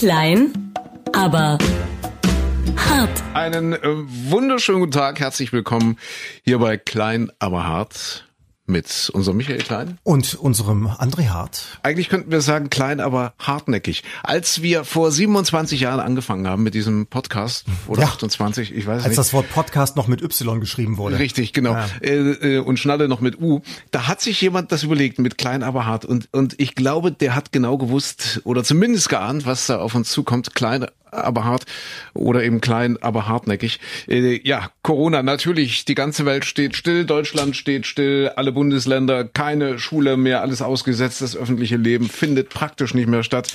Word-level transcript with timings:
Klein, 0.00 0.72
aber 1.12 1.58
hart. 2.74 3.22
Einen 3.34 3.74
äh, 3.74 3.80
wunderschönen 4.30 4.80
guten 4.80 4.92
Tag, 4.92 5.20
herzlich 5.20 5.52
willkommen 5.52 5.98
hier 6.42 6.58
bei 6.58 6.78
Klein, 6.78 7.30
aber 7.38 7.66
hart 7.66 8.26
mit 8.70 9.10
unserem 9.12 9.36
Michael 9.36 9.58
Klein. 9.58 9.98
Und 10.02 10.34
unserem 10.34 10.86
André 10.86 11.28
Hart. 11.28 11.78
Eigentlich 11.82 12.08
könnten 12.08 12.30
wir 12.30 12.40
sagen 12.40 12.70
klein, 12.70 13.00
aber 13.00 13.34
hartnäckig. 13.38 14.02
Als 14.22 14.62
wir 14.62 14.84
vor 14.84 15.10
27 15.12 15.80
Jahren 15.80 16.00
angefangen 16.00 16.46
haben 16.48 16.62
mit 16.62 16.74
diesem 16.74 17.06
Podcast, 17.06 17.64
oder 17.86 18.02
Ja. 18.02 18.08
28, 18.08 18.74
ich 18.74 18.86
weiß 18.86 18.98
Als 19.02 19.08
nicht. 19.08 19.18
das 19.18 19.32
Wort 19.32 19.50
Podcast 19.50 19.96
noch 19.96 20.08
mit 20.08 20.22
Y 20.22 20.60
geschrieben 20.60 20.96
wurde. 20.96 21.18
Richtig, 21.18 21.52
genau. 21.52 21.72
Ja. 21.74 21.86
Äh, 22.00 22.56
äh, 22.56 22.58
und 22.58 22.78
Schnalle 22.78 23.08
noch 23.08 23.20
mit 23.20 23.40
U. 23.40 23.60
Da 23.90 24.06
hat 24.06 24.20
sich 24.20 24.40
jemand 24.40 24.72
das 24.72 24.82
überlegt 24.82 25.18
mit 25.18 25.36
klein, 25.38 25.62
aber 25.62 25.86
hart. 25.86 26.04
Und, 26.04 26.28
und 26.32 26.54
ich 26.58 26.74
glaube, 26.74 27.12
der 27.12 27.34
hat 27.34 27.52
genau 27.52 27.76
gewusst 27.78 28.40
oder 28.44 28.64
zumindest 28.64 29.08
geahnt, 29.08 29.46
was 29.46 29.66
da 29.66 29.78
auf 29.78 29.94
uns 29.94 30.10
zukommt. 30.10 30.54
Klein, 30.54 30.86
aber 31.10 31.44
hart 31.44 31.64
oder 32.14 32.42
eben 32.42 32.60
klein, 32.60 32.98
aber 33.00 33.28
hartnäckig. 33.28 33.80
Äh, 34.08 34.40
ja, 34.46 34.70
Corona, 34.82 35.22
natürlich. 35.22 35.84
Die 35.84 35.94
ganze 35.94 36.26
Welt 36.26 36.44
steht 36.44 36.76
still. 36.76 37.04
Deutschland 37.04 37.56
steht 37.56 37.86
still. 37.86 38.30
Alle 38.36 38.52
Bundesländer, 38.52 39.24
keine 39.24 39.78
Schule 39.78 40.16
mehr, 40.16 40.40
alles 40.40 40.62
ausgesetzt. 40.62 41.22
Das 41.22 41.36
öffentliche 41.36 41.76
Leben 41.76 42.08
findet 42.08 42.50
praktisch 42.50 42.94
nicht 42.94 43.08
mehr 43.08 43.22
statt. 43.22 43.52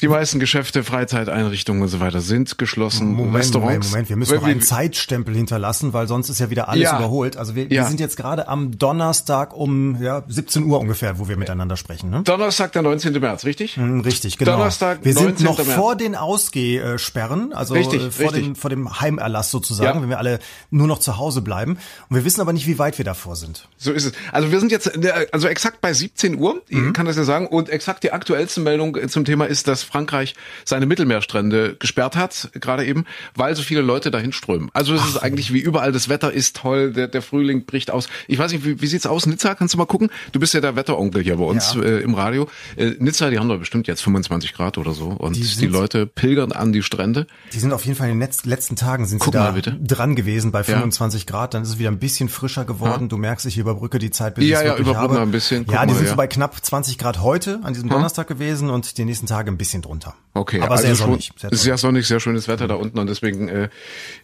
Die 0.00 0.08
meisten 0.08 0.38
Geschäfte, 0.40 0.82
Freizeiteinrichtungen 0.84 1.82
und 1.82 1.88
so 1.88 2.00
weiter 2.00 2.20
sind 2.20 2.58
geschlossen. 2.58 3.12
Moment, 3.12 3.36
Restaurants. 3.36 3.88
Moment, 3.88 3.90
Moment. 3.90 4.08
Wir 4.08 4.16
müssen 4.16 4.34
noch 4.36 4.44
einen 4.44 4.62
Zeitstempel 4.62 5.34
hinterlassen, 5.34 5.92
weil 5.92 6.08
sonst 6.08 6.28
ist 6.30 6.38
ja 6.40 6.50
wieder 6.50 6.68
alles 6.68 6.84
Ja. 6.84 6.96
überholt. 6.98 7.36
Also 7.36 7.54
wir, 7.54 7.68
wir 7.70 7.76
Ja. 7.76 7.86
sind 7.86 8.00
jetzt 8.00 8.16
gerade 8.16 8.48
am 8.48 8.78
Donnerstag 8.78 9.54
um 9.54 10.00
ja, 10.02 10.22
17 10.28 10.64
Uhr 10.64 10.80
ungefähr, 10.80 11.18
wo 11.18 11.28
wir 11.28 11.36
miteinander 11.36 11.76
sprechen. 11.76 12.10
Ne? 12.10 12.22
Donnerstag, 12.24 12.72
der 12.72 12.82
19. 12.82 13.12
März, 13.20 13.44
richtig? 13.44 13.76
Hm, 13.76 14.00
Richtig, 14.00 14.38
genau. 14.38 14.52
Donnerstag, 14.52 15.00
wir 15.04 15.12
sind 15.12 15.40
19. 15.40 15.44
noch 15.46 15.58
März. 15.58 15.72
vor 15.72 15.96
den 15.96 16.14
Ausgehsperren, 16.16 17.52
also 17.52 17.74
Richtig, 17.74 18.02
äh, 18.02 18.10
vor, 18.10 18.26
richtig. 18.26 18.44
Dem, 18.44 18.56
vor 18.56 18.70
dem 18.70 19.00
Heimerlass 19.00 19.50
sozusagen, 19.50 19.98
Ja. 19.98 20.02
wenn 20.02 20.08
wir 20.10 20.18
alle 20.18 20.38
nur 20.70 20.86
noch 20.86 20.98
zu 20.98 21.18
Hause 21.18 21.42
bleiben. 21.42 21.78
Und 22.08 22.16
wir 22.16 22.24
wissen 22.24 22.40
aber 22.40 22.52
nicht, 22.52 22.66
wie 22.66 22.78
weit 22.78 22.98
wir 22.98 23.04
davor 23.04 23.36
sind. 23.36 23.68
So 23.76 23.92
ist 23.92 24.04
es. 24.04 24.12
Also 24.32 24.50
wir 24.52 24.60
sind 24.60 24.72
jetzt, 24.72 24.90
der- 24.96 25.26
also 25.32 25.48
exakt 25.48 25.80
bei 25.80 25.92
17 25.92 26.38
Uhr, 26.38 26.62
Mhm. 26.70 26.88
ich 26.88 26.92
kann 26.94 27.06
das 27.06 27.16
ja 27.16 27.24
sagen, 27.24 27.46
und 27.46 27.68
exakt 27.68 28.02
die 28.02 28.12
aktuellste 28.12 28.60
Meldung 28.60 28.96
äh, 28.96 29.08
zum 29.08 29.24
Thema 29.24 29.44
ist, 29.46 29.68
dass 29.68 29.82
Frankreich 29.90 30.34
seine 30.64 30.86
Mittelmeerstrände 30.86 31.76
gesperrt 31.78 32.16
hat, 32.16 32.50
gerade 32.60 32.84
eben, 32.86 33.04
weil 33.34 33.54
so 33.56 33.62
viele 33.62 33.80
Leute 33.80 34.10
dahin 34.10 34.32
strömen. 34.32 34.70
Also 34.72 34.94
es 34.94 35.04
ist 35.06 35.16
eigentlich 35.18 35.52
wie 35.52 35.58
überall, 35.60 35.92
das 35.92 36.08
Wetter 36.08 36.32
ist 36.32 36.56
toll, 36.56 36.92
der, 36.92 37.08
der 37.08 37.22
Frühling 37.22 37.64
bricht 37.66 37.90
aus. 37.90 38.08
Ich 38.28 38.38
weiß 38.38 38.52
nicht, 38.52 38.64
wie, 38.64 38.80
wie 38.80 38.86
sieht's 38.86 39.06
aus, 39.06 39.26
Nizza? 39.26 39.54
Kannst 39.54 39.74
du 39.74 39.78
mal 39.78 39.86
gucken? 39.86 40.10
Du 40.32 40.40
bist 40.40 40.54
ja 40.54 40.60
der 40.60 40.76
Wetteronkel 40.76 41.22
hier 41.22 41.36
bei 41.36 41.44
uns 41.44 41.74
Ja. 41.74 41.82
äh, 41.82 42.00
im 42.00 42.14
Radio. 42.14 42.48
Äh, 42.76 42.92
Nizza, 42.98 43.30
die 43.30 43.38
haben 43.38 43.48
doch 43.48 43.58
bestimmt 43.58 43.86
jetzt 43.88 44.02
25 44.02 44.54
Grad 44.54 44.78
oder 44.78 44.92
so 44.92 45.08
und 45.08 45.36
Die 45.36 45.40
die, 45.42 45.66
Leute 45.66 46.06
pilgern 46.06 46.52
an 46.52 46.72
die 46.72 46.82
Strände. 46.82 47.26
Die 47.52 47.58
sind 47.58 47.72
auf 47.72 47.84
jeden 47.84 47.96
Fall 47.96 48.08
in 48.10 48.18
den 48.20 48.28
letz- 48.28 48.46
letzten 48.48 48.76
Tagen 48.76 49.06
sind 49.06 49.18
Guck 49.18 49.34
sie 49.34 49.38
da 49.38 49.52
dran 49.82 50.14
gewesen 50.14 50.52
bei 50.52 50.62
25 50.62 51.26
Grad. 51.26 51.54
Dann 51.54 51.62
ist 51.62 51.70
es 51.70 51.78
wieder 51.78 51.90
ein 51.90 51.98
bisschen 51.98 52.28
frischer 52.28 52.64
geworden. 52.64 53.08
Du 53.08 53.16
merkst, 53.16 53.46
ich 53.46 53.58
überbrücke 53.58 53.98
die 53.98 54.10
Zeit, 54.10 54.34
bis 54.36 54.44
Ja, 54.46 54.58
ich 54.60 54.66
es 54.66 54.72
ja, 54.72 54.78
wirklich 54.78 54.96
habe. 54.96 55.20
ein 55.20 55.30
bisschen. 55.30 55.64
Guck 55.66 55.74
Ja, 55.74 55.82
die 55.86 55.88
mal, 55.92 55.94
sind 55.96 56.04
ja. 56.06 56.10
so 56.10 56.16
bei 56.16 56.26
knapp 56.26 56.64
20 56.64 56.98
Grad 56.98 57.20
heute 57.20 57.60
an 57.62 57.72
diesem 57.74 57.88
Donnerstag 57.88 58.26
gewesen 58.28 58.70
und 58.70 58.98
die 58.98 59.04
nächsten 59.04 59.26
Tage 59.26 59.50
ein 59.50 59.56
bisschen 59.58 59.79
drunter. 59.82 60.14
Okay, 60.32 60.60
aber 60.60 60.72
also 60.72 60.84
sehr 60.84 60.94
sonnig. 60.94 61.32
Sehr 61.36 61.50
sehr 61.50 61.58
sonnig. 61.58 61.80
sonnig, 61.80 62.06
sehr 62.06 62.20
schönes 62.20 62.46
Wetter 62.46 62.68
da 62.68 62.76
unten 62.76 63.00
und 63.00 63.08
deswegen 63.08 63.48
äh, 63.48 63.68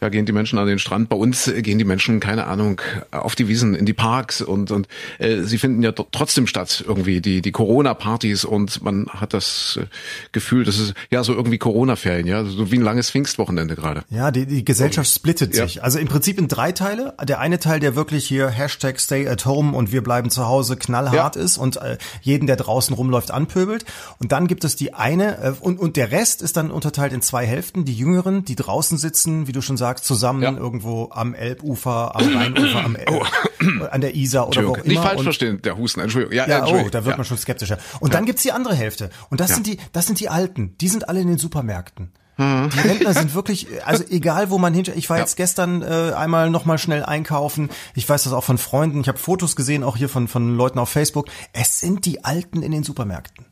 ja, 0.00 0.08
gehen 0.08 0.24
die 0.24 0.30
Menschen 0.32 0.56
an 0.58 0.66
den 0.68 0.78
Strand. 0.78 1.08
Bei 1.08 1.16
uns 1.16 1.48
äh, 1.48 1.62
gehen 1.62 1.78
die 1.78 1.84
Menschen, 1.84 2.20
keine 2.20 2.46
Ahnung, 2.46 2.80
auf 3.10 3.34
die 3.34 3.48
Wiesen, 3.48 3.74
in 3.74 3.86
die 3.86 3.92
Parks 3.92 4.40
und 4.40 4.70
und 4.70 4.86
äh, 5.18 5.40
sie 5.42 5.58
finden 5.58 5.82
ja 5.82 5.90
trotzdem 5.92 6.46
statt 6.46 6.84
irgendwie 6.86 7.20
die 7.20 7.42
die 7.42 7.50
Corona-Partys 7.50 8.44
und 8.44 8.82
man 8.82 9.06
hat 9.08 9.34
das 9.34 9.80
äh, 9.82 9.86
Gefühl, 10.30 10.64
das 10.64 10.78
ist 10.78 10.94
ja 11.10 11.24
so 11.24 11.34
irgendwie 11.34 11.58
Corona-Ferien, 11.58 12.26
ja, 12.28 12.44
so 12.44 12.70
wie 12.70 12.76
ein 12.76 12.82
langes 12.82 13.10
Pfingstwochenende 13.10 13.74
gerade. 13.74 14.04
Ja, 14.10 14.30
die, 14.30 14.46
die 14.46 14.64
Gesellschaft 14.64 15.10
splittet 15.12 15.56
Ja. 15.56 15.64
sich. 15.66 15.82
Also 15.82 15.98
im 15.98 16.06
Prinzip 16.06 16.38
in 16.38 16.46
drei 16.46 16.70
Teile. 16.70 17.14
Der 17.24 17.40
eine 17.40 17.58
Teil, 17.58 17.80
der 17.80 17.96
wirklich 17.96 18.26
hier 18.28 18.48
Hashtag 18.48 19.00
Stay 19.00 19.26
at 19.28 19.44
Home 19.44 19.76
und 19.76 19.90
wir 19.90 20.02
bleiben 20.04 20.30
zu 20.30 20.46
Hause 20.46 20.76
knallhart 20.76 21.34
Ja. 21.34 21.42
ist 21.42 21.58
und 21.58 21.78
äh, 21.78 21.98
jeden, 22.22 22.46
der 22.46 22.56
draußen 22.56 22.94
rumläuft, 22.94 23.32
anpöbelt. 23.32 23.84
Und 24.20 24.30
dann 24.32 24.46
gibt 24.46 24.62
es 24.64 24.76
die 24.76 24.94
eine 24.94 25.36
und, 25.60 25.78
und 25.78 25.96
der 25.96 26.10
Rest 26.10 26.42
ist 26.42 26.56
dann 26.56 26.70
unterteilt 26.70 27.12
in 27.12 27.22
zwei 27.22 27.46
Hälften. 27.46 27.84
Die 27.84 27.94
Jüngeren, 27.94 28.44
die 28.44 28.56
draußen 28.56 28.98
sitzen, 28.98 29.46
wie 29.46 29.52
du 29.52 29.60
schon 29.62 29.76
sagst, 29.76 30.04
zusammen 30.04 30.42
Ja. 30.42 30.52
irgendwo 30.52 31.10
am 31.12 31.34
Elbufer, 31.34 32.14
am 32.16 32.36
Rheinufer, 32.36 32.84
am, 32.84 32.96
äh, 32.96 33.86
an 33.90 34.00
der 34.00 34.14
Isar 34.14 34.48
oder 34.48 34.64
wo 34.66 34.70
auch 34.72 34.76
immer. 34.78 34.86
nicht 34.86 35.00
falsch 35.02 35.18
und, 35.18 35.24
verstehen, 35.24 35.62
der 35.62 35.76
Husten, 35.78 36.00
Entschuldigung. 36.00 36.34
Ja, 36.36 36.46
ja, 36.48 36.56
oh, 36.56 36.60
Entschuldigung. 36.60 36.90
da 36.92 37.04
wird 37.04 37.12
ja. 37.14 37.16
man 37.18 37.24
schon 37.26 37.38
skeptischer. 37.38 37.78
Und 38.00 38.14
dann 38.14 38.24
gibt's 38.26 38.42
die 38.42 38.52
andere 38.52 38.74
Hälfte. 38.74 39.10
Und 39.30 39.40
das 39.40 39.54
sind 39.54 39.66
die, 39.66 39.78
das 39.92 40.06
sind 40.06 40.20
die 40.20 40.28
Alten. 40.28 40.76
Die 40.80 40.88
sind 40.88 41.08
alle 41.08 41.20
in 41.20 41.28
den 41.28 41.38
Supermärkten. 41.38 42.12
Die 42.38 42.42
Rentner 42.80 43.14
sind 43.14 43.34
wirklich, 43.34 43.66
also 43.86 44.04
egal 44.10 44.50
wo 44.50 44.58
man 44.58 44.74
hinter. 44.74 44.94
Ich 44.94 45.08
war 45.08 45.16
Ja. 45.16 45.22
jetzt 45.22 45.36
gestern 45.36 45.80
äh, 45.80 46.12
einmal 46.14 46.50
noch 46.50 46.66
mal 46.66 46.76
schnell 46.76 47.02
einkaufen. 47.02 47.70
Ich 47.94 48.06
weiß 48.06 48.24
das 48.24 48.34
auch 48.34 48.44
von 48.44 48.58
Freunden. 48.58 49.00
Ich 49.00 49.08
habe 49.08 49.16
Fotos 49.16 49.56
gesehen, 49.56 49.82
auch 49.82 49.96
hier 49.96 50.10
von 50.10 50.28
von 50.28 50.54
Leuten 50.54 50.78
auf 50.78 50.90
Facebook. 50.90 51.28
Es 51.54 51.80
sind 51.80 52.04
die 52.04 52.24
Alten 52.24 52.60
in 52.60 52.72
den 52.72 52.82
Supermärkten. 52.82 53.46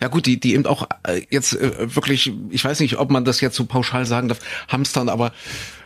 Ja 0.00 0.08
gut, 0.08 0.26
die, 0.26 0.38
die 0.38 0.54
eben 0.54 0.66
auch 0.66 0.86
äh, 1.06 1.22
jetzt 1.30 1.54
äh, 1.54 1.94
wirklich, 1.94 2.30
ich 2.50 2.64
weiß 2.64 2.80
nicht, 2.80 2.98
ob 2.98 3.10
man 3.10 3.24
das 3.24 3.40
jetzt 3.40 3.56
so 3.56 3.64
pauschal 3.64 4.04
sagen 4.04 4.28
darf, 4.28 4.38
hamstern, 4.68 5.08
aber 5.08 5.32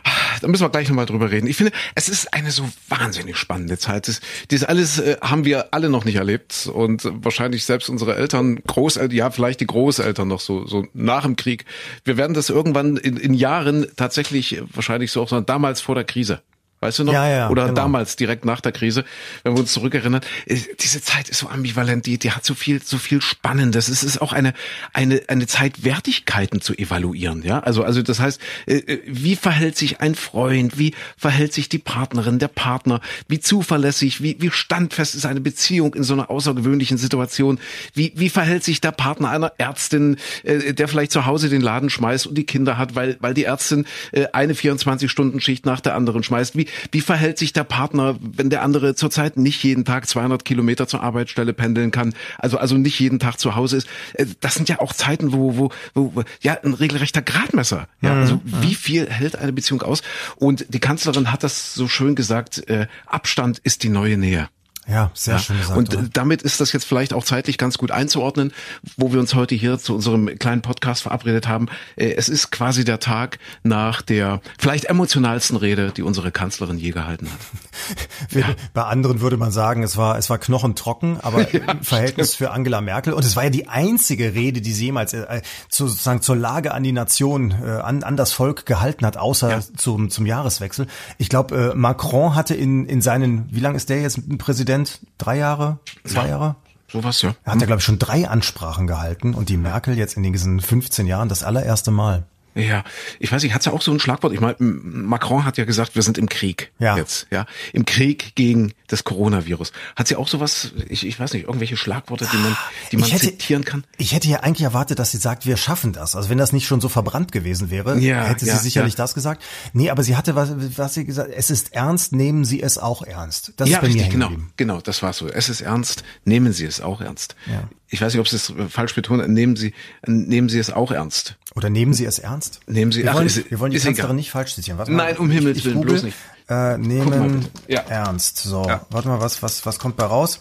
ah, 0.03 0.11
da 0.41 0.47
müssen 0.47 0.63
wir 0.63 0.69
gleich 0.69 0.89
nochmal 0.89 1.05
drüber 1.05 1.31
reden. 1.31 1.47
Ich 1.47 1.55
finde, 1.55 1.71
es 1.95 2.09
ist 2.09 2.33
eine 2.33 2.51
so 2.51 2.67
wahnsinnig 2.89 3.37
spannende 3.37 3.77
Zeit. 3.77 4.09
Das, 4.09 4.19
das 4.49 4.63
alles 4.65 4.99
äh, 4.99 5.17
haben 5.21 5.45
wir 5.45 5.73
alle 5.73 5.89
noch 5.89 6.03
nicht 6.03 6.15
erlebt 6.15 6.69
und 6.71 7.03
wahrscheinlich 7.23 7.63
selbst 7.63 7.89
unsere 7.89 8.15
Eltern, 8.15 8.61
Großeltern, 8.67 9.15
ja 9.15 9.31
vielleicht 9.31 9.61
die 9.61 9.67
Großeltern 9.67 10.27
noch 10.27 10.41
so, 10.41 10.67
so 10.67 10.85
nach 10.93 11.23
dem 11.23 11.37
Krieg. 11.37 11.63
Wir 12.03 12.17
werden 12.17 12.33
das 12.33 12.49
irgendwann 12.49 12.97
in, 12.97 13.15
in 13.15 13.33
Jahren 13.33 13.87
tatsächlich 13.95 14.61
wahrscheinlich 14.73 15.11
so 15.11 15.21
auch 15.21 15.29
sagen, 15.29 15.45
damals 15.45 15.79
vor 15.79 15.95
der 15.95 16.03
Krise. 16.03 16.41
Weißt 16.79 16.99
du 16.99 17.05
noch? 17.05 17.13
Ja, 17.13 17.27
ja, 17.27 17.49
Oder 17.49 17.63
genau. 17.63 17.75
damals, 17.75 18.17
direkt 18.17 18.45
nach 18.45 18.61
der 18.61 18.71
Krise, 18.71 19.03
wenn 19.43 19.53
wir 19.53 19.59
uns 19.61 19.73
zurückerinnern. 19.73 20.21
äh, 20.45 20.57
Diese 20.79 21.01
Zeit 21.01 21.27
ist 21.27 21.39
so 21.39 21.49
ambivalent, 21.49 22.05
die, 22.05 22.19
die 22.19 22.31
hat 22.31 22.45
so 22.45 22.53
viel, 22.53 22.83
so 22.83 22.99
viel 22.99 23.19
Spannendes. 23.19 23.87
Es 23.87 24.03
ist 24.03 24.21
auch 24.21 24.31
eine, 24.31 24.53
eine, 24.93 25.23
eine 25.27 25.47
Zeit, 25.47 25.83
Wertigkeiten 25.83 26.61
zu 26.61 26.77
evaluieren, 26.77 27.41
ja. 27.41 27.61
Also, 27.61 27.83
also, 27.83 28.03
das 28.03 28.19
heißt, 28.19 28.39
äh, 28.67 28.75
äh, 28.75 29.01
wie 29.07 29.35
verhält 29.35 29.75
sich 29.75 30.01
ein 30.01 30.13
Freund? 30.13 30.77
Wie 30.77 30.93
verhält 31.17 31.51
sich 31.51 31.67
die 31.67 31.79
Partnerin, 31.79 32.37
der 32.37 32.47
Partner? 32.47 33.01
Wie 33.27 33.39
zuverlässig? 33.39 34.21
Wie, 34.21 34.37
wie 34.39 34.51
standfest 34.51 35.15
ist 35.15 35.25
eine 35.25 35.41
Beziehung 35.41 35.95
in 35.95 36.03
so 36.03 36.13
einer 36.13 36.29
außergewöhnlichen 36.29 36.99
Situation? 36.99 37.59
Wie, 37.95 38.13
wie 38.15 38.29
verhält 38.29 38.63
sich 38.63 38.81
der 38.81 38.91
Partner 38.91 39.31
einer 39.31 39.51
Ärztin, 39.57 40.17
der 40.43 40.87
vielleicht 40.87 41.11
zu 41.11 41.25
Hause 41.25 41.49
den 41.49 41.61
Laden 41.61 41.89
schmeißt 41.89 42.27
und 42.27 42.37
die 42.37 42.45
Kinder 42.45 42.77
hat, 42.77 42.93
weil, 42.93 43.17
weil 43.19 43.33
die 43.33 43.45
Ärztin 43.45 43.85
eine 44.33 44.53
24-Stunden-Schicht 44.53 45.65
nach 45.65 45.79
der 45.79 45.95
anderen 45.95 46.21
schmeißt? 46.21 46.55
Wie, 46.55 46.66
wie 46.91 47.01
verhält 47.01 47.37
sich 47.37 47.53
der 47.53 47.63
Partner, 47.63 48.15
wenn 48.21 48.49
der 48.49 48.61
andere 48.61 48.95
zurzeit 48.95 49.37
nicht 49.37 49.63
jeden 49.63 49.85
Tag 49.85 50.07
200 50.07 50.45
Kilometer 50.45 50.87
zur 50.87 51.01
Arbeitsstelle 51.03 51.53
pendeln 51.53 51.91
kann, 51.91 52.13
also, 52.37 52.57
also 52.57 52.77
nicht 52.77 52.99
jeden 52.99 53.19
Tag 53.19 53.39
zu 53.39 53.55
Hause 53.55 53.77
ist? 53.77 53.87
Äh, 54.13 54.25
Das 54.41 54.55
sind 54.55 54.69
ja 54.69 54.79
auch 54.79 54.93
Zeiten, 54.93 55.33
wo, 55.33 55.57
wo, 55.57 55.69
wo 55.93 56.15
wo- 56.15 56.23
ja, 56.41 56.57
ein 56.63 56.73
regelrechter 56.73 57.21
Gradmesser. 57.21 57.87
Ja, 58.01 58.13
also 58.21 58.41
wie 58.43 58.75
viel 58.75 59.09
hält 59.09 59.35
eine 59.35 59.53
Beziehung 59.53 59.81
aus? 59.81 60.01
Und 60.35 60.65
die 60.69 60.79
Kanzlerin 60.79 61.31
hat 61.31 61.43
das 61.43 61.73
so 61.73 61.87
schön 61.87 62.15
gesagt, 62.15 62.67
äh, 62.69 62.87
Abstand 63.05 63.59
ist 63.59 63.83
die 63.83 63.89
neue 63.89 64.17
Nähe. 64.17 64.49
Ja, 64.89 65.11
sehr 65.13 65.33
Ja, 65.35 65.39
schön 65.39 65.57
gesagt. 65.57 65.77
und 65.77 65.93
oder? 65.93 66.03
äh, 66.05 66.09
damit 66.13 66.41
ist 66.43 66.61
das 66.61 66.71
jetzt 66.71 66.85
vielleicht 66.85 67.13
auch 67.13 67.23
zeitlich 67.25 67.57
ganz 67.57 67.77
gut 67.77 67.91
einzuordnen, 67.91 68.53
wo 68.95 69.11
wir 69.11 69.19
uns 69.19 69.35
heute 69.35 69.53
hier 69.55 69.77
zu 69.77 69.93
unserem 69.95 70.27
kleinen 70.39 70.61
Podcast 70.61 71.01
verabredet 71.03 71.47
haben. 71.47 71.67
Äh, 71.97 72.11
Es 72.13 72.29
ist 72.29 72.51
quasi 72.51 72.85
der 72.85 72.99
Tag 72.99 73.39
nach 73.63 74.01
der 74.01 74.39
vielleicht 74.57 74.85
emotionalsten 74.85 75.57
Rede, 75.57 75.91
die 75.91 76.03
unsere 76.03 76.31
Kanzlerin 76.31 76.77
je 76.77 76.91
gehalten 76.91 77.27
hat. 77.29 78.45
Bei 78.73 78.83
anderen 78.83 79.19
würde 79.21 79.35
man 79.37 79.51
sagen, 79.51 79.83
es 79.83 79.97
war, 79.97 80.17
es 80.17 80.29
war 80.29 80.37
knochentrocken, 80.37 81.19
aber 81.21 81.53
im 81.53 81.83
Verhältnis 81.83 82.33
für 82.35 82.51
Angela 82.51 82.79
Merkel. 82.81 83.13
Und 83.13 83.25
es 83.25 83.35
war 83.35 83.43
ja 83.43 83.49
die 83.49 83.67
einzige 83.67 84.33
Rede, 84.35 84.61
die 84.61 84.71
sie 84.71 84.85
jemals 84.85 85.13
äh, 85.13 85.41
zu, 85.69 85.87
sozusagen 85.87 86.21
zur 86.21 86.35
Lage 86.37 86.73
an 86.73 86.83
die 86.83 86.91
Nation, 86.93 87.51
äh, 87.63 87.69
an, 87.71 88.03
an 88.03 88.15
das 88.15 88.31
Volk 88.31 88.65
gehalten 88.65 89.05
hat, 89.05 89.17
außer 89.17 89.49
Ja. 89.49 89.59
zum, 89.75 90.09
zum 90.09 90.25
Jahreswechsel. 90.25 90.87
Ich 91.17 91.27
glaube, 91.29 91.71
äh, 91.73 91.75
Macron 91.75 92.35
hatte 92.35 92.55
in, 92.55 92.85
in 92.85 93.01
seinen, 93.01 93.47
wie 93.53 93.59
lange 93.59 93.75
ist 93.75 93.89
der 93.89 94.01
jetzt 94.01 94.37
Präsident? 94.37 94.76
Drei 95.17 95.37
Jahre? 95.37 95.79
Zwei 96.03 96.29
Jahre? 96.29 96.55
Sowas, 96.91 97.21
ja. 97.21 97.35
Er 97.43 97.53
hat 97.53 97.59
ja, 97.59 97.67
glaube 97.67 97.79
ich, 97.79 97.85
schon 97.85 97.99
drei 97.99 98.27
Ansprachen 98.27 98.87
gehalten 98.87 99.33
und 99.33 99.49
die 99.49 99.57
Merkel 99.57 99.97
jetzt 99.97 100.15
in 100.15 100.23
diesen 100.23 100.61
15 100.61 101.05
Jahren 101.05 101.27
das 101.29 101.43
allererste 101.43 101.91
Mal. 101.91 102.23
Ja, 102.57 102.83
ich 103.19 103.31
weiß 103.31 103.43
nicht, 103.43 103.53
hat's 103.53 103.65
ja 103.65 103.71
auch 103.71 103.81
so 103.81 103.91
ein 103.91 103.99
Schlagwort. 103.99 104.33
Ich 104.33 104.39
meine, 104.39 104.55
Macron 104.59 105.45
hat 105.45 105.57
ja 105.57 105.65
gesagt, 105.65 105.95
wir 105.95 106.01
sind 106.01 106.17
im 106.17 106.27
Krieg 106.27 106.71
Ja. 106.79 106.97
jetzt, 106.97 107.27
ja, 107.31 107.45
im 107.73 107.85
Krieg 107.85 108.33
gegen 108.35 108.73
das 108.87 109.03
Coronavirus. 109.03 109.71
Hat 109.95 110.07
sie 110.07 110.15
auch 110.15 110.27
sowas? 110.27 110.71
Ich, 110.89 111.05
ich 111.05 111.19
weiß 111.19 111.33
nicht, 111.33 111.45
irgendwelche 111.45 111.77
Schlagworte, 111.77 112.27
die 112.31 112.37
man, 112.37 112.57
die 112.91 112.97
man 112.97 113.09
hätte- 113.09 113.27
zitieren 113.27 113.63
kann? 113.65 113.83
Ich 113.97 114.13
hätte 114.13 114.27
ja 114.27 114.39
eigentlich 114.39 114.63
erwartet, 114.63 114.97
dass 114.99 115.11
sie 115.11 115.17
sagt, 115.17 115.45
wir 115.45 115.57
schaffen 115.57 115.93
das. 115.93 116.15
Also 116.15 116.29
wenn 116.29 116.37
das 116.37 116.51
nicht 116.53 116.65
schon 116.67 116.81
so 116.81 116.89
verbrannt 116.89 117.31
gewesen 117.31 117.69
wäre, 117.69 117.99
Ja, 117.99 118.23
hätte 118.23 118.45
sie 118.45 118.51
ja, 118.51 118.57
sicherlich 118.57 118.95
das 118.95 119.13
gesagt. 119.13 119.43
Nee, 119.73 119.89
aber 119.89 120.03
sie 120.03 120.15
hatte 120.15 120.35
was, 120.35 120.51
was 120.77 120.93
sie 120.95 121.05
gesagt, 121.05 121.29
es 121.35 121.49
ist 121.49 121.73
ernst, 121.73 122.13
nehmen 122.13 122.43
Sie 122.45 122.61
es 122.61 122.77
auch 122.77 123.03
ernst. 123.03 123.53
Das 123.57 123.69
ja, 123.69 123.77
ist 123.77 123.81
bei 123.81 123.87
mir 123.89 123.93
richtig, 123.95 124.13
hängen 124.13 124.29
genau, 124.29 124.41
genau, 124.55 124.81
das 124.81 125.03
war 125.03 125.13
so. 125.13 125.27
Es 125.27 125.49
ist 125.49 125.61
ernst, 125.61 126.03
nehmen 126.25 126.53
Sie 126.53 126.65
es 126.65 126.81
auch 126.81 127.01
ernst. 127.01 127.35
Ja. 127.45 127.67
Ich 127.89 128.01
weiß 128.01 128.13
nicht, 128.13 128.19
ob 128.19 128.27
Sie 128.27 128.35
es 128.35 128.53
falsch 128.69 128.93
betonen, 128.95 129.33
nehmen 129.33 129.55
Sie, 129.55 129.73
nehmen 130.05 130.49
Sie 130.49 130.59
es 130.59 130.69
auch 130.71 130.91
ernst. 130.91 131.37
Oder 131.55 131.69
nehmen 131.69 131.93
Sie 131.93 132.05
es 132.05 132.19
ernst? 132.19 132.59
Nehmen 132.67 132.91
Sie, 132.91 133.03
wir 133.03 133.11
ach, 133.11 133.15
wollen, 133.15 133.27
ist- 133.27 133.49
wir 133.49 133.59
wollen 133.59 133.71
die 133.71 133.79
Kanzlerin 133.79 134.15
nicht 134.15 134.31
falsch 134.31 134.55
zitieren. 134.55 134.77
Warte 134.77 134.91
Nein, 134.91 135.17
um 135.17 135.29
Himmels 135.31 135.63
Willen, 135.65 135.81
bloß 135.81 136.03
nicht. 136.03 136.17
Äh, 136.49 136.53
mal 136.53 136.77
nehmen. 136.77 137.47
Ja. 137.67 137.81
ernst. 137.81 138.37
So, 138.39 138.65
Ja. 138.67 138.85
warte 138.89 139.07
mal, 139.07 139.19
was, 139.19 139.41
was, 139.43 139.65
was 139.65 139.79
kommt 139.79 139.97
bei 139.97 140.05
raus? 140.05 140.39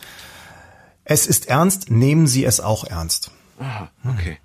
Es 1.04 1.26
ist 1.26 1.46
ernst, 1.48 1.90
nehmen 1.90 2.26
Sie 2.26 2.44
es 2.44 2.60
auch 2.60 2.84
ernst. 2.84 3.30
Aha, 3.58 3.90
okay. 4.04 4.38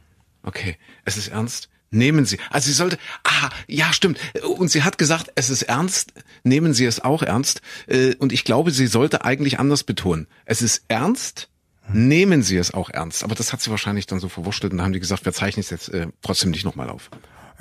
Okay. 0.44 0.78
Es 1.06 1.18
ist 1.18 1.30
ernst. 1.30 1.70
Nehmen 1.94 2.26
Sie. 2.26 2.38
Also 2.50 2.68
sie 2.68 2.74
sollte. 2.74 2.98
Ah, 3.26 3.50
ja, 3.68 3.92
stimmt. 3.92 4.18
Und 4.58 4.72
sie 4.72 4.84
hat 4.84 4.98
gesagt, 4.98 5.32
es 5.36 5.50
ist 5.50 5.64
ernst. 5.64 6.14
Nehmen 6.44 6.74
Sie 6.74 6.86
es 6.86 7.02
auch 7.04 7.22
ernst. 7.22 7.62
Äh, 7.88 8.16
Und 8.16 8.32
ich 8.32 8.46
glaube, 8.46 8.72
sie 8.72 8.88
sollte 8.88 9.26
eigentlich 9.26 9.60
anders 9.60 9.84
betonen. 9.84 10.28
Es 10.46 10.62
ist 10.62 10.84
ernst. 10.88 11.50
Nehmen 11.90 12.44
Sie 12.44 12.58
es 12.58 12.74
auch 12.74 12.90
ernst. 12.90 13.24
Aber 13.24 13.36
das 13.36 13.52
hat 13.52 13.62
sie 13.62 13.70
wahrscheinlich 13.70 14.06
dann 14.06 14.20
so 14.20 14.30
verwurschtelt 14.30 14.72
und 14.72 14.78
dann 14.78 14.86
haben 14.86 14.94
die 14.94 15.00
gesagt, 15.00 15.26
wir 15.26 15.34
zeichnen 15.34 15.62
es 15.62 15.70
jetzt 15.70 15.90
äh, 15.90 16.08
trotzdem 16.22 16.52
nicht 16.52 16.64
nochmal 16.64 16.90
auf. 16.90 17.10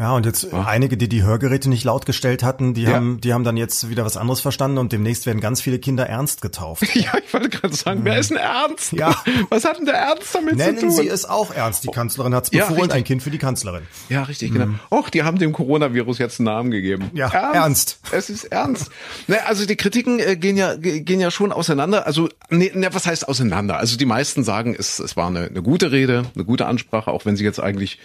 Ja, 0.00 0.12
und 0.14 0.24
jetzt 0.24 0.52
einige, 0.54 0.96
die 0.96 1.10
die 1.10 1.22
Hörgeräte 1.22 1.68
nicht 1.68 1.84
laut 1.84 2.06
gestellt 2.06 2.42
hatten, 2.42 2.72
die 2.72 2.84
Ja. 2.84 2.94
haben, 2.94 3.20
die 3.20 3.34
haben 3.34 3.44
dann 3.44 3.58
jetzt 3.58 3.90
wieder 3.90 4.02
was 4.04 4.16
anderes 4.16 4.40
verstanden 4.40 4.78
und 4.78 4.92
demnächst 4.92 5.26
werden 5.26 5.40
ganz 5.40 5.60
viele 5.60 5.78
Kinder 5.78 6.06
ernst 6.06 6.40
getauft. 6.40 6.82
Ja, 6.94 7.12
ich 7.22 7.32
wollte 7.34 7.50
gerade 7.50 7.74
sagen, 7.76 8.00
wer 8.04 8.18
ist 8.18 8.30
denn 8.30 8.38
Ernst? 8.38 8.92
Ja. 8.92 9.14
Was 9.50 9.64
hat 9.64 9.78
denn 9.78 9.84
der 9.84 9.94
Ernst 9.96 10.34
damit 10.34 10.50
zu 10.52 10.56
Nennen 10.56 10.78
tun? 10.80 10.90
Sie 10.90 11.06
es 11.06 11.24
auch 11.26 11.54
ernst. 11.54 11.84
Die 11.84 11.88
Kanzlerin 11.88 12.34
hat 12.34 12.44
es 12.44 12.50
Ja, 12.52 12.60
befohlen, 12.64 12.80
richtig. 12.84 12.96
ein 12.96 13.04
Kind 13.04 13.22
für 13.22 13.30
die 13.30 13.38
Kanzlerin. 13.38 13.82
Ja, 14.08 14.22
richtig, 14.22 14.52
genau. 14.52 14.74
Och, 14.90 15.10
die 15.10 15.22
haben 15.22 15.38
dem 15.38 15.52
Coronavirus 15.52 16.18
jetzt 16.18 16.40
einen 16.40 16.46
Namen 16.46 16.70
gegeben. 16.70 17.10
Ja, 17.12 17.28
ernst. 17.52 18.00
Es 18.10 18.30
ist 18.30 18.44
ernst. 18.44 18.90
Ne, 19.28 19.44
also 19.46 19.66
die 19.66 19.76
Kritiken 19.76 20.18
äh, 20.18 20.36
gehen 20.36 20.56
ja 20.56 20.76
ge- 20.76 21.00
gehen 21.00 21.20
ja 21.20 21.30
schon 21.30 21.52
auseinander. 21.52 22.06
Also 22.06 22.28
ne, 22.48 22.70
ne, 22.74 22.88
was 22.92 23.06
heißt 23.06 23.28
auseinander? 23.28 23.76
Also 23.76 23.96
die 23.98 24.06
meisten 24.06 24.44
sagen, 24.44 24.74
es, 24.78 24.98
es 24.98 25.16
war 25.16 25.26
eine, 25.26 25.44
eine 25.46 25.62
gute 25.62 25.92
Rede, 25.92 26.24
eine 26.34 26.44
gute 26.44 26.64
Ansprache, 26.66 27.10
auch 27.10 27.24
wenn 27.26 27.36
sie 27.36 27.44
jetzt 27.44 27.60
eigentlich 27.60 27.98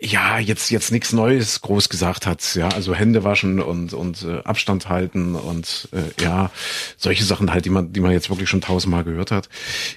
ja 0.00 0.38
jetzt 0.38 0.70
jetzt 0.70 0.92
nichts 0.92 1.12
Neues 1.12 1.60
groß 1.60 1.88
gesagt 1.88 2.26
hat. 2.26 2.54
Ja, 2.54 2.68
also 2.68 2.94
Hände 2.94 3.22
waschen 3.24 3.60
und 3.60 3.92
und 3.92 4.22
äh, 4.22 4.40
Abstand 4.44 4.88
halten 4.88 5.34
und 5.34 5.88
äh, 5.92 6.22
ja 6.22 6.50
solche 6.96 7.24
Sachen 7.24 7.52
halt, 7.52 7.64
die 7.66 7.70
man 7.70 7.92
die 7.92 8.00
man 8.00 8.12
jetzt 8.12 8.30
wirklich 8.30 8.48
schon 8.48 8.60
tausendmal 8.62 9.04
gehört 9.04 9.30
hat. 9.30 9.48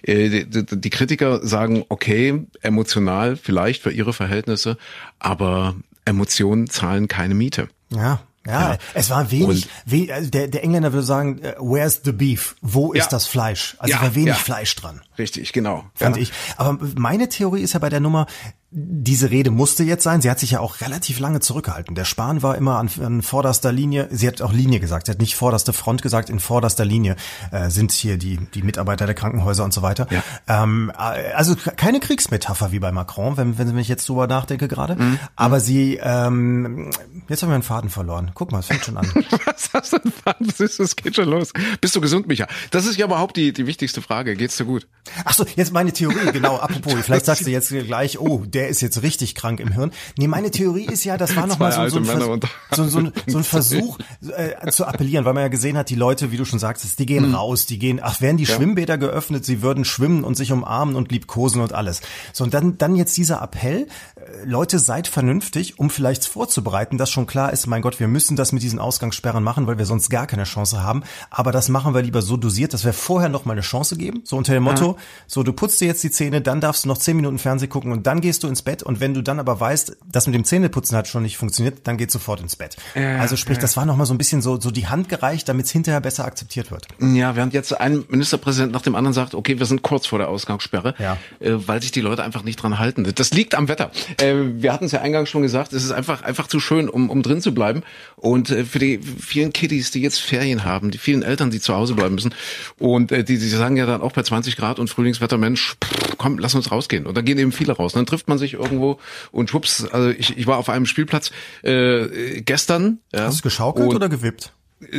Äh, 0.03 0.43
die, 0.45 0.65
die, 0.65 0.89
Kritiker 0.89 1.45
sagen, 1.45 1.85
okay, 1.89 2.45
emotional 2.61 3.37
vielleicht 3.37 3.81
für 3.81 3.91
ihre 3.91 4.13
Verhältnisse, 4.13 4.77
aber 5.19 5.75
Emotionen 6.05 6.69
zahlen 6.69 7.07
keine 7.07 7.33
Miete. 7.33 7.69
Ja. 7.89 8.19
Ja, 8.45 8.77
es 8.93 9.09
war 9.09 9.31
wenig, 9.31 9.69
we, 9.85 10.13
also 10.13 10.29
der, 10.29 10.49
der 10.49 10.65
Engländer 10.65 10.91
würde 10.91 11.05
sagen, 11.05 11.41
äh, 11.41 11.55
where's 11.59 12.01
the 12.03 12.11
beef? 12.11 12.57
Wo 12.61 12.91
ist 12.91 13.03
Ja. 13.03 13.07
das 13.11 13.25
Fleisch? 13.25 13.77
Also 13.79 13.95
Ja, 13.95 14.01
war 14.01 14.15
wenig 14.15 14.27
ja. 14.27 14.33
Fleisch 14.35 14.75
dran. 14.75 14.99
Richtig, 15.17 15.53
genau. 15.53 15.85
fand 15.95 16.17
ja. 16.17 16.23
ich. 16.23 16.33
Aber 16.57 16.77
meine 16.97 17.29
Theorie 17.29 17.61
ist 17.61 17.71
ja 17.71 17.79
bei 17.79 17.87
der 17.87 18.01
Nummer, 18.01 18.27
diese 18.75 19.29
Rede 19.29 19.51
musste 19.51 19.83
jetzt 19.83 20.03
sein. 20.03 20.21
Sie 20.21 20.29
hat 20.31 20.39
sich 20.39 20.51
ja 20.51 20.59
auch 20.59 20.81
relativ 20.81 21.19
lange 21.19 21.39
zurückgehalten. 21.39 21.93
Der 21.93 22.05
Spahn 22.05 22.41
war 22.41 22.57
immer 22.57 22.77
an, 22.79 22.89
an 23.03 23.21
vorderster 23.21 23.71
Linie. 23.71 24.07
Sie 24.11 24.27
hat 24.27 24.41
auch 24.41 24.51
Linie 24.51 24.79
gesagt. 24.79 25.05
Sie 25.05 25.11
hat 25.11 25.19
nicht 25.19 25.35
vorderste 25.35 25.73
Front 25.73 26.01
gesagt. 26.01 26.29
In 26.31 26.39
vorderster 26.39 26.83
Linie 26.83 27.15
äh, 27.51 27.69
sind 27.69 27.91
hier 27.91 28.17
die, 28.17 28.37
die 28.37 28.63
Mitarbeiter 28.63 29.05
der 29.05 29.13
Krankenhäuser 29.13 29.63
und 29.63 29.73
so 29.73 29.83
weiter. 29.83 30.07
Ja. 30.09 30.23
Ähm, 30.63 30.91
äh, 30.97 31.33
also 31.33 31.55
keine 31.55 31.99
Kriegsmetapher 31.99 32.71
wie 32.71 32.79
bei 32.79 32.91
Macron, 32.91 33.37
wenn, 33.37 33.59
wenn 33.59 33.77
ich 33.77 33.87
jetzt 33.87 34.09
drüber 34.09 34.25
nachdenke 34.25 34.67
gerade. 34.67 34.95
Mhm. 34.95 35.19
Aber 35.35 35.59
sie, 35.59 35.99
ähm, 36.01 36.89
jetzt 37.29 37.43
haben 37.43 37.49
wir 37.49 37.55
einen 37.55 37.63
Faden 37.63 37.91
verloren. 37.91 38.31
Guck 38.33 38.51
mal, 38.51 38.59
es 38.59 38.67
fängt 38.67 38.85
schon 38.85 38.97
an. 38.97 39.07
Was 39.45 39.69
hast 39.73 39.93
du 39.93 39.99
denn? 39.99 40.13
Was 40.23 40.59
ist 40.59 40.79
das? 40.79 40.95
Geht 40.95 41.15
schon 41.15 41.29
los. 41.29 41.53
Bist 41.79 41.95
du 41.95 42.01
gesund, 42.01 42.27
Micha? 42.27 42.47
Das 42.71 42.87
ist 42.87 42.97
ja 42.97 43.05
überhaupt 43.05 43.37
die, 43.37 43.53
die 43.53 43.67
wichtigste 43.67 44.01
Frage. 44.01 44.35
Geht's 44.35 44.57
dir 44.57 44.65
gut? 44.65 44.87
Ach 45.25 45.33
so, 45.33 45.45
jetzt 45.55 45.73
meine 45.73 45.93
Theorie, 45.93 46.31
genau, 46.31 46.57
apropos, 46.57 46.93
vielleicht 47.03 47.25
sagst 47.25 47.45
du 47.45 47.51
jetzt 47.51 47.69
gleich, 47.69 48.19
oh, 48.19 48.43
der 48.45 48.62
ist 48.69 48.81
jetzt 48.81 49.01
richtig 49.01 49.35
krank 49.35 49.59
im 49.59 49.71
Hirn. 49.71 49.91
Nee, 50.17 50.27
meine 50.27 50.51
Theorie 50.51 50.85
ist 50.85 51.03
ja, 51.03 51.17
das 51.17 51.35
war 51.35 51.47
noch 51.47 51.57
Zwei 51.57 51.69
mal 51.69 51.89
so, 51.89 52.03
so, 52.03 52.39
so, 52.71 52.87
so, 52.87 52.99
ein, 52.99 53.13
so 53.27 53.37
ein 53.37 53.43
Versuch 53.43 53.97
äh, 54.35 54.69
zu 54.71 54.85
appellieren, 54.85 55.25
weil 55.25 55.33
man 55.33 55.43
ja 55.43 55.49
gesehen 55.49 55.77
hat, 55.77 55.89
die 55.89 55.95
Leute, 55.95 56.31
wie 56.31 56.37
du 56.37 56.45
schon 56.45 56.59
sagtest, 56.59 56.99
die 56.99 57.05
gehen 57.05 57.33
raus, 57.33 57.65
die 57.65 57.79
gehen, 57.79 57.99
ach, 58.01 58.21
wären 58.21 58.37
die 58.37 58.45
Schwimmbäder 58.45 58.97
geöffnet, 58.97 59.45
sie 59.45 59.61
würden 59.61 59.85
schwimmen 59.85 60.23
und 60.23 60.35
sich 60.35 60.51
umarmen 60.51 60.95
und 60.95 61.11
liebkosen 61.11 61.61
und 61.61 61.73
alles. 61.73 62.01
So, 62.33 62.43
und 62.43 62.53
dann, 62.53 62.77
dann 62.77 62.95
jetzt 62.95 63.15
dieser 63.17 63.41
Appell, 63.41 63.87
äh, 64.15 64.45
Leute, 64.45 64.79
seid 64.79 65.07
vernünftig, 65.07 65.79
um 65.79 65.89
vielleicht 65.89 66.25
vorzubereiten, 66.25 66.97
dass 66.97 67.11
schon 67.11 67.27
klar 67.27 67.53
ist, 67.53 67.67
mein 67.67 67.81
Gott, 67.81 67.99
wir 67.99 68.07
müssen 68.07 68.35
das 68.35 68.51
mit 68.51 68.63
diesen 68.63 68.79
Ausgangssperren 68.79 69.43
machen, 69.43 69.67
weil 69.67 69.77
wir 69.77 69.85
sonst 69.85 70.09
gar 70.09 70.27
keine 70.27 70.43
Chance 70.43 70.83
haben. 70.83 71.03
Aber 71.29 71.51
das 71.51 71.69
machen 71.69 71.93
wir 71.93 72.01
lieber 72.01 72.21
so 72.21 72.37
dosiert, 72.37 72.73
dass 72.73 72.85
wir 72.85 72.93
vorher 72.93 73.29
noch 73.29 73.45
mal 73.45 73.53
eine 73.53 73.61
Chance 73.61 73.97
geben. 73.97 74.21
So 74.23 74.37
unter 74.37 74.53
dem 74.53 74.63
Motto, 74.63 74.97
so 75.27 75.43
du 75.43 75.53
putzt 75.53 75.81
dir 75.81 75.87
jetzt 75.87 76.03
die 76.03 76.11
Zähne, 76.11 76.41
dann 76.41 76.61
darfst 76.61 76.85
du 76.85 76.89
noch 76.89 76.97
zehn 76.97 77.15
Minuten 77.15 77.37
Fernsehen 77.37 77.69
gucken 77.69 77.91
und 77.91 78.07
dann 78.07 78.21
gehst 78.21 78.43
du 78.43 78.47
ins 78.53 78.61
Bett. 78.61 78.83
Und 78.83 78.99
wenn 78.99 79.13
du 79.13 79.21
dann 79.21 79.39
aber 79.39 79.59
weißt, 79.59 79.97
das 80.11 80.27
mit 80.27 80.35
dem 80.35 80.43
Zähneputzen 80.45 80.95
hat 80.97 81.07
schon 81.07 81.23
nicht 81.23 81.37
funktioniert, 81.37 81.79
dann 81.87 81.97
geht 81.97 82.11
sofort 82.11 82.39
ins 82.41 82.55
Bett. 82.55 82.77
also 82.95 83.35
sprich, 83.35 83.57
das 83.57 83.75
war 83.77 83.85
noch 83.85 83.97
mal 83.97 84.05
so 84.05 84.13
ein 84.13 84.17
bisschen 84.17 84.41
so, 84.41 84.59
so 84.59 84.71
die 84.71 84.87
Hand 84.87 85.09
gereicht, 85.09 85.49
damit 85.49 85.65
es 85.65 85.71
hinterher 85.71 85.99
besser 86.01 86.25
akzeptiert 86.25 86.71
wird. 86.71 86.87
Ja, 87.01 87.35
während 87.35 87.53
jetzt 87.53 87.79
ein 87.79 88.03
Ministerpräsident 88.09 88.71
nach 88.71 88.81
dem 88.81 88.95
anderen 88.95 89.13
sagt, 89.13 89.35
okay, 89.35 89.59
wir 89.59 89.65
sind 89.65 89.81
kurz 89.81 90.05
vor 90.07 90.19
der 90.19 90.29
Ausgangssperre, 90.29 90.93
Ja. 90.99 91.17
äh, 91.39 91.53
weil 91.67 91.81
sich 91.81 91.91
die 91.91 92.01
Leute 92.01 92.23
einfach 92.23 92.43
nicht 92.43 92.57
dran 92.61 92.79
halten. 92.79 93.11
Das 93.15 93.31
liegt 93.31 93.55
am 93.55 93.67
Wetter. 93.67 93.91
Äh, 94.21 94.35
wir 94.61 94.71
hatten 94.71 94.85
es 94.85 94.91
ja 94.91 95.01
eingangs 95.01 95.29
schon 95.29 95.41
gesagt, 95.41 95.73
es 95.73 95.83
ist 95.83 95.91
einfach 95.91 96.21
einfach 96.21 96.47
zu 96.47 96.59
schön, 96.59 96.89
um, 96.89 97.09
um 97.09 97.21
drin 97.23 97.41
zu 97.41 97.53
bleiben. 97.53 97.83
Und 98.15 98.49
äh, 98.51 98.63
für 98.65 98.79
die 98.79 98.99
vielen 98.99 99.51
Kiddies, 99.53 99.91
die 99.91 100.01
jetzt 100.01 100.19
Ferien 100.19 100.63
haben, 100.63 100.91
die 100.91 100.97
vielen 100.97 101.23
Eltern, 101.23 101.49
die 101.51 101.59
zu 101.59 101.73
Hause 101.75 101.93
bleiben 101.95 102.15
müssen, 102.15 102.33
und 102.79 103.11
äh, 103.11 103.23
die, 103.23 103.37
die 103.37 103.47
sagen 103.47 103.77
ja 103.77 103.85
dann 103.85 104.01
auch 104.01 104.11
bei 104.11 104.21
20 104.23 104.55
Grad 104.57 104.79
und 104.79 104.89
Frühlingswetter, 104.89 105.37
Mensch, 105.37 105.75
pff, 105.83 106.17
komm, 106.17 106.37
lass 106.37 106.53
uns 106.55 106.71
rausgehen. 106.71 107.05
Und 107.05 107.15
dann 107.17 107.25
gehen 107.25 107.37
eben 107.37 107.51
viele 107.51 107.73
raus. 107.73 107.93
Und 107.93 107.99
dann 107.99 108.05
trifft 108.05 108.27
man 108.27 108.37
sich 108.37 108.42
irgendwo 108.51 108.99
und 109.31 109.49
schwupps, 109.49 109.85
also 109.85 110.09
ich, 110.09 110.37
ich 110.37 110.45
war 110.45 110.57
auf 110.57 110.67
einem 110.67 110.85
Spielplatz 110.85 111.31
äh, 111.61 112.41
gestern. 112.41 112.99
Ja, 113.13 113.21
Hast 113.27 113.39
du 113.39 113.43
geschaukelt 113.43 113.93
oder 113.93 114.09
gewippt? 114.09 114.51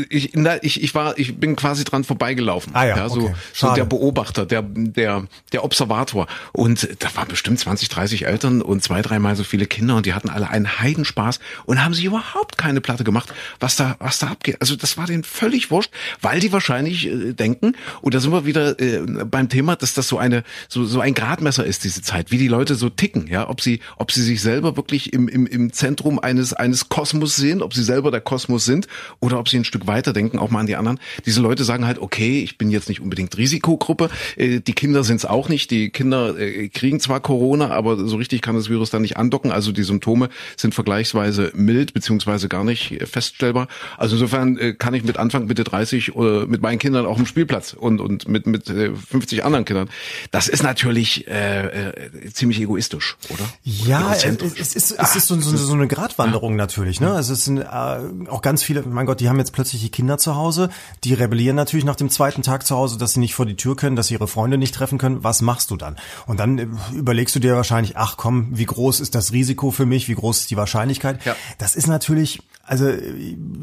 Ich, 0.08 0.31
na, 0.34 0.62
ich, 0.62 0.82
ich 0.82 0.94
war, 0.94 1.19
ich 1.19 1.36
bin 1.36 1.56
quasi 1.56 1.84
dran 1.84 2.04
vorbeigelaufen. 2.04 2.75
Ah 2.75 2.84
ja, 2.84 3.08
so, 3.08 3.22
okay. 3.22 3.34
so 3.52 3.75
der 3.75 3.84
Beobachter, 3.84 4.46
der, 4.46 4.62
der, 4.62 5.26
der 5.52 5.64
Observator. 5.64 6.26
Und 6.52 6.88
da 7.00 7.14
waren 7.14 7.28
bestimmt 7.28 7.58
20, 7.58 7.88
30 7.88 8.26
Eltern 8.26 8.62
und 8.62 8.82
zwei, 8.82 9.02
dreimal 9.02 9.36
so 9.36 9.44
viele 9.44 9.66
Kinder 9.66 9.96
und 9.96 10.06
die 10.06 10.14
hatten 10.14 10.28
alle 10.28 10.48
einen 10.48 10.81
Heidenspaß 10.81 11.40
und 11.66 11.84
haben 11.84 11.94
sich 11.94 12.04
überhaupt 12.04 12.58
keine 12.58 12.81
Platte 12.81 13.04
gemacht, 13.04 13.32
was 13.60 13.76
da, 13.76 13.96
was 13.98 14.19
da 14.19 14.28
abgeht. 14.28 14.56
Also 14.60 14.76
das 14.76 14.96
war 14.96 15.06
denen 15.06 15.25
völlig 15.25 15.70
wurscht, 15.70 15.90
weil 16.20 16.40
die 16.40 16.52
wahrscheinlich 16.52 17.06
äh, 17.06 17.32
denken, 17.32 17.76
und 18.00 18.14
da 18.14 18.20
sind 18.20 18.32
wir 18.32 18.46
wieder 18.46 18.78
äh, 18.80 19.00
beim 19.25 19.48
Thema, 19.48 19.76
dass 19.76 19.94
das 19.94 20.08
so 20.08 20.19
eine, 20.19 20.44
so, 20.69 20.84
so 20.84 21.00
ein 21.00 21.14
Gradmesser 21.14 21.64
ist, 21.64 21.84
diese 21.84 22.02
Zeit, 22.02 22.30
wie 22.30 22.38
die 22.38 22.48
Leute 22.48 22.75
so 22.75 22.88
ticken, 22.88 23.26
ja, 23.26 23.48
ob 23.48 23.60
sie, 23.60 23.80
ob 23.96 24.12
sie 24.12 24.22
sich 24.22 24.40
selber 24.40 24.76
wirklich 24.76 25.12
im, 25.12 25.28
im, 25.28 25.47
im 25.47 25.73
Zentrum 25.73 26.18
eines, 26.18 26.52
eines 26.52 26.88
Kosmos 26.88 27.37
sehen, 27.37 27.62
ob 27.62 27.75
sie 27.75 27.82
selber 27.82 28.11
der 28.11 28.20
Kosmos 28.20 28.64
sind 28.64 28.88
oder 29.20 29.38
ob 29.38 29.49
sie 29.49 29.59
ein 29.59 29.64
Stück 29.75 29.88
weiter 29.88 30.12
denken, 30.12 30.38
auch 30.38 30.50
mal 30.50 30.61
an 30.61 30.69
die 30.69 30.76
anderen. 30.76 31.00
Diese 31.26 31.40
Leute 31.40 31.64
sagen 31.64 31.85
halt, 31.85 31.99
okay, 31.99 32.45
ich 32.45 32.59
bin 32.59 32.71
jetzt 32.71 32.88
nicht 32.88 33.00
unbedingt 33.00 33.37
Risikogruppe, 33.37 34.09
äh, 34.37 34.61
die 34.61 34.73
Kinder 34.73 35.02
sind 35.02 35.16
es 35.16 35.25
auch 35.25 35.49
nicht, 35.49 35.73
die 35.73 35.90
Kinder 35.90 36.38
äh, 36.38 36.69
kriegen 36.69 37.00
zwar 37.00 37.19
Corona, 37.19 37.71
aber 37.71 38.07
so 38.07 38.16
richtig 38.16 38.40
kann 38.40 38.54
das 38.54 38.69
Virus 38.69 38.90
dann 38.90 39.02
nicht 39.02 39.16
andocken, 39.16 39.50
also 39.50 39.73
die 39.73 39.83
Symptome 39.83 40.28
sind 40.57 40.76
vergleichsweise 40.76 41.50
mild 41.57 41.93
beziehungsweise 41.93 42.49
gar 42.49 42.62
nicht 42.62 42.93
äh, 42.93 43.07
feststellbar. 43.07 43.66
Also 43.99 44.14
insofern 44.14 44.57
äh, 44.59 44.75
kann 44.75 44.95
ich 44.95 45.02
mit 45.02 45.16
Anfang 45.16 45.47
Mitte 45.47 45.64
30 45.64 46.14
oder 46.14 46.47
mit 46.47 46.62
meinen 46.62 46.78
Kindern 46.78 47.04
auch 47.04 47.19
im 47.19 47.26
Spielplatz 47.26 47.73
und, 47.73 48.00
und 48.00 48.28
mit, 48.28 48.47
mit 48.47 48.71
äh, 48.71 48.95
50 48.95 49.45
anderen 49.45 49.64
Kindern. 49.64 49.88
Das 50.31 50.47
ist 50.47 50.62
natürlich 50.62 51.26
äh, 51.26 51.88
äh, 51.90 52.31
ziemlich 52.33 52.61
egoistisch, 52.61 53.16
oder? 53.28 53.45
Ja, 53.64 54.14
es, 54.14 54.25
ist, 54.25 54.76
es 54.76 55.16
ist 55.16 55.26
so, 55.26 55.40
so, 55.40 55.57
so 55.57 55.73
eine 55.73 55.88
Gratwanderung 55.88 56.54
natürlich. 56.54 57.00
Ne? 57.00 57.12
Also 57.12 57.33
es 57.33 57.45
sind 57.45 57.59
äh, 57.59 57.64
auch 57.64 58.40
ganz 58.40 58.62
viele, 58.62 58.83
mein 58.83 59.07
Gott, 59.07 59.19
die 59.19 59.28
haben 59.28 59.38
jetzt 59.38 59.52
plötzlich 59.52 59.63
die 59.71 59.90
Kinder 59.90 60.18
zu 60.18 60.37
Hause, 60.37 60.71
die 61.04 61.14
rebellieren 61.14 61.56
natürlich 61.56 61.85
nach 61.85 61.97
dem 61.97 62.11
zweiten 62.11 62.42
Tag 62.42 62.66
zu 62.66 62.76
Hause, 62.76 62.99
dass 62.99 63.12
sie 63.12 63.21
nicht 63.21 63.35
vor 63.35 63.47
die 63.47 63.56
Tür 63.56 63.76
können, 63.76 63.97
dass 63.97 64.09
sie 64.09 64.14
ihre 64.14 64.28
Freunde 64.28 64.59
nicht 64.59 64.75
treffen 64.75 64.99
können. 64.99 65.25
Was 65.25 65.42
machst 65.42 65.71
du 65.71 65.76
dann? 65.76 65.97
Und 66.26 66.40
dann 66.40 66.59
äh, 66.59 66.66
überlegst 66.92 67.35
du 67.35 67.40
dir 67.40 67.56
wahrscheinlich, 67.56 67.97
ach 67.97 68.16
komm, 68.16 68.49
wie 68.52 68.66
groß 68.66 69.00
ist 69.00 69.14
das 69.14 69.33
Risiko 69.33 69.71
für 69.71 69.87
mich, 69.87 70.09
wie 70.09 70.14
groß 70.14 70.40
ist 70.40 70.50
die 70.50 70.56
Wahrscheinlichkeit? 70.56 71.25
Ja. 71.25 71.37
Das 71.59 71.75
ist 71.75 71.87
natürlich, 71.87 72.42
also 72.66 72.88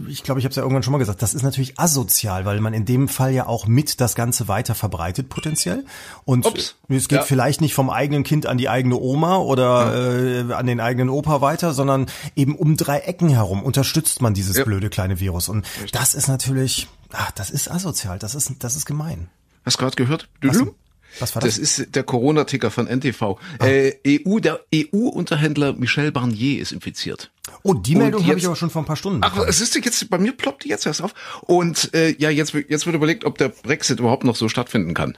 ich 0.07 0.23
glaube, 0.23 0.39
ich 0.39 0.45
habe 0.45 0.51
es 0.51 0.55
ja 0.55 0.61
irgendwann 0.63 0.83
schon 0.83 0.91
mal 0.91 0.97
gesagt, 0.97 1.21
das 1.21 1.33
ist 1.33 1.43
natürlich 1.43 1.79
asozial, 1.79 2.45
weil 2.45 2.59
man 2.61 2.73
in 2.73 2.85
dem 2.85 3.07
Fall 3.07 3.31
ja 3.33 3.47
auch 3.47 3.65
mit 3.67 3.99
das 4.01 4.15
Ganze 4.15 4.47
weiter 4.47 4.75
verbreitet 4.75 5.29
potenziell. 5.29 5.85
Und 6.25 6.45
Ups. 6.45 6.75
es 6.89 7.07
geht 7.07 7.19
Ja. 7.19 7.23
vielleicht 7.23 7.61
nicht 7.61 7.73
vom 7.73 7.89
eigenen 7.89 8.23
Kind 8.23 8.45
an 8.45 8.57
die 8.57 8.69
eigene 8.69 8.95
Oma 8.97 9.37
oder 9.37 10.47
äh, 10.49 10.53
an 10.53 10.67
den 10.67 10.79
eigenen 10.79 11.09
Opa 11.09 11.41
weiter, 11.41 11.73
sondern 11.73 12.07
eben 12.35 12.55
um 12.55 12.77
drei 12.77 12.99
Ecken 12.99 13.29
herum 13.29 13.63
unterstützt 13.63 14.21
man 14.21 14.33
dieses 14.33 14.57
Ja. 14.57 14.63
blöde 14.63 14.89
kleine 14.89 15.19
Virus. 15.19 15.49
Und 15.49 15.65
das 15.91 16.13
ist 16.13 16.27
natürlich, 16.27 16.87
ach, 17.11 17.31
das 17.31 17.49
ist 17.49 17.69
asozial, 17.71 18.19
das 18.19 18.35
ist, 18.35 18.51
das 18.59 18.75
ist 18.75 18.85
gemein. 18.85 19.29
Hast 19.65 19.77
du 19.77 19.81
gerade 19.83 19.95
gehört? 19.95 20.27
Was, 20.41 20.63
was 21.19 21.35
war 21.35 21.41
das? 21.41 21.55
Das 21.55 21.57
ist 21.57 21.95
der 21.95 22.03
Corona-Ticker 22.03 22.71
von 22.71 22.87
NTV. 22.87 23.37
Äh, 23.59 23.93
EU, 24.07 24.39
der 24.39 24.59
EU-Unterhändler 24.73 25.73
Michel 25.73 26.11
Barnier 26.11 26.61
ist 26.61 26.71
infiziert. 26.71 27.31
Oh, 27.63 27.73
die 27.73 27.95
Meldung 27.95 28.25
habe 28.25 28.37
ich 28.37 28.45
aber 28.45 28.55
schon 28.55 28.69
vor 28.69 28.81
ein 28.81 28.85
paar 28.85 28.95
Stunden 28.95 29.21
Ach, 29.23 29.37
es 29.47 29.61
ist 29.61 29.75
jetzt 29.75 30.09
bei 30.09 30.17
mir 30.17 30.33
ploppt 30.33 30.63
die 30.63 30.69
jetzt 30.69 30.85
erst 30.85 31.01
auf. 31.01 31.13
Und 31.41 31.93
äh, 31.93 32.15
ja, 32.17 32.29
jetzt 32.29 32.53
jetzt 32.53 32.85
wird 32.85 32.95
überlegt, 32.95 33.25
ob 33.25 33.37
der 33.37 33.49
Brexit 33.49 33.99
überhaupt 33.99 34.23
noch 34.23 34.35
so 34.35 34.49
stattfinden 34.49 34.93
kann. 34.93 35.17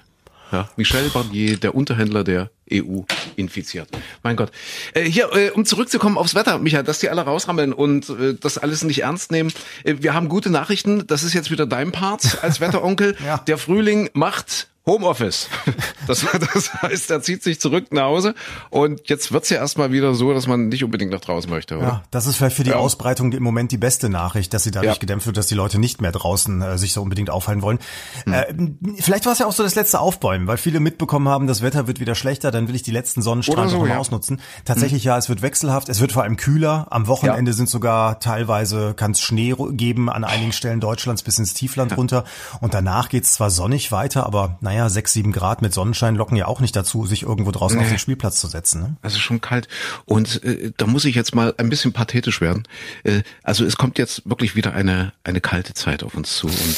Ja, 0.53 0.69
Michel 0.75 1.09
Barnier, 1.09 1.57
der 1.57 1.73
Unterhändler 1.73 2.23
der 2.23 2.51
EU, 2.71 3.01
infiziert. 3.35 3.89
Mein 4.21 4.35
Gott. 4.35 4.51
Äh, 4.93 5.01
hier, 5.03 5.33
äh, 5.33 5.49
um 5.49 5.65
zurückzukommen 5.65 6.15
aufs 6.15 6.35
Wetter, 6.35 6.59
Michael, 6.59 6.83
dass 6.83 6.99
die 6.99 7.09
alle 7.09 7.21
rausrammeln 7.21 7.73
und 7.73 8.09
äh, 8.09 8.35
das 8.39 8.59
alles 8.59 8.83
nicht 8.83 9.01
ernst 9.01 9.31
nehmen. 9.31 9.51
Äh, 9.83 9.95
wir 10.01 10.13
haben 10.13 10.29
gute 10.29 10.51
Nachrichten. 10.51 11.07
Das 11.07 11.23
ist 11.23 11.33
jetzt 11.33 11.49
wieder 11.49 11.65
dein 11.65 11.91
Part 11.91 12.43
als 12.43 12.59
Wetteronkel. 12.61 13.15
Ja. 13.25 13.39
Der 13.39 13.57
Frühling 13.57 14.11
macht 14.13 14.67
Homeoffice. 14.85 15.47
Das, 16.05 16.25
das 16.53 16.73
heißt, 16.81 17.11
er 17.11 17.21
zieht 17.21 17.43
sich 17.43 17.61
zurück 17.61 17.93
nach 17.93 18.03
Hause 18.03 18.35
und 18.69 19.07
jetzt 19.09 19.31
wird's 19.31 19.49
ja 19.49 19.55
erstmal 19.55 19.93
wieder 19.93 20.13
so, 20.15 20.33
dass 20.33 20.47
man 20.47 20.67
nicht 20.67 20.83
unbedingt 20.83 21.11
nach 21.13 21.21
draußen 21.21 21.49
möchte, 21.49 21.77
oder? 21.77 21.85
Ja, 21.85 22.03
das 22.11 22.27
ist 22.27 22.35
vielleicht 22.35 22.57
für 22.57 22.65
die 22.65 22.71
Ja. 22.71 22.75
Ausbreitung 22.75 23.31
im 23.31 23.41
Moment 23.41 23.71
die 23.71 23.77
beste 23.77 24.09
Nachricht, 24.09 24.53
dass 24.53 24.63
sie 24.63 24.71
dadurch 24.71 24.95
Ja. 24.95 24.99
gedämpft 24.99 25.27
wird, 25.27 25.37
dass 25.37 25.47
die 25.47 25.55
Leute 25.55 25.79
nicht 25.79 26.01
mehr 26.01 26.11
draußen 26.11 26.61
äh, 26.61 26.77
sich 26.77 26.91
so 26.91 27.01
unbedingt 27.01 27.29
aufhalten 27.29 27.61
wollen. 27.61 27.79
Hm. 28.25 28.33
Äh, 28.33 29.01
vielleicht 29.01 29.25
war 29.25 29.31
es 29.31 29.39
ja 29.39 29.45
auch 29.45 29.53
so 29.53 29.63
das 29.63 29.75
letzte 29.75 30.01
Aufbäumen, 30.01 30.45
weil 30.45 30.57
viele 30.57 30.81
mitbekommen 30.81 31.29
haben, 31.29 31.47
das 31.47 31.61
Wetter 31.61 31.87
wird 31.87 32.01
wieder 32.01 32.15
schlechter, 32.15 32.51
dann 32.51 32.67
will 32.67 32.75
ich 32.75 32.83
die 32.83 32.91
letzten 32.91 33.21
Sonnenstrahlen 33.21 33.69
so, 33.69 33.77
noch 33.77 33.83
mal 33.83 33.87
ja. 33.87 33.93
Hm. 33.93 34.01
ausnutzen. 34.01 34.41
Tatsächlich 34.65 35.05
ja, 35.05 35.17
es 35.17 35.29
wird 35.29 35.41
wechselhaft, 35.41 35.87
es 35.87 36.01
wird 36.01 36.11
vor 36.11 36.23
allem 36.23 36.35
kühler. 36.35 36.87
Am 36.89 37.07
Wochenende 37.07 37.53
sind 37.53 37.69
sogar 37.69 38.19
teilweise, 38.19 38.93
kann 38.93 39.11
es 39.11 39.21
Schnee 39.21 39.55
geben 39.71 40.09
an 40.09 40.25
einigen 40.25 40.51
Stellen 40.51 40.81
Deutschlands 40.81 41.23
bis 41.23 41.39
ins 41.39 41.53
Tiefland 41.53 41.95
runter. 41.95 42.25
Und 42.59 42.73
danach 42.73 43.07
geht's 43.07 43.31
zwar 43.31 43.49
sonnig 43.49 43.93
weiter, 43.93 44.25
aber 44.25 44.57
naja, 44.59 44.72
sechs, 44.89 45.13
sieben 45.13 45.31
Grad 45.31 45.61
mit 45.61 45.73
Sonnenschein 45.73 46.15
locken 46.15 46.37
ja 46.37 46.47
auch 46.47 46.59
nicht 46.59 46.75
dazu, 46.75 47.05
sich 47.05 47.23
irgendwo 47.23 47.51
draußen 47.51 47.79
auf 47.79 47.89
den 47.89 47.99
Spielplatz 47.99 48.39
zu 48.39 48.47
setzen. 48.47 48.81
Ne? 48.81 48.97
Also 49.01 49.19
schon 49.19 49.41
kalt. 49.41 49.67
Und 50.05 50.43
äh, 50.43 50.71
da 50.77 50.87
muss 50.87 51.05
ich 51.05 51.15
jetzt 51.15 51.35
mal 51.35 51.53
ein 51.57 51.69
bisschen 51.69 51.93
pathetisch 51.93 52.41
werden. 52.41 52.63
Äh, 53.03 53.23
also 53.43 53.65
es 53.65 53.77
kommt 53.77 53.97
jetzt 53.97 54.29
wirklich 54.29 54.55
wieder 54.55 54.73
eine, 54.73 55.13
eine 55.23 55.41
kalte 55.41 55.73
Zeit 55.73 56.03
auf 56.03 56.15
uns 56.15 56.35
zu. 56.35 56.47
Und 56.47 56.75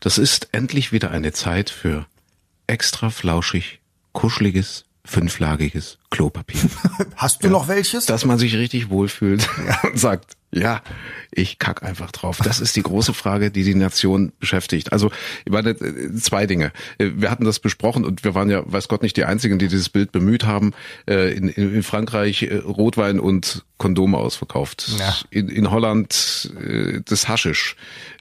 das 0.00 0.18
ist 0.18 0.48
endlich 0.52 0.92
wieder 0.92 1.10
eine 1.10 1.32
Zeit 1.32 1.70
für 1.70 2.06
extra 2.66 3.10
flauschig, 3.10 3.80
kuscheliges, 4.12 4.84
fünflagiges 5.04 5.98
Klopapier. 6.10 6.60
Hast 7.16 7.44
du 7.44 7.48
noch 7.48 7.68
welches? 7.68 8.06
dass 8.06 8.24
man 8.24 8.38
sich 8.38 8.56
richtig 8.56 8.90
wohlfühlt 8.90 9.48
und 9.82 9.98
sagt, 9.98 10.36
ja, 10.54 10.82
ich 11.30 11.58
kack 11.58 11.82
einfach 11.82 12.12
drauf. 12.12 12.38
Das 12.44 12.60
ist 12.60 12.76
die 12.76 12.82
große 12.82 13.14
Frage, 13.14 13.50
die 13.50 13.64
die 13.64 13.74
Nation 13.74 14.32
beschäftigt. 14.38 14.92
Also, 14.92 15.10
ich 15.46 15.52
meine, 15.52 15.70
äh, 15.70 16.14
zwei 16.14 16.46
Dinge. 16.46 16.72
Äh, 16.98 17.10
Wir 17.16 17.30
hatten 17.30 17.44
das 17.44 17.58
besprochen 17.58 18.04
und 18.04 18.22
wir 18.22 18.34
waren 18.34 18.50
ja, 18.50 18.62
weiß 18.70 18.88
Gott, 18.88 19.02
nicht 19.02 19.16
die 19.16 19.24
Einzigen, 19.24 19.58
die 19.58 19.68
dieses 19.68 19.88
Bild 19.88 20.12
bemüht 20.12 20.44
haben. 20.44 20.72
Äh, 21.08 21.32
In, 21.32 21.48
in, 21.48 21.82
Frankreich 21.82 22.48
Rotwein 22.64 23.18
und 23.18 23.64
Kondome 23.78 24.18
ausverkauft. 24.18 24.90
Ja. 24.98 25.14
In, 25.30 25.48
in 25.48 25.70
Holland 25.70 26.52
das 27.06 27.28
Haschisch. 27.28 27.76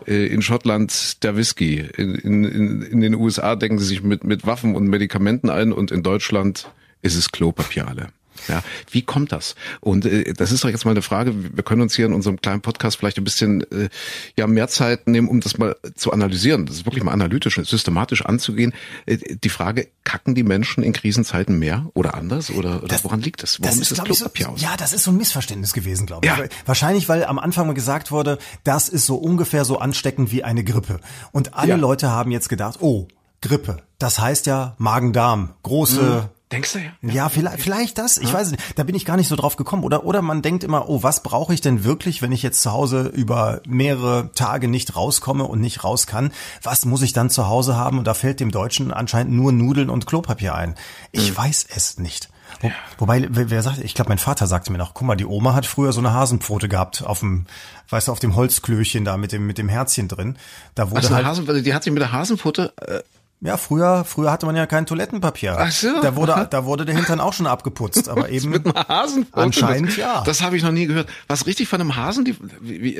In 0.05 0.41
Schottland 0.41 1.23
der 1.23 1.35
Whisky. 1.35 1.85
In, 1.97 2.15
in, 2.15 2.81
in 2.81 3.01
den 3.01 3.13
USA 3.13 3.55
decken 3.55 3.77
sie 3.77 3.85
sich 3.85 4.01
mit, 4.01 4.23
mit 4.23 4.47
Waffen 4.47 4.75
und 4.75 4.88
Medikamenten 4.88 5.50
ein 5.50 5.71
und 5.71 5.91
in 5.91 6.01
Deutschland 6.01 6.71
ist 7.01 7.15
es 7.15 7.31
Klopapier 7.31 7.88
alle. 7.88 8.07
Ja, 8.48 8.63
wie 8.89 9.01
kommt 9.01 9.31
das? 9.31 9.55
Und 9.79 10.05
äh, 10.05 10.33
das 10.33 10.51
ist 10.51 10.63
doch 10.63 10.69
jetzt 10.69 10.86
mal 10.86 10.91
eine 10.91 11.01
Frage. 11.01 11.33
Wir 11.55 11.63
können 11.63 11.81
uns 11.81 11.95
hier 11.95 12.05
in 12.05 12.13
unserem 12.13 12.41
kleinen 12.41 12.62
Podcast 12.62 12.98
vielleicht 12.98 13.17
ein 13.17 13.24
bisschen 13.24 13.62
äh, 13.71 13.89
ja 14.38 14.48
mehr 14.48 14.67
Zeit 14.67 15.07
nehmen, 15.07 15.27
um 15.27 15.41
das 15.41 15.57
mal 15.57 15.75
zu 15.95 16.12
analysieren. 16.12 16.65
Das 16.65 16.75
ist 16.75 16.86
wirklich 16.86 17.03
mal 17.03 17.12
analytisch 17.12 17.57
und 17.57 17.67
systematisch 17.67 18.25
anzugehen. 18.25 18.74
Äh, 19.05 19.17
die 19.43 19.50
Frage: 19.50 19.88
Kacken 20.03 20.36
die 20.36 20.43
Menschen 20.43 20.83
in 20.83 20.93
Krisenzeiten 20.93 21.60
mehr 21.60 21.89
oder 21.93 22.15
anders 22.15 22.50
oder, 22.51 22.83
oder 22.83 22.98
woran 23.03 23.21
liegt 23.21 23.43
das? 23.43 23.62
Warum 23.62 23.81
ist 23.81 23.91
das 23.91 23.98
glaub 23.98 24.10
ich, 24.10 24.17
Klopapier 24.17 24.45
so, 24.48 24.51
aus? 24.53 24.62
Ja, 24.62 24.77
das 24.77 24.93
ist 24.93 25.03
so 25.03 25.12
ein 25.12 25.17
Missverständnis 25.17 25.74
gewesen, 25.74 26.05
glaube 26.05 26.25
ich. 26.25 26.31
Ja. 26.31 26.43
Wahrscheinlich, 26.65 27.07
weil 27.10 27.24
am 27.25 27.39
Anfang 27.39 27.67
mal 27.67 27.74
gesagt 27.74 28.12
wurde, 28.12 28.38
das 28.63 28.89
ist 28.89 29.05
so 29.05 29.15
ungefähr 29.15 29.65
so 29.65 29.79
ansteckend 29.79 30.31
wie 30.31 30.43
eine 30.43 30.63
Grippe. 30.63 31.00
Und 31.31 31.53
alle 31.53 31.69
Ja. 31.69 31.75
Leute 31.75 32.10
haben 32.10 32.31
jetzt 32.31 32.50
gedacht, 32.50 32.77
oh, 32.81 33.07
Grippe. 33.41 33.77
Das 34.00 34.19
heißt 34.19 34.45
ja 34.45 34.75
Magen-Darm, 34.77 35.53
große 35.63 36.29
Denkst 36.51 36.74
du 36.74 36.79
ja? 36.79 36.91
ja, 37.01 37.29
vielleicht, 37.29 37.62
vielleicht 37.62 37.98
das. 37.98 38.17
Ich 38.17 38.31
weiß 38.31 38.51
nicht. 38.51 38.63
Da 38.77 38.84
bin 38.84 38.96
ich 38.96 39.05
gar 39.05 39.17
nicht 39.17 39.27
so 39.27 39.36
drauf 39.36 39.55
gekommen. 39.55 39.84
Oder, 39.84 40.03
oder 40.05 40.22
man 40.22 40.41
denkt 40.41 40.63
immer, 40.63 40.89
oh, 40.89 41.03
was 41.03 41.24
brauche 41.24 41.53
ich 41.53 41.62
denn 41.62 41.84
wirklich, 41.84 42.22
wenn 42.22 42.31
ich 42.31 42.43
jetzt 42.43 42.62
zu 42.62 42.72
Hause 42.72 43.12
über 43.13 43.62
mehrere 43.65 44.31
Tage 44.36 44.67
nicht 44.67 44.96
rauskomme 44.96 45.46
und 45.46 45.62
nicht 45.62 45.84
raus 45.84 46.08
kann? 46.08 46.31
Was 46.62 46.86
muss 46.86 47.01
ich 47.01 47.13
dann 47.13 47.29
zu 47.29 47.48
Hause 47.48 47.75
haben? 47.75 47.98
Und 47.98 48.05
da 48.05 48.13
fällt 48.13 48.39
dem 48.39 48.51
Deutschen 48.51 48.91
anscheinend 48.91 49.34
nur 49.34 49.51
Nudeln 49.51 49.89
und 49.89 50.05
Klopapier 50.08 50.55
ein. 50.55 50.75
Ich 51.12 51.36
weiß 51.36 51.67
es 51.74 51.98
nicht. 51.98 52.29
Wo, 52.60 52.72
Wobei, 52.98 53.27
wer, 53.29 53.50
wer 53.50 53.63
sagt, 53.63 53.79
ich 53.79 53.93
glaube, 53.93 54.10
mein 54.10 54.17
Vater 54.17 54.46
sagte 54.46 54.72
mir 54.72 54.77
noch, 54.77 54.93
guck 54.93 55.08
mal, 55.08 55.15
die 55.15 55.25
Oma 55.25 55.53
hat 55.53 55.65
früher 55.65 55.93
so 55.93 56.01
eine 56.01 56.13
Hasenpfote 56.13 56.67
gehabt 56.67 57.03
auf 57.03 57.20
dem, 57.20 57.46
weißt 57.89 58.08
du, 58.08 58.12
auf 58.12 58.20
dem 58.20 58.36
Holzklöchen 58.36 59.05
da 59.05 59.17
mit 59.17 59.31
dem, 59.31 59.48
mit 59.48 59.58
dem 59.58 59.70
Herzchen 59.70 60.08
drin. 60.08 60.38
Da 60.75 60.89
wurde 60.91 60.98
Also 61.01 61.15
halt, 61.15 61.25
Hasen, 61.25 61.63
die 61.63 61.74
hat 61.74 61.84
sich 61.84 61.93
mit 61.93 62.01
der 62.01 62.12
Hasenpfote 62.12 62.74
äh, 62.86 63.00
ja, 63.43 63.57
früher, 63.57 64.05
früher 64.05 64.31
hatte 64.31 64.45
man 64.45 64.55
ja 64.55 64.67
kein 64.67 64.86
Toilettenpapier. 64.86 65.57
Ach 65.57 65.71
so. 65.71 66.00
Da 66.03 66.15
wurde, 66.15 66.48
da 66.48 66.65
wurde 66.65 66.86
der 66.86 66.95
Hintern 66.95 67.19
auch 67.19 67.33
schon 67.33 67.48
abgeputzt, 67.48 68.07
aber 68.07 68.29
eben. 68.29 68.51
mit 68.51 68.67
einer 68.67 68.88
Hasenpfote. 68.88 69.41
Anscheinend 69.41 69.89
das, 69.89 69.98
ja. 69.98 70.24
Das 70.24 70.43
habe 70.43 70.57
ich 70.57 70.63
noch 70.63 70.71
nie 70.71 70.86
gehört. 70.86 71.10
Was 71.27 71.48
richtig 71.48 71.67
von 71.67 71.81
einem 71.81 71.95
Hasen? 71.95 72.24
Die, 72.24 72.36
wie, 72.62 72.83
wie, 72.83 72.93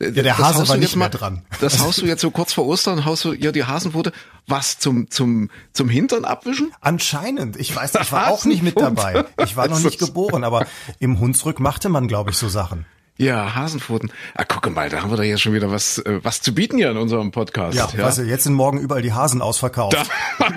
ja, 0.00 0.22
der 0.22 0.38
Hase 0.38 0.68
war 0.68 0.76
nicht 0.76 0.94
mehr 0.94 1.08
dran. 1.08 1.42
Das 1.60 1.78
haust 1.82 2.00
du 2.00 2.06
jetzt 2.06 2.20
so 2.20 2.30
kurz 2.30 2.52
vor 2.52 2.64
Ostern, 2.66 3.04
haust 3.04 3.24
du 3.24 3.32
ja 3.32 3.50
die 3.50 3.64
Hasenpfote. 3.64 4.12
Was 4.46 4.78
zum 4.78 5.10
zum 5.10 5.50
zum 5.72 5.88
Hintern 5.88 6.24
abwischen? 6.24 6.72
Anscheinend. 6.80 7.56
Ich 7.56 7.74
weiß, 7.74 7.96
ich 8.00 8.12
war 8.12 8.28
auch 8.30 8.44
nicht 8.44 8.62
mit 8.62 8.80
dabei. 8.80 9.24
Ich 9.42 9.56
war 9.56 9.66
noch 9.66 9.80
nicht 9.80 9.98
geboren, 9.98 10.44
aber 10.44 10.66
im 11.00 11.18
Hunsrück 11.18 11.58
machte 11.58 11.88
man, 11.88 12.06
glaube 12.06 12.30
ich, 12.30 12.36
so 12.36 12.48
Sachen. 12.48 12.86
Ja, 13.18 13.56
Hasenpfoten. 13.56 14.12
Ah, 14.34 14.44
gucke 14.44 14.70
mal, 14.70 14.88
da 14.88 15.02
haben 15.02 15.10
wir 15.10 15.16
doch 15.16 15.24
jetzt 15.24 15.40
schon 15.42 15.52
wieder 15.52 15.70
was 15.70 15.98
äh, 15.98 16.20
was 16.22 16.40
zu 16.40 16.54
bieten 16.54 16.78
hier 16.78 16.90
in 16.90 16.96
unserem 16.96 17.32
Podcast. 17.32 17.76
Ja, 17.76 17.88
weißt 17.92 18.18
du, 18.18 18.22
jetzt 18.22 18.44
sind 18.44 18.54
morgen 18.54 18.78
überall 18.78 19.02
die 19.02 19.12
Hasen 19.12 19.42
ausverkauft. 19.42 19.96
Da 20.38 20.52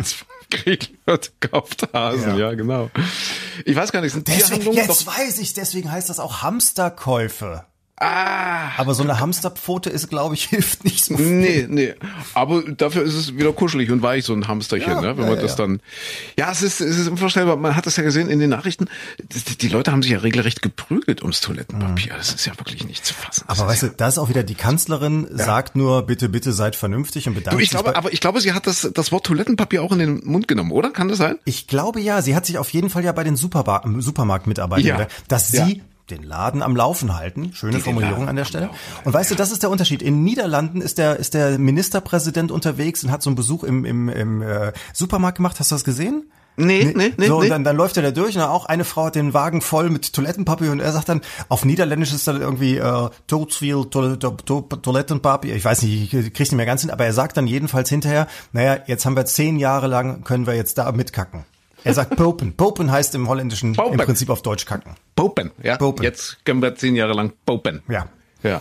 kriegt 0.51 0.91
wird 1.07 1.31
kauft 1.39 1.87
Hasen, 1.93 2.37
ja. 2.37 2.49
Ja. 2.49 2.53
genau. 2.53 2.91
Ich 3.65 3.75
weiß 3.75 3.91
gar 3.91 4.01
nicht, 4.01 4.11
sind 4.11 4.27
Deswegen, 4.27 4.73
jetzt 4.73 5.07
doch 5.07 5.17
weiß 5.17 5.39
ich, 5.39 5.53
deswegen 5.53 5.91
heißt 5.91 6.09
das 6.09 6.19
auch 6.19 6.41
Hamsterkäufe. 6.43 7.65
Ah, 7.97 8.71
Aber 8.77 8.95
so 8.95 9.03
eine 9.03 9.19
Hamsterpfote 9.19 9.89
ist, 9.91 10.09
glaube 10.09 10.33
ich, 10.33 10.45
hilft 10.49 10.83
nicht 10.85 11.05
so 11.05 11.17
viel. 11.17 11.25
Nee, 11.27 11.65
nee. 11.69 11.93
Aber 12.33 12.63
dafür 12.63 13.03
ist 13.03 13.13
es 13.13 13.35
wieder 13.37 13.53
kuschelig 13.53 13.91
und 13.91 14.01
weich, 14.01 14.25
so 14.25 14.33
ein 14.33 14.47
Hamsterchen, 14.47 14.91
Ja, 14.93 15.01
ne? 15.01 15.17
wenn 15.17 15.27
man 15.27 15.35
ja, 15.35 15.41
das 15.41 15.51
ja. 15.51 15.57
dann. 15.57 15.81
Ja, 16.37 16.51
es 16.51 16.63
ist, 16.63 16.81
es 16.81 16.97
ist 16.97 17.07
unvorstellbar. 17.07 17.57
Man 17.57 17.75
hat 17.75 17.85
das 17.85 17.97
ja 17.97 18.03
gesehen 18.03 18.27
in 18.29 18.39
den 18.39 18.49
Nachrichten. 18.49 18.87
Die, 19.61 19.67
Leute 19.67 19.91
haben 19.91 20.01
sich 20.01 20.11
ja 20.13 20.17
regelrecht 20.19 20.63
geprügelt 20.63 21.21
ums 21.21 21.41
Toilettenpapier. 21.41 22.13
Das 22.17 22.33
ist 22.33 22.45
ja 22.45 22.53
wirklich 22.57 22.85
nicht 22.87 23.05
zu 23.05 23.13
fassen. 23.13 23.43
Das 23.47 23.57
Mhm. 23.57 23.61
Aber 23.63 23.71
weißt 23.71 23.83
du, 23.83 23.87
da 23.89 24.07
ist 24.07 24.17
auch 24.17 24.29
wieder 24.29 24.43
die 24.43 24.55
Kanzlerin, 24.55 25.27
sagt 25.29 25.75
nur, 25.75 26.01
bitte, 26.03 26.27
bitte 26.29 26.53
seid 26.53 26.75
vernünftig 26.75 27.27
und 27.27 27.35
bedankt 27.35 27.59
Du, 27.59 27.63
ich 27.63 27.69
sich 27.69 27.79
glaube, 27.79 27.95
aber 27.95 28.11
ich 28.11 28.19
glaube, 28.19 28.41
sie 28.41 28.53
hat 28.53 28.65
das, 28.65 28.89
das 28.93 29.11
Wort 29.11 29.25
Toilettenpapier 29.27 29.83
auch 29.83 29.91
in 29.91 29.99
den 29.99 30.21
Mund 30.25 30.47
genommen, 30.47 30.71
oder? 30.71 30.89
Kann 30.89 31.07
das 31.07 31.19
sein? 31.19 31.37
Ich 31.45 31.67
glaube 31.67 31.99
ja, 32.01 32.21
sie 32.23 32.35
hat 32.35 32.47
sich 32.47 32.57
auf 32.57 32.69
jeden 32.71 32.89
Fall 32.89 33.03
ja 33.03 33.11
bei 33.11 33.23
den 33.23 33.35
Supermarktmitarbeitern, 33.35 34.99
Ja. 35.01 35.07
dass 35.27 35.49
sie 35.49 35.83
den 36.09 36.23
Laden 36.23 36.61
am 36.61 36.75
Laufen 36.75 37.15
halten. 37.15 37.53
Schöne 37.53 37.73
den 37.73 37.81
Formulierung 37.81 38.27
an 38.27 38.35
der 38.35 38.45
Stelle. 38.45 38.69
Und 39.05 39.13
weißt 39.13 39.31
du, 39.31 39.35
das 39.35 39.51
ist 39.51 39.63
der 39.63 39.69
Unterschied. 39.69 40.01
In 40.01 40.23
Niederlanden 40.23 40.81
ist 40.81 40.97
der, 40.97 41.17
ist 41.17 41.33
der 41.33 41.57
Ministerpräsident 41.57 42.51
unterwegs 42.51 43.03
und 43.03 43.11
hat 43.11 43.21
so 43.21 43.29
einen 43.29 43.35
Besuch 43.35 43.63
im, 43.63 43.85
im, 43.85 44.09
im 44.09 44.41
äh, 44.41 44.73
Supermarkt 44.93 45.37
gemacht. 45.37 45.59
Hast 45.59 45.71
du 45.71 45.75
das 45.75 45.83
gesehen? 45.83 46.25
Nee, 46.57 46.91
nee, 46.95 47.13
nee, 47.17 47.27
so, 47.27 47.39
nee. 47.39 47.45
und 47.45 47.49
dann, 47.49 47.63
dann 47.63 47.77
läuft 47.77 47.95
er 47.95 48.03
da 48.03 48.11
durch 48.11 48.35
und 48.35 48.41
auch 48.43 48.65
eine 48.65 48.83
Frau 48.83 49.05
hat 49.05 49.15
den 49.15 49.33
Wagen 49.33 49.61
voll 49.61 49.89
mit 49.89 50.11
Toilettenpapier 50.11 50.71
und 50.71 50.81
er 50.81 50.91
sagt 50.91 51.07
dann, 51.07 51.21
auf 51.47 51.63
Niederländisch 51.63 52.13
ist 52.13 52.27
dann 52.27 52.41
irgendwie 52.41 52.77
äh, 52.77 53.09
Tootsviel 53.27 53.85
to 53.89 54.17
to 54.17 54.31
to 54.31 54.61
Toilettenpapier. 54.61 55.55
Ich 55.55 55.63
weiß 55.63 55.81
nicht, 55.83 56.13
ich 56.13 56.33
krieg's 56.33 56.51
nicht 56.51 56.57
mehr 56.57 56.65
ganz 56.65 56.81
hin, 56.81 56.91
aber 56.91 57.05
er 57.05 57.13
sagt 57.13 57.37
dann 57.37 57.47
jedenfalls 57.47 57.89
hinterher, 57.89 58.27
naja, 58.51 58.79
jetzt 58.85 59.05
haben 59.05 59.15
wir 59.15 59.25
zehn 59.25 59.59
Jahre 59.59 59.87
lang, 59.87 60.23
können 60.23 60.45
wir 60.45 60.53
jetzt 60.53 60.77
da 60.77 60.91
mitkacken. 60.91 61.45
Er 61.83 61.93
sagt 61.93 62.15
Popen. 62.15 62.53
Popen 62.53 62.91
heißt 62.91 63.15
im 63.15 63.27
Holländischen 63.27 63.73
Popen. 63.73 63.99
im 63.99 64.05
Prinzip 64.05 64.29
auf 64.29 64.41
Deutsch 64.41 64.65
kacken. 64.65 64.95
Popen, 65.15 65.51
ja. 65.63 65.77
Popen. 65.77 66.03
Jetzt 66.03 66.43
können 66.45 66.61
wir 66.61 66.75
zehn 66.75 66.95
Jahre 66.95 67.13
lang 67.13 67.33
popen. 67.45 67.81
Ja. 67.89 68.07
Ja. 68.43 68.59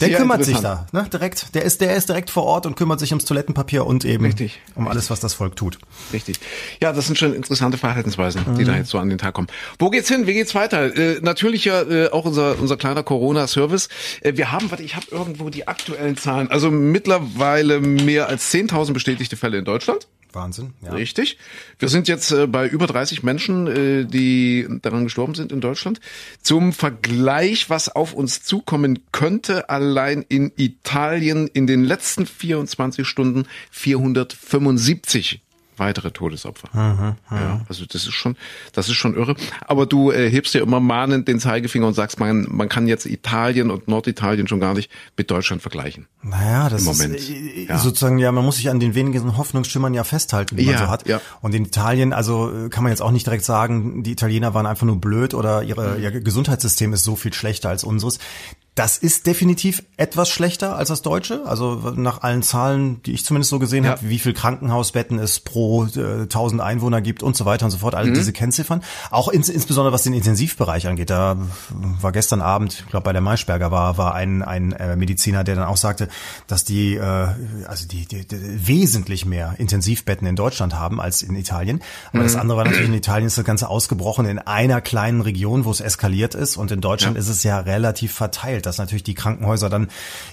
Der 0.00 0.08
Sehr 0.08 0.16
kümmert 0.18 0.44
sich 0.44 0.58
da, 0.58 0.88
ne, 0.90 1.06
direkt. 1.12 1.54
Der 1.54 1.62
ist, 1.62 1.80
der 1.80 1.94
ist 1.94 2.08
direkt 2.08 2.30
vor 2.30 2.42
Ort 2.42 2.66
und 2.66 2.74
kümmert 2.74 2.98
sich 2.98 3.12
ums 3.12 3.24
Toilettenpapier 3.24 3.86
und 3.86 4.04
eben 4.04 4.24
Richtig. 4.24 4.60
um 4.74 4.88
alles, 4.88 5.08
was 5.08 5.20
das 5.20 5.34
Volk 5.34 5.54
tut. 5.54 5.78
Richtig. 6.12 6.40
Ja, 6.82 6.92
das 6.92 7.06
sind 7.06 7.16
schon 7.16 7.32
interessante 7.32 7.78
Verhaltensweisen, 7.78 8.42
die 8.56 8.62
Mhm. 8.62 8.66
da 8.66 8.74
jetzt 8.76 8.90
so 8.90 8.98
an 8.98 9.08
den 9.08 9.18
Tag 9.18 9.34
kommen. 9.34 9.46
Wo 9.78 9.88
geht's 9.90 10.08
hin? 10.08 10.26
Wie 10.26 10.34
geht's 10.34 10.56
weiter? 10.56 10.96
Äh, 10.96 11.20
natürlich 11.22 11.64
ja 11.64 11.82
äh, 11.82 12.10
auch 12.10 12.24
unser 12.24 12.58
unser 12.58 12.76
kleiner 12.76 13.04
Corona-Service. 13.04 13.88
Äh, 14.20 14.32
wir 14.36 14.50
haben, 14.50 14.68
warte, 14.72 14.82
ich 14.82 14.96
habe 14.96 15.06
irgendwo 15.12 15.48
die 15.48 15.68
aktuellen 15.68 16.16
Zahlen. 16.16 16.50
Also 16.50 16.72
mittlerweile 16.72 17.78
mehr 17.78 18.28
als 18.28 18.50
10.000 18.52 18.94
bestätigte 18.94 19.36
Fälle 19.36 19.58
in 19.58 19.64
Deutschland. 19.64 20.08
Wahnsinn. 20.34 20.74
Ja. 20.82 20.92
Richtig. 20.92 21.38
Wir 21.78 21.88
sind 21.88 22.08
jetzt 22.08 22.30
äh, 22.32 22.46
bei 22.46 22.66
über 22.66 22.86
30 22.86 23.22
Menschen, 23.22 23.66
äh, 23.66 24.04
die 24.04 24.66
daran 24.82 25.04
gestorben 25.04 25.34
sind 25.34 25.52
in 25.52 25.60
Deutschland. 25.60 26.00
Zum 26.42 26.72
Vergleich, 26.72 27.70
was 27.70 27.88
auf 27.88 28.12
uns 28.12 28.42
zukommen 28.42 29.00
könnte, 29.12 29.68
allein 29.70 30.24
in 30.28 30.52
Italien 30.56 31.46
in 31.46 31.66
den 31.66 31.84
letzten 31.84 32.26
24 32.26 33.06
Stunden 33.06 33.44
475 33.70 35.43
weitere 35.76 36.10
Todesopfer. 36.10 36.68
Ja, 37.30 37.60
also 37.68 37.84
das 37.86 38.02
ist 38.06 38.12
schon, 38.14 38.36
das 38.72 38.88
ist 38.88 38.94
schon 38.96 39.14
irre. 39.16 39.34
Aber 39.66 39.86
du 39.86 40.10
äh, 40.10 40.30
hebst 40.30 40.54
ja 40.54 40.62
immer 40.62 40.80
mahnend 40.80 41.28
den 41.28 41.40
Zeigefinger 41.40 41.86
und 41.86 41.94
sagst, 41.94 42.20
man, 42.20 42.46
man 42.50 42.68
kann 42.68 42.86
jetzt 42.86 43.06
Italien 43.06 43.70
und 43.70 43.88
Norditalien 43.88 44.46
schon 44.48 44.60
gar 44.60 44.74
nicht 44.74 44.90
mit 45.16 45.30
Deutschland 45.30 45.62
vergleichen. 45.62 46.06
Naja, 46.22 46.68
das 46.68 46.84
Im 46.84 46.90
ist 46.92 46.98
Moment. 47.02 47.20
äh, 47.30 47.64
Ja. 47.68 47.78
sozusagen, 47.78 48.18
ja, 48.18 48.30
man 48.32 48.44
muss 48.44 48.56
sich 48.56 48.70
an 48.70 48.80
den 48.80 48.94
wenigen 48.94 49.36
Hoffnungsschimmern 49.36 49.94
ja 49.94 50.04
festhalten, 50.04 50.56
die 50.56 50.64
man 50.64 50.74
Ja, 50.74 50.80
so 50.80 50.88
hat. 50.88 51.08
ja. 51.08 51.20
Und 51.40 51.54
in 51.54 51.64
Italien, 51.64 52.12
also 52.12 52.50
äh, 52.66 52.68
kann 52.68 52.82
man 52.82 52.90
jetzt 52.92 53.02
auch 53.02 53.10
nicht 53.10 53.26
direkt 53.26 53.44
sagen, 53.44 54.02
die 54.02 54.12
Italiener 54.12 54.54
waren 54.54 54.66
einfach 54.66 54.86
nur 54.86 55.00
blöd 55.00 55.34
oder 55.34 55.62
Mhm. 55.62 55.68
ihre, 55.68 55.98
ihr 55.98 56.10
Gesundheitssystem 56.20 56.92
ist 56.92 57.04
so 57.04 57.16
viel 57.16 57.32
schlechter 57.32 57.68
als 57.68 57.84
unseres. 57.84 58.18
Das 58.76 58.98
ist 58.98 59.28
definitiv 59.28 59.84
etwas 59.96 60.28
schlechter 60.28 60.74
als 60.74 60.88
das 60.88 61.00
deutsche. 61.02 61.46
Also 61.46 61.92
nach 61.94 62.22
allen 62.22 62.42
Zahlen, 62.42 63.00
die 63.04 63.12
ich 63.12 63.24
zumindest 63.24 63.50
so 63.50 63.60
gesehen 63.60 63.84
Ja. 63.84 63.90
habe, 63.92 64.08
wie 64.08 64.18
viel 64.18 64.32
Krankenhausbetten 64.32 65.20
es 65.20 65.38
pro 65.38 65.84
äh, 65.84 66.22
1000 66.22 66.60
Einwohner 66.60 67.00
gibt 67.00 67.22
und 67.22 67.36
so 67.36 67.44
weiter 67.44 67.66
und 67.66 67.70
so 67.70 67.78
fort. 67.78 67.94
Mhm. 67.94 67.98
Alle 67.98 68.12
diese 68.12 68.32
Kennziffern. 68.32 68.82
Auch 69.12 69.28
ins, 69.28 69.48
insbesondere 69.48 69.92
was 69.92 70.02
den 70.02 70.12
Intensivbereich 70.12 70.88
angeht. 70.88 71.10
Da 71.10 71.36
war 72.00 72.10
gestern 72.10 72.40
Abend, 72.40 72.80
ich 72.84 72.86
glaube 72.90 73.04
bei 73.04 73.12
der 73.12 73.20
Maischberger 73.22 73.70
war, 73.70 73.96
war 73.96 74.14
ein, 74.16 74.42
ein 74.42 74.72
äh, 74.72 74.96
Mediziner, 74.96 75.44
der 75.44 75.54
dann 75.54 75.66
auch 75.66 75.76
sagte, 75.76 76.08
dass 76.48 76.64
die, 76.64 76.96
äh, 76.96 77.28
also 77.68 77.86
die, 77.86 78.06
die, 78.06 78.26
die 78.26 78.66
wesentlich 78.66 79.24
mehr 79.24 79.54
Intensivbetten 79.58 80.26
in 80.26 80.34
Deutschland 80.34 80.74
haben 80.74 81.00
als 81.00 81.22
in 81.22 81.36
Italien. 81.36 81.80
Aber 82.12 82.24
das 82.24 82.34
andere 82.34 82.58
war 82.58 82.64
natürlich 82.64 82.88
in 82.88 82.94
Italien 82.94 83.28
ist 83.28 83.38
das 83.38 83.44
Ganze 83.44 83.68
ausgebrochen 83.68 84.26
in 84.26 84.40
einer 84.40 84.80
kleinen 84.80 85.20
Region, 85.20 85.64
wo 85.64 85.70
es 85.70 85.78
eskaliert 85.80 86.34
ist. 86.34 86.56
Und 86.56 86.72
in 86.72 86.80
Deutschland 86.80 87.14
Ja. 87.14 87.20
ist 87.20 87.28
es 87.28 87.44
ja 87.44 87.60
relativ 87.60 88.12
verteilt, 88.12 88.63
dass 88.66 88.78
natürlich 88.78 89.02
die 89.04 89.14
Krankenhäuser 89.14 89.68
dann 89.68 89.88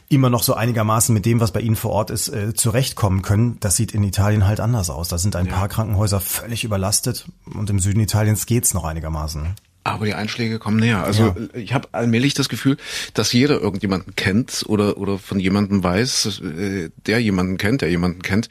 immer 0.10 0.30
noch 0.30 0.44
so 0.44 0.54
einigermaßen 0.54 1.14
mit 1.14 1.26
dem, 1.26 1.40
was 1.40 1.52
bei 1.52 1.62
ihnen 1.62 1.76
vor 1.76 1.92
Ort 1.92 2.10
ist, 2.12 2.30
äh, 2.30 2.54
zurechtkommen 2.54 3.22
können. 3.22 3.58
Das 3.60 3.76
sieht 3.76 3.94
in 3.94 4.04
Italien 4.04 4.48
halt 4.48 4.60
anders 4.60 4.90
aus. 4.90 5.08
Da 5.08 5.18
sind 5.18 5.36
ein 5.36 5.48
paar 5.48 5.68
Krankenhäuser 5.68 6.20
völlig 6.20 6.64
überlastet 6.64 7.28
und 7.54 7.70
im 7.70 7.80
Süden 7.80 8.00
Italiens 8.00 8.46
geht's 8.46 8.74
noch 8.74 8.84
einigermaßen. 8.84 9.56
Aber 9.84 10.06
die 10.06 10.14
Einschläge 10.14 10.60
kommen 10.60 10.78
näher. 10.78 11.04
Also 11.04 11.36
ich 11.54 11.74
habe 11.74 11.88
allmählich 11.92 12.36
das 12.36 12.50
Gefühl, 12.50 12.78
dass 13.16 13.34
jeder 13.34 13.60
irgendjemanden 13.60 14.16
kennt 14.16 14.64
oder 14.68 14.98
oder 14.98 15.18
von 15.18 15.40
jemandem 15.40 15.84
weiß, 15.84 16.42
äh, 16.42 16.90
der 17.08 17.20
jemanden 17.20 17.58
kennt, 17.58 17.82
der 17.82 17.90
jemanden 17.90 18.22
kennt, 18.22 18.50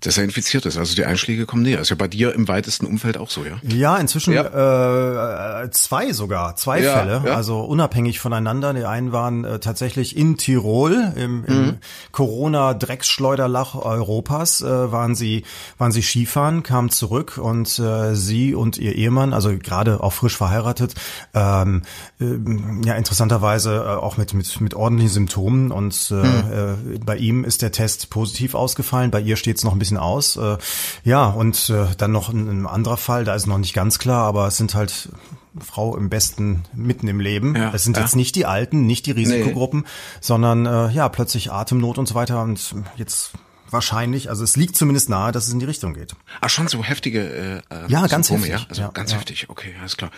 dass 0.00 0.18
er 0.18 0.24
infiziert 0.24 0.66
ist. 0.66 0.76
Also 0.76 0.96
die 0.96 1.04
Einschläge 1.04 1.46
kommen 1.46 1.62
näher. 1.62 1.78
Ist 1.80 1.90
ja 1.90 1.96
bei 1.96 2.08
dir 2.08 2.34
im 2.34 2.48
weitesten 2.48 2.86
Umfeld 2.86 3.16
auch 3.16 3.30
so, 3.30 3.44
ja? 3.44 3.58
Ja, 3.62 3.96
inzwischen 3.98 4.34
Äh, 4.34 4.40
äh, 4.40 5.70
zwei 5.70 6.12
sogar, 6.12 6.56
zwei 6.56 6.82
Ja, 6.82 6.96
Fälle, 6.98 7.22
ja. 7.24 7.34
also 7.36 7.60
unabhängig 7.60 8.18
voneinander. 8.18 8.74
Die 8.74 8.84
einen 8.84 9.12
waren 9.12 9.44
äh, 9.44 9.58
tatsächlich 9.60 10.16
in 10.16 10.36
Tirol 10.36 11.12
im, 11.16 11.44
im 11.44 11.56
Mhm. 11.66 11.74
Corona-Drecksschleuderlach 12.12 13.74
Europas, 13.76 14.62
äh, 14.62 14.66
waren 14.92 15.14
sie 15.14 15.44
waren 15.78 15.92
sie 15.92 16.02
Skifahren, 16.02 16.62
kamen 16.62 16.90
zurück 16.90 17.38
und 17.38 17.78
äh, 17.78 18.14
sie 18.14 18.54
und 18.54 18.78
ihr 18.78 18.94
Ehemann, 18.94 19.32
also 19.32 19.56
gerade 19.56 20.02
auch 20.02 20.12
frisch 20.12 20.36
verheiratet, 20.36 20.55
ähm, 21.34 21.82
ähm, 22.20 22.82
ja 22.84 22.94
interessanterweise 22.94 23.76
äh, 23.76 23.88
auch 23.96 24.16
mit 24.16 24.34
mit 24.34 24.60
mit 24.60 24.74
ordentlichen 24.74 25.12
Symptomen 25.12 25.70
und 25.72 26.10
äh, 26.10 26.14
Mhm. 26.14 26.52
äh, 26.94 26.98
bei 27.04 27.16
ihm 27.16 27.44
ist 27.44 27.62
der 27.62 27.72
Test 27.72 28.10
positiv 28.10 28.54
ausgefallen, 28.54 29.10
bei 29.10 29.20
ihr 29.20 29.36
steht 29.36 29.58
es 29.58 29.64
noch 29.64 29.72
ein 29.72 29.78
bisschen 29.78 29.98
aus. 29.98 30.36
Äh, 30.36 30.58
ja 31.04 31.26
und 31.26 31.70
äh, 31.70 31.86
dann 31.98 32.12
noch 32.12 32.28
ein, 32.28 32.48
ein 32.48 32.66
anderer 32.66 32.96
Fall, 32.96 33.24
da 33.24 33.34
ist 33.34 33.46
noch 33.46 33.58
nicht 33.58 33.74
ganz 33.74 33.98
klar, 33.98 34.24
aber 34.26 34.46
es 34.48 34.56
sind 34.56 34.74
halt 34.74 35.08
Frau 35.58 35.96
im 35.96 36.10
besten 36.10 36.64
mitten 36.74 37.08
im 37.08 37.18
Leben. 37.20 37.56
Ja, 37.56 37.72
es 37.72 37.84
sind 37.84 37.96
ja. 37.96 38.02
jetzt 38.02 38.14
nicht 38.16 38.36
die 38.36 38.44
Alten, 38.44 38.86
nicht 38.86 39.06
die 39.06 39.12
Risikogruppen, 39.12 39.86
sondern 40.20 40.66
äh, 40.66 40.90
ja 40.90 41.08
plötzlich 41.08 41.50
Atemnot 41.50 41.96
und 41.98 42.06
so 42.06 42.14
weiter 42.14 42.42
und 42.42 42.74
jetzt 42.96 43.32
wahrscheinlich, 43.70 44.30
also 44.30 44.44
es 44.44 44.56
liegt 44.56 44.76
zumindest 44.76 45.08
nahe, 45.08 45.32
dass 45.32 45.46
es 45.46 45.52
in 45.52 45.58
die 45.58 45.66
Richtung 45.66 45.94
geht. 45.94 46.14
Ach, 46.40 46.50
schon 46.50 46.68
so 46.68 46.82
heftige 46.84 47.62
äh, 47.70 47.74
äh, 47.74 47.88
Ja, 47.88 48.06
ganz 48.06 48.28
Symptome, 48.28 48.52
heftig. 48.52 48.60
Ja? 48.60 48.66
Also 48.68 48.82
Ja, 48.82 48.88
ganz 48.88 49.12
ja. 49.12 49.18
heftig, 49.18 49.48
okay, 49.48 49.74
alles 49.80 49.96
klar. 49.96 50.10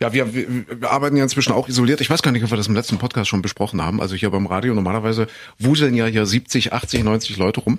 Ja, 0.00 0.12
wir, 0.12 0.34
wir, 0.34 0.80
wir 0.80 0.90
arbeiten 0.90 1.16
ja 1.16 1.22
inzwischen 1.22 1.52
auch 1.52 1.68
isoliert. 1.68 2.00
Ich 2.00 2.10
weiß 2.10 2.22
gar 2.22 2.32
nicht, 2.32 2.44
ob 2.44 2.50
wir 2.50 2.56
das 2.56 2.68
im 2.68 2.74
letzten 2.74 2.98
Podcast 2.98 3.28
schon 3.28 3.42
besprochen 3.42 3.82
haben. 3.82 4.00
Also 4.00 4.14
hier 4.14 4.30
beim 4.30 4.46
Radio 4.46 4.74
normalerweise 4.74 5.26
wuseln 5.58 5.94
ja 5.94 6.06
hier 6.06 6.26
70, 6.26 6.72
80, 6.72 7.04
90 7.04 7.36
Leute 7.36 7.60
rum. 7.60 7.78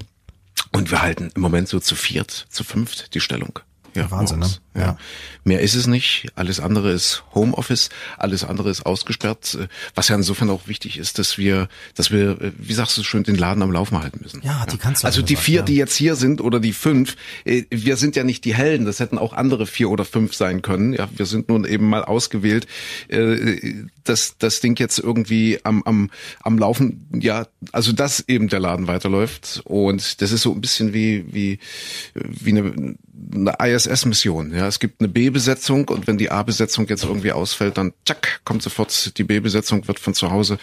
Und 0.72 0.92
wir 0.92 1.02
halten 1.02 1.32
im 1.36 1.42
Moment 1.42 1.68
so 1.68 1.80
zu 1.80 1.96
viert, 1.96 2.48
zu 2.50 2.64
fünft 2.64 3.14
die 3.14 3.20
Stellung. 3.20 3.60
Ja, 3.96 4.10
Wahnsinn, 4.12 4.40
morgens. 4.40 4.62
ne? 4.74 4.82
Ja. 4.82 4.82
Ja. 4.82 4.98
Mehr 5.44 5.60
ist 5.62 5.76
es 5.76 5.88
nicht. 5.88 6.28
Alles 6.36 6.60
andere 6.60 6.92
ist 6.92 7.24
Homeoffice. 7.34 7.90
Alles 8.18 8.44
andere 8.44 8.70
ist 8.70 8.86
ausgesperrt. 8.86 9.58
Was 9.96 10.08
ja 10.08 10.16
insofern 10.16 10.50
auch 10.50 10.68
wichtig 10.68 10.98
ist, 10.98 11.20
dass 11.20 11.38
wir, 11.38 11.68
dass 11.96 12.12
wir, 12.12 12.42
äh, 12.42 12.52
wie 12.58 12.74
sagst 12.74 12.98
du 12.98 13.04
schön, 13.04 13.24
den 13.24 13.36
Laden 13.36 13.64
am 13.64 13.72
Laufen 13.72 14.00
halten 14.02 14.20
müssen. 14.22 14.42
Ja, 14.44 14.66
die 14.72 14.78
Kanzlerin 14.78 15.08
Also 15.12 15.22
die 15.22 15.36
vier, 15.36 15.60
ja. 15.60 15.62
die 15.64 15.76
jetzt 15.76 15.96
hier 15.96 16.16
sind 16.16 16.40
oder 16.42 16.60
die 16.60 16.74
fünf, 16.74 17.18
äh, 17.44 17.64
wir 17.70 17.98
sind 17.98 18.16
ja 18.16 18.24
nicht 18.24 18.46
die 18.46 18.54
Helden. 18.54 18.86
Das 18.86 19.00
hätten 19.00 19.18
auch 19.18 19.34
andere 19.34 19.66
vier 19.68 19.90
oder 19.90 20.06
fünf 20.06 20.36
sein 20.36 20.62
können. 20.62 20.94
Ja, 20.94 21.10
wir 21.14 21.26
sind 21.26 21.50
nun 21.50 21.66
eben 21.66 21.90
mal 21.90 22.06
ausgewählt, 22.06 22.68
äh, 23.10 23.74
dass 24.04 24.38
das 24.38 24.62
Ding 24.62 24.80
jetzt 24.80 25.00
irgendwie 25.00 25.60
am, 25.64 25.84
am, 25.84 26.10
am 26.44 26.58
Laufen, 26.58 27.08
ja, 27.14 27.48
also 27.72 27.92
dass 27.92 28.24
eben 28.28 28.48
der 28.48 28.60
Laden 28.60 28.88
weiterläuft. 28.88 29.62
Und 29.66 30.22
das 30.22 30.32
ist 30.32 30.44
so 30.44 30.54
ein 30.54 30.62
bisschen 30.62 30.94
wie, 30.94 31.26
wie, 31.34 31.60
wie 32.14 32.52
eine, 32.52 32.96
eine 33.34 33.56
ISS-Mission. 33.60 34.54
Ja, 34.54 34.68
es 34.68 34.80
gibt 34.80 35.02
eine 35.02 35.08
B-Besetzung 35.08 35.88
und 35.90 36.08
wenn 36.08 36.18
die 36.18 36.32
A-Besetzung 36.32 36.88
jetzt 36.88 37.04
irgendwie 37.04 37.32
ausfällt, 37.32 37.78
dann 37.78 37.94
tschak, 38.06 38.42
kommt 38.44 38.64
sofort 38.64 39.18
die 39.18 39.24
B-Besetzung, 39.24 39.88
wird 39.88 40.00
von 40.00 40.14
zu 40.14 40.32
Hause 40.32 40.58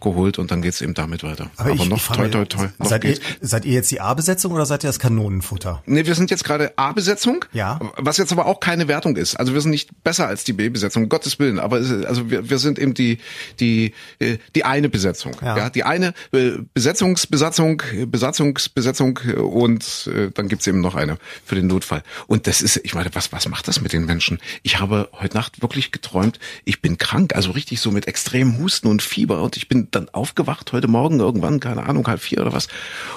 geholt 0.00 0.38
und 0.38 0.50
dann 0.50 0.62
geht's 0.62 0.80
eben 0.80 0.94
damit 0.94 1.22
weiter. 1.22 1.50
Aber, 1.56 1.70
ich, 1.70 1.88
noch 1.88 1.96
ich 1.96 2.06
toi, 2.06 2.28
toi, 2.28 2.44
toi, 2.44 2.68
noch 2.78 2.86
seid, 2.86 3.04
ihr, 3.04 3.14
geht's. 3.14 3.26
seid 3.40 3.64
ihr 3.64 3.72
jetzt 3.72 3.90
die 3.90 4.00
A-Besetzung 4.00 4.52
oder 4.52 4.66
seid 4.66 4.84
ihr 4.84 4.88
das 4.88 4.98
Kanonenfutter? 4.98 5.82
Nee, 5.86 6.06
wir 6.06 6.14
sind 6.14 6.30
jetzt 6.30 6.44
gerade 6.44 6.72
A-Besetzung. 6.76 7.44
Ja. 7.52 7.80
Was 7.96 8.16
jetzt 8.16 8.32
aber 8.32 8.46
auch 8.46 8.60
keine 8.60 8.88
Wertung 8.88 9.16
ist. 9.16 9.36
Also 9.36 9.54
wir 9.54 9.60
sind 9.60 9.70
nicht 9.70 9.90
besser 10.04 10.28
als 10.28 10.44
die 10.44 10.52
B-Besetzung, 10.52 11.04
um 11.04 11.08
Gottes 11.08 11.38
Willen. 11.38 11.58
Aber 11.58 11.78
es 11.78 12.04
also 12.04 12.30
wir, 12.30 12.48
wir 12.48 12.58
sind 12.58 12.78
eben 12.78 12.94
die, 12.94 13.18
die, 13.60 13.92
äh, 14.18 14.38
die 14.54 14.64
eine 14.64 14.88
Besetzung. 14.88 15.32
Ja. 15.42 15.56
Ja. 15.56 15.70
die 15.70 15.84
eine 15.84 16.14
äh, 16.32 16.52
Besetzungsbesatzung, 16.74 17.82
Besatzungsbesetzung 18.06 19.18
äh, 19.26 19.32
und 19.34 20.10
äh, 20.14 20.30
dann 20.32 20.48
gibt's 20.48 20.66
eben 20.66 20.80
noch 20.80 20.94
eine 20.94 21.18
für 21.44 21.54
den 21.54 21.66
Notfall. 21.66 22.02
Und 22.26 22.46
das 22.46 22.62
ist, 22.62 22.80
ich 22.84 22.94
meine, 22.94 23.14
was, 23.14 23.32
was 23.32 23.48
macht 23.48 23.68
das 23.68 23.80
mit 23.80 23.92
den 23.92 24.04
Menschen? 24.04 24.38
Ich 24.62 24.80
habe 24.80 25.08
heute 25.12 25.36
Nacht 25.36 25.62
wirklich 25.62 25.92
geträumt, 25.92 26.38
ich 26.64 26.80
bin 26.82 26.98
krank, 26.98 27.34
also 27.34 27.50
richtig 27.52 27.80
so 27.80 27.90
mit 27.90 28.06
extremem 28.08 28.58
Husten 28.58 28.88
und 28.88 29.02
Fieber 29.02 29.42
und 29.42 29.56
ich 29.56 29.68
bin 29.68 29.88
dann 29.90 30.08
aufgewacht 30.10 30.72
heute 30.72 30.88
Morgen 30.88 31.20
irgendwann, 31.20 31.60
keine 31.60 31.84
Ahnung, 31.86 32.06
halb 32.06 32.20
vier 32.20 32.40
oder 32.40 32.52
was 32.52 32.68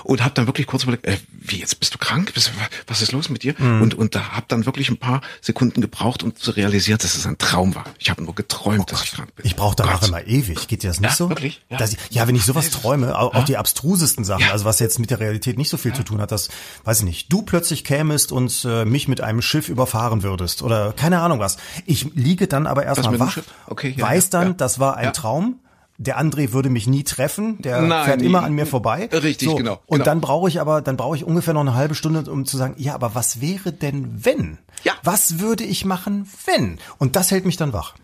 und 0.04 0.24
habe 0.24 0.34
dann 0.34 0.48
wirklich 0.48 0.68
kurz 0.68 0.84
überlegt, 0.84 1.06
äh, 1.06 1.18
wie 1.32 1.58
jetzt 1.60 1.80
bist 1.80 1.94
du 1.94 1.98
krank? 1.98 2.34
Bist, 2.34 2.52
was 2.88 3.02
ist 3.02 3.12
los 3.12 3.30
mit 3.30 3.44
dir? 3.44 3.56
Mhm. 3.58 3.82
Und 3.82 3.94
und 3.96 4.16
da 4.16 4.30
habe 4.34 4.46
dann 4.48 4.66
wirklich 4.66 4.90
ein 4.90 4.98
paar 4.98 5.22
Sekunden 5.42 5.82
gebraucht, 5.82 6.24
um 6.24 6.36
zu 6.36 6.52
realisieren, 6.52 7.00
dass 7.02 7.16
es 7.16 7.26
ein 7.26 7.38
Traum 7.38 7.76
war. 7.76 7.86
Ich 8.00 8.10
habe 8.10 8.24
nur 8.24 8.36
geträumt, 8.36 8.92
dass 8.92 9.04
ich 9.04 9.12
krank 9.12 9.36
bin. 9.36 9.46
Ich 9.46 9.56
brauche 9.56 9.76
danach 9.76 10.00
Gott. 10.02 10.10
immer 10.10 10.26
ewig. 10.26 10.68
Geht 10.68 10.84
dir 10.84 10.88
das 10.90 11.00
nicht 11.00 11.10
Ja, 11.12 11.16
so? 11.16 11.30
wirklich? 11.30 11.62
Ja. 11.70 11.78
Dass 11.78 11.94
ich, 11.94 12.00
ja, 12.10 12.28
wenn 12.28 12.36
ich 12.36 12.44
sowas 12.46 12.70
träume, 12.70 13.18
auch, 13.18 13.34
auch 13.36 13.44
die 13.46 13.58
abstrusesten 13.58 14.24
Sachen, 14.24 14.42
Ja. 14.46 14.52
also 14.52 14.66
was 14.66 14.80
jetzt 14.80 15.00
mit 15.00 15.10
der 15.10 15.20
Realität 15.20 15.58
nicht 15.58 15.70
so 15.70 15.78
viel 15.78 15.94
zu 15.94 16.04
tun 16.04 16.22
hat, 16.22 16.32
dass, 16.32 16.50
weiß 16.84 17.00
ich 17.00 17.06
nicht, 17.06 17.32
du 17.34 17.42
plötzlich 17.42 17.84
kämest 17.84 18.32
und 18.32 18.66
äh, 18.66 18.77
mich 18.86 19.08
mit 19.08 19.22
einem 19.22 19.42
Schiff 19.42 19.70
überfahren 19.70 20.24
würdest 20.24 20.62
oder 20.62 20.94
keine 20.94 21.20
Ahnung 21.20 21.40
was. 21.40 21.58
Ich 21.86 22.14
liege 22.16 22.48
dann 22.48 22.68
aber 22.68 22.84
erstmal 22.84 23.20
wach? 23.20 23.38
Okay, 23.68 23.94
ja, 23.98 24.06
weiß 24.06 24.30
dann, 24.30 24.48
ja. 24.50 24.54
das 24.54 24.80
war 24.80 24.96
ein. 24.98 25.14
Traum. 25.14 25.60
Der 26.00 26.22
André 26.22 26.54
würde 26.54 26.70
mich 26.70 26.86
nie 26.86 27.04
treffen, 27.04 27.60
der 27.60 27.82
Nein, 27.82 28.06
fährt 28.06 28.20
nie. 28.20 28.28
immer 28.28 28.44
an 28.44 28.54
mir 28.54 28.68
vorbei. 28.68 29.10
Richtig, 29.12 29.56
genau, 29.56 29.82
Und 29.88 29.98
genau. 29.98 30.06
dann 30.06 30.22
brauche 30.22 30.48
ich 30.48 30.62
aber, 30.62 30.82
dann 30.84 30.96
brauche 30.96 31.16
ich 31.16 31.24
ungefähr 31.24 31.56
noch 31.56 31.62
eine 31.62 31.74
halbe 31.74 31.96
Stunde, 31.96 32.30
um 32.32 32.46
zu 32.46 32.56
sagen, 32.56 32.76
ja, 32.78 32.94
aber 32.94 33.16
was 33.16 33.42
wäre 33.42 33.72
denn 33.72 34.24
wenn? 34.24 34.60
Ja. 34.84 34.94
Was 35.02 35.40
würde 35.40 35.64
ich 35.64 35.86
machen, 35.86 36.30
wenn? 36.46 36.78
Und 37.00 37.16
das 37.16 37.32
hält 37.32 37.46
mich 37.46 37.58
dann 37.58 37.74
wach. 37.74 37.96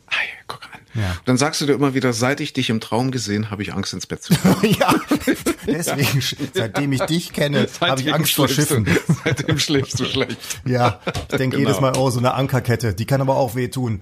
Ja. 0.96 1.16
Dann 1.26 1.38
sagst 1.38 1.60
du 1.62 1.66
dir 1.66 1.74
immer 1.74 1.94
wieder, 1.94 2.14
seit 2.14 2.40
ich 2.40 2.54
dich 2.54 2.70
im 2.70 2.80
Traum 2.80 3.12
gesehen, 3.12 3.50
habe 3.52 3.62
ich 3.64 3.74
Angst 3.74 3.94
ins 3.94 4.06
Bett 4.08 4.22
zu 4.24 4.34
gehen. 4.34 4.76
ja, 4.80 4.94
deswegen, 5.68 6.22
seitdem 6.54 6.92
ich 6.92 7.02
dich 7.02 7.34
kenne, 7.34 7.68
habe 7.82 8.02
ich 8.02 8.14
Angst 8.14 8.34
vor 8.34 8.48
Schiffen. 8.48 8.88
Seitdem 9.24 9.58
schläfst 9.60 10.00
du 10.00 10.06
schlecht. 10.06 10.38
Ja, 10.66 11.00
ich 11.32 11.38
denke 11.38 11.58
Genau. 11.58 11.70
jedes 11.70 11.82
Mal, 11.82 11.94
oh, 11.98 12.10
so 12.10 12.20
eine 12.20 12.34
Ankerkette, 12.34 12.94
die 12.94 13.06
kann 13.06 13.22
aber 13.22 13.38
auch 13.38 13.56
wehtun. 13.56 14.02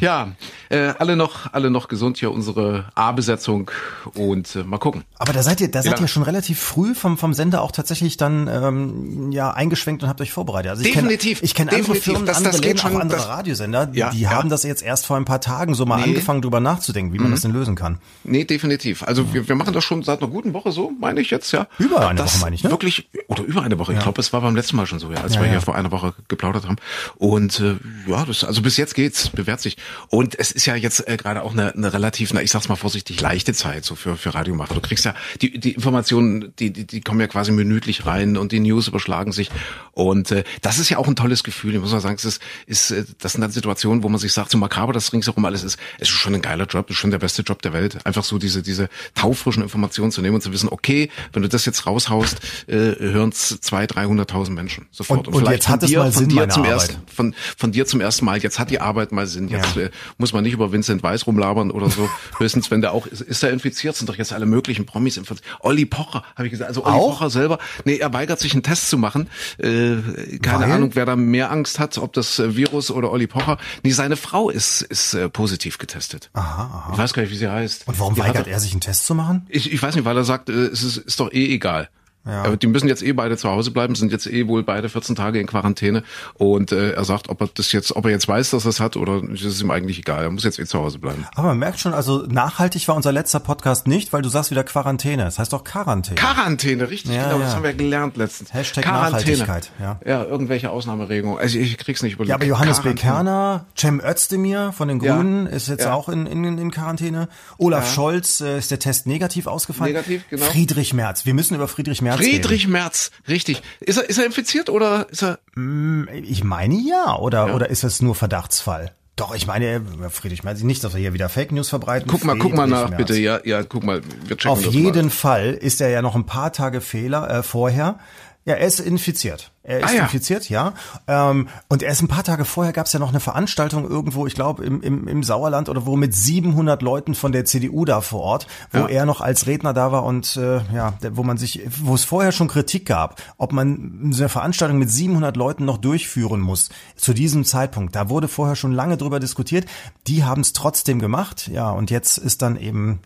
Ja, 0.00 0.32
äh, 0.68 0.92
alle 0.98 1.16
noch, 1.16 1.52
alle 1.52 1.70
noch 1.70 1.88
gesund 1.88 2.18
hier, 2.18 2.30
unsere 2.30 2.86
A-Besetzung 2.94 3.70
und 4.14 4.54
äh, 4.54 4.62
mal 4.62 4.78
gucken. 4.78 5.02
Aber 5.18 5.32
da 5.32 5.42
seid 5.42 5.60
ihr, 5.60 5.68
da 5.70 5.82
seid 5.82 5.92
lange? 5.94 6.04
ihr 6.04 6.08
schon 6.08 6.22
relativ 6.22 6.60
früh 6.60 6.94
vom, 6.94 7.18
vom 7.18 7.34
Sender 7.34 7.62
auch 7.62 7.72
tatsächlich 7.72 8.16
dann 8.16 8.46
ähm, 8.48 9.32
ja 9.32 9.50
eingeschwenkt 9.50 10.02
und 10.04 10.08
habt 10.08 10.20
euch 10.20 10.32
vorbereitet. 10.32 10.70
Also 10.70 10.82
ich 10.84 10.92
Definitiv, 10.92 11.38
Kenn, 11.38 11.44
ich 11.44 11.54
kenne 11.54 11.72
andere. 11.72 11.94
Firmen, 11.96 12.26
Das- 12.26 12.36
andere 12.36 12.52
das 12.52 12.60
geht 12.60 12.68
Läden, 12.76 12.78
schon, 12.78 12.96
auch 12.96 13.00
andere 13.00 13.18
das- 13.18 13.28
Radiosender, 13.28 13.90
Ja, 13.92 14.10
die 14.10 14.20
ja. 14.20 14.30
haben 14.30 14.48
das 14.48 14.62
jetzt 14.62 14.82
erst 14.82 15.06
vor 15.06 15.16
ein 15.16 15.24
paar 15.24 15.40
Tagen 15.40 15.67
Tagen 15.68 15.74
so 15.74 15.84
mal 15.86 15.98
Nee. 15.98 16.04
angefangen, 16.04 16.40
drüber 16.42 16.60
nachzudenken, 16.60 17.12
wie 17.12 17.18
man 17.18 17.30
das 17.30 17.42
denn 17.42 17.52
lösen 17.52 17.74
kann. 17.74 17.98
Nee, 18.24 18.44
definitiv. 18.44 19.02
Also 19.02 19.32
wir, 19.34 19.48
wir 19.48 19.54
machen 19.54 19.74
das 19.74 19.84
schon 19.84 20.02
seit 20.02 20.20
einer 20.22 20.30
guten 20.30 20.54
Woche 20.54 20.72
so, 20.72 20.92
meine 20.98 21.20
ich 21.20 21.30
jetzt, 21.30 21.52
ja. 21.52 21.66
Über 21.78 22.08
eine 22.08 22.18
das 22.18 22.34
Woche, 22.36 22.44
meine 22.44 22.56
ich, 22.56 22.64
ne? 22.64 22.70
Wirklich, 22.70 23.08
oder 23.28 23.42
über 23.42 23.62
eine 23.62 23.78
Woche. 23.78 23.92
Ich 23.92 23.98
glaube, 24.00 24.20
es 24.20 24.32
war 24.32 24.40
beim 24.40 24.56
letzten 24.56 24.76
Mal 24.76 24.86
schon 24.86 24.98
so, 24.98 25.10
ja, 25.12 25.20
als 25.20 25.34
Ja, 25.34 25.40
wir 25.40 25.46
ja. 25.46 25.52
hier 25.52 25.60
vor 25.60 25.74
einer 25.74 25.90
Woche 25.90 26.14
geplaudert 26.28 26.66
haben. 26.66 26.76
Und 27.16 27.60
äh, 27.60 27.76
ja, 28.06 28.24
das, 28.24 28.44
also 28.44 28.62
bis 28.62 28.76
jetzt 28.76 28.94
geht's, 28.94 29.28
bewährt 29.30 29.60
sich. 29.60 29.76
Und 30.08 30.38
es 30.38 30.52
ist 30.52 30.66
ja 30.66 30.74
jetzt 30.74 31.06
äh, 31.06 31.16
gerade 31.16 31.42
auch 31.42 31.52
eine, 31.52 31.74
eine 31.74 31.92
relativ, 31.92 32.32
na, 32.32 32.40
ich 32.42 32.50
sag's 32.50 32.68
mal 32.68 32.76
vorsichtig, 32.76 33.20
leichte 33.20 33.52
Zeit 33.52 33.84
so 33.84 33.94
für, 33.94 34.16
für 34.16 34.34
Radiomacher. 34.34 34.74
Du 34.74 34.80
kriegst 34.80 35.04
ja, 35.04 35.14
die, 35.42 35.58
die 35.58 35.72
Informationen, 35.72 36.52
die, 36.58 36.72
die, 36.72 36.86
die 36.86 37.00
kommen 37.00 37.20
ja 37.20 37.26
quasi 37.26 37.52
minütlich 37.52 38.06
rein 38.06 38.36
und 38.36 38.52
die 38.52 38.60
News 38.60 38.88
überschlagen 38.88 39.32
sich. 39.32 39.50
Und 39.92 40.30
äh, 40.30 40.44
das 40.62 40.78
ist 40.78 40.88
ja 40.88 40.98
auch 40.98 41.08
ein 41.08 41.16
tolles 41.16 41.44
Gefühl. 41.44 41.74
Ich 41.74 41.80
muss 41.80 41.92
mal 41.92 42.00
sagen, 42.00 42.14
es 42.16 42.24
ist, 42.24 42.42
ist 42.66 42.90
äh, 42.92 43.04
das 43.18 43.32
sind 43.32 43.40
dann 43.42 43.50
Situationen, 43.50 44.02
wo 44.02 44.08
man 44.08 44.18
sich 44.18 44.32
sagt, 44.32 44.50
so 44.50 44.58
makaber 44.58 44.92
das 44.92 45.12
ringsherum 45.12 45.44
alles 45.44 45.57
ist, 45.62 45.78
es 45.98 46.08
ist 46.08 46.14
schon 46.14 46.34
ein 46.34 46.42
geiler 46.42 46.66
Job, 46.66 46.86
es 46.88 46.96
ist 46.96 47.00
schon 47.00 47.10
der 47.10 47.18
beste 47.18 47.42
Job 47.42 47.62
der 47.62 47.72
Welt. 47.72 47.98
Einfach 48.04 48.24
so 48.24 48.38
diese, 48.38 48.62
diese 48.62 48.88
taufrischen 49.14 49.62
Informationen 49.62 50.12
zu 50.12 50.20
nehmen 50.22 50.36
und 50.36 50.42
zu 50.42 50.52
wissen, 50.52 50.68
okay, 50.70 51.10
wenn 51.32 51.42
du 51.42 51.48
das 51.48 51.64
jetzt 51.64 51.86
raushaust, 51.86 52.38
äh, 52.66 52.74
hören 52.98 53.30
es 53.30 53.60
zwei, 53.60 53.86
dreihunderttausend 53.86 54.54
Menschen 54.56 54.86
sofort. 54.90 55.28
Und- 55.28 55.34
und 55.34 55.50
jetzt 55.50 55.68
hat 55.68 55.82
es 55.82 55.92
mal 55.92 56.12
Sinn, 56.12 56.28
meine 56.34 56.48
zum 56.48 56.62
Arbeit. 56.64 56.72
ersten, 56.74 56.96
von, 57.14 57.34
von 57.56 57.72
dir 57.72 57.86
zum 57.86 58.00
ersten 58.00 58.24
Mal, 58.24 58.38
jetzt 58.38 58.58
hat 58.58 58.70
die 58.70 58.80
Arbeit 58.80 59.12
mal 59.12 59.26
Sinn. 59.26 59.48
Jetzt 59.48 59.76
äh, 59.76 59.90
muss 60.18 60.32
man 60.32 60.44
nicht 60.44 60.52
über 60.52 60.72
Vincent 60.72 61.02
Weiss 61.02 61.26
rumlabern 61.26 61.70
oder 61.70 61.90
so. 61.90 62.08
Höchstens, 62.38 62.70
wenn 62.70 62.80
der 62.80 62.92
auch, 62.92 63.06
ist, 63.06 63.20
ist 63.22 63.42
er 63.42 63.50
infiziert, 63.50 63.96
sind 63.96 64.08
doch 64.08 64.16
jetzt 64.16 64.32
alle 64.32 64.46
möglichen 64.46 64.86
Promis 64.86 65.16
infiziert. 65.16 65.46
Olli 65.60 65.84
Pocher, 65.86 66.24
habe 66.36 66.46
ich 66.46 66.50
gesagt. 66.50 66.68
Also 66.68 66.84
Olli 66.84 66.94
Auch? 66.94 67.18
Pocher 67.18 67.30
selber, 67.30 67.58
nee, 67.84 67.96
er 67.96 68.12
weigert 68.12 68.38
sich 68.40 68.52
einen 68.52 68.62
Test 68.62 68.90
zu 68.90 68.98
machen. 68.98 69.28
Äh, 69.58 69.96
keine 70.42 70.64
Weil? 70.64 70.72
Ahnung, 70.72 70.90
wer 70.94 71.06
da 71.06 71.16
mehr 71.16 71.50
Angst 71.50 71.78
hat, 71.78 71.98
ob 71.98 72.12
das 72.12 72.38
äh, 72.38 72.56
Virus 72.56 72.90
oder 72.90 73.10
Olli 73.10 73.26
Pocher. 73.26 73.58
Nee, 73.82 73.90
seine 73.90 74.16
Frau 74.16 74.50
ist, 74.50 74.82
ist 74.82 75.14
äh, 75.14 75.28
positiv 75.28 75.47
getestet. 75.78 76.30
Aha, 76.34 76.62
aha. 76.64 76.88
Ich 76.92 76.98
weiß 76.98 77.12
gar 77.14 77.22
nicht, 77.22 77.30
wie 77.32 77.36
sie 77.36 77.50
heißt. 77.50 77.88
Und 77.88 77.98
warum 77.98 78.14
Die 78.14 78.20
weigert 78.20 78.46
doch- 78.46 78.50
er 78.50 78.60
sich 78.60 78.72
einen 78.72 78.80
Test 78.80 79.06
zu 79.06 79.14
machen? 79.14 79.46
Ich, 79.48 79.72
ich 79.72 79.82
weiß 79.82 79.94
nicht, 79.94 80.04
weil 80.04 80.16
er 80.16 80.24
sagt, 80.24 80.48
äh, 80.48 80.52
es 80.52 80.82
ist, 80.82 80.96
ist 80.98 81.20
doch 81.20 81.32
eh 81.32 81.54
egal. 81.54 81.88
Ja. 82.28 82.42
Aber 82.42 82.56
die 82.56 82.66
müssen 82.66 82.88
jetzt 82.88 83.02
eh 83.02 83.12
beide 83.12 83.36
zu 83.36 83.48
Hause 83.48 83.70
bleiben, 83.70 83.94
sind 83.94 84.12
jetzt 84.12 84.26
eh 84.26 84.46
wohl 84.46 84.62
beide 84.62 84.88
14 84.88 85.16
Tage 85.16 85.40
in 85.40 85.46
Quarantäne. 85.46 86.02
Und 86.34 86.72
äh, 86.72 86.92
er 86.92 87.04
sagt, 87.04 87.28
ob 87.28 87.40
er 87.40 87.48
das 87.52 87.72
jetzt, 87.72 87.96
ob 87.96 88.04
er 88.04 88.10
jetzt 88.10 88.28
weiß, 88.28 88.50
dass 88.50 88.64
er 88.64 88.70
es 88.70 88.80
hat 88.80 88.96
oder 88.96 89.22
ist 89.32 89.44
es 89.44 89.60
ihm 89.62 89.70
eigentlich 89.70 89.98
egal. 89.98 90.24
Er 90.24 90.30
muss 90.30 90.44
jetzt 90.44 90.58
eh 90.58 90.66
zu 90.66 90.78
Hause 90.78 90.98
bleiben. 90.98 91.26
Aber 91.34 91.48
man 91.48 91.58
merkt 91.58 91.80
schon, 91.80 91.94
also 91.94 92.24
nachhaltig 92.28 92.86
war 92.88 92.96
unser 92.96 93.12
letzter 93.12 93.40
Podcast 93.40 93.86
nicht, 93.86 94.12
weil 94.12 94.22
du 94.22 94.28
sagst 94.28 94.50
wieder 94.50 94.64
Quarantäne. 94.64 95.24
Das 95.24 95.38
heißt 95.38 95.52
doch 95.52 95.64
Quarantäne. 95.64 96.16
Quarantäne, 96.16 96.90
richtig, 96.90 97.14
Ja, 97.14 97.24
genau, 97.24 97.38
ja. 97.38 97.44
das 97.46 97.54
haben 97.54 97.64
wir 97.64 97.72
gelernt 97.74 98.16
letztens. 98.16 98.52
Hashtag 98.52 98.84
Quarantäne. 98.84 99.38
Nachhaltigkeit, 99.38 99.70
ja. 99.80 100.00
Ja, 100.04 100.24
irgendwelche 100.24 100.70
Ausnahmeregelungen. 100.70 101.38
Also 101.38 101.58
ich 101.58 101.78
krieg's 101.78 102.02
nicht 102.02 102.14
überlegt. 102.14 102.30
Ja, 102.30 102.34
aber 102.34 102.44
Johannes 102.44 102.80
B. 102.80 102.94
Quarantäne. 102.94 103.08
Kerner, 103.08 103.66
Cem 103.76 104.00
Özdemir 104.04 104.72
von 104.72 104.88
den. 104.88 104.98
Grünen 104.98 105.46
ist 105.46 105.68
jetzt 105.68 105.86
auch 105.86 106.08
in, 106.08 106.26
in, 106.26 106.58
in 106.58 106.70
Quarantäne. 106.70 107.28
Olaf 107.56 107.92
Scholz 107.92 108.40
äh, 108.40 108.58
ist 108.58 108.70
der 108.70 108.78
Test 108.78 109.06
negativ 109.06 109.46
ausgefallen. 109.46 109.92
Negativ, 109.92 110.28
genau. 110.28 110.44
Friedrich 110.44 110.92
Merz. 110.92 111.24
Wir 111.24 111.34
müssen 111.34 111.54
über 111.54 111.68
Friedrich 111.68 112.02
Merz 112.02 112.17
Friedrich 112.18 112.68
Merz, 112.68 113.10
richtig. 113.28 113.62
Ist 113.80 113.96
er, 113.98 114.08
ist 114.08 114.18
er 114.18 114.26
infiziert 114.26 114.70
oder 114.70 115.06
ist 115.10 115.22
er? 115.22 115.38
reden. 115.56 116.08
Ich 116.24 116.44
meine 116.44 116.74
ja, 116.74 117.16
oder, 117.16 117.54
oder 117.54 117.70
ist 117.70 117.84
es 117.84 118.02
nur 118.02 118.14
Verdachtsfall? 118.14 118.92
Doch, 119.16 119.34
ich 119.34 119.48
meine, 119.48 119.82
Friedrich 120.10 120.44
Merz, 120.44 120.62
nicht, 120.62 120.84
dass 120.84 120.94
wir 120.94 121.00
hier 121.00 121.12
wieder 121.12 121.28
Fake 121.28 121.50
News 121.50 121.68
verbreiten. 121.68 122.06
Guck 122.08 122.24
mal, 122.24 122.38
guck 122.38 122.54
mal 122.54 122.62
Friedrich 122.68 122.82
nach, 122.82 122.90
Merz. 122.90 122.98
bitte. 122.98 123.20
Ja, 123.20 123.40
ja, 123.44 123.64
guck 123.64 123.82
mal. 123.82 124.00
Wir 124.26 124.36
checken 124.36 124.50
Auf 124.50 124.64
jeden 124.66 125.06
mal. 125.06 125.10
Fall 125.10 125.54
ist 125.54 125.80
er 125.80 125.88
ja 125.88 126.02
noch 126.02 126.14
ein 126.14 126.24
paar 126.24 126.52
Tage 126.52 126.80
Fehler 126.80 127.28
äh, 127.28 127.42
vorher. 127.42 127.98
Ja, 128.44 128.54
er 128.54 128.66
ist 128.66 128.78
infiziert. 128.78 129.50
Er 129.68 129.80
ist 129.80 129.90
Ah, 129.90 129.94
ja. 129.96 130.02
infiziert, 130.04 130.48
ja. 130.48 130.72
Ähm, 131.06 131.48
und 131.68 131.82
er 131.82 131.92
ist 131.92 132.00
ein 132.00 132.08
paar 132.08 132.24
Tage 132.24 132.44
vorher 132.46 132.72
gab 132.72 132.86
es 132.86 132.92
ja 132.94 132.98
noch 132.98 133.10
eine 133.10 133.20
Veranstaltung 133.20 133.88
irgendwo, 133.88 134.26
ich 134.26 134.34
glaube 134.34 134.64
im, 134.64 134.80
im, 134.82 135.06
im 135.06 135.22
Sauerland 135.22 135.68
oder 135.68 135.84
wo 135.84 135.94
mit 135.96 136.14
700 136.14 136.80
Leuten 136.80 137.14
von 137.14 137.32
der 137.32 137.44
CDU 137.44 137.84
da 137.84 138.00
vor 138.00 138.20
Ort, 138.20 138.46
wo 138.72 138.78
Ja. 138.80 138.88
er 138.88 139.04
noch 139.06 139.20
als 139.20 139.46
Redner 139.46 139.74
da 139.74 139.92
war 139.92 140.04
und 140.04 140.36
äh, 140.36 140.60
ja, 140.74 140.94
wo 141.12 141.22
man 141.22 141.36
sich, 141.36 141.60
wo 141.82 141.94
es 141.94 142.04
vorher 142.04 142.32
schon 142.32 142.48
Kritik 142.48 142.86
gab, 142.86 143.20
ob 143.36 143.52
man 143.52 144.10
so 144.12 144.22
eine 144.22 144.28
Veranstaltung 144.30 144.78
mit 144.78 144.90
700 144.90 145.36
Leuten 145.36 145.66
noch 145.66 145.76
durchführen 145.76 146.40
muss 146.40 146.70
zu 146.96 147.12
diesem 147.12 147.44
Zeitpunkt. 147.44 147.94
Da 147.94 148.08
wurde 148.08 148.28
vorher 148.28 148.56
schon 148.56 148.72
lange 148.72 148.96
drüber 148.96 149.20
diskutiert. 149.20 149.66
Die 150.06 150.24
haben 150.24 150.40
es 150.40 150.54
trotzdem 150.54 150.98
gemacht, 150.98 151.48
ja. 151.52 151.70
Und 151.70 151.90
jetzt 151.90 152.16
ist 152.16 152.40
dann 152.40 152.56
eben, 152.56 153.00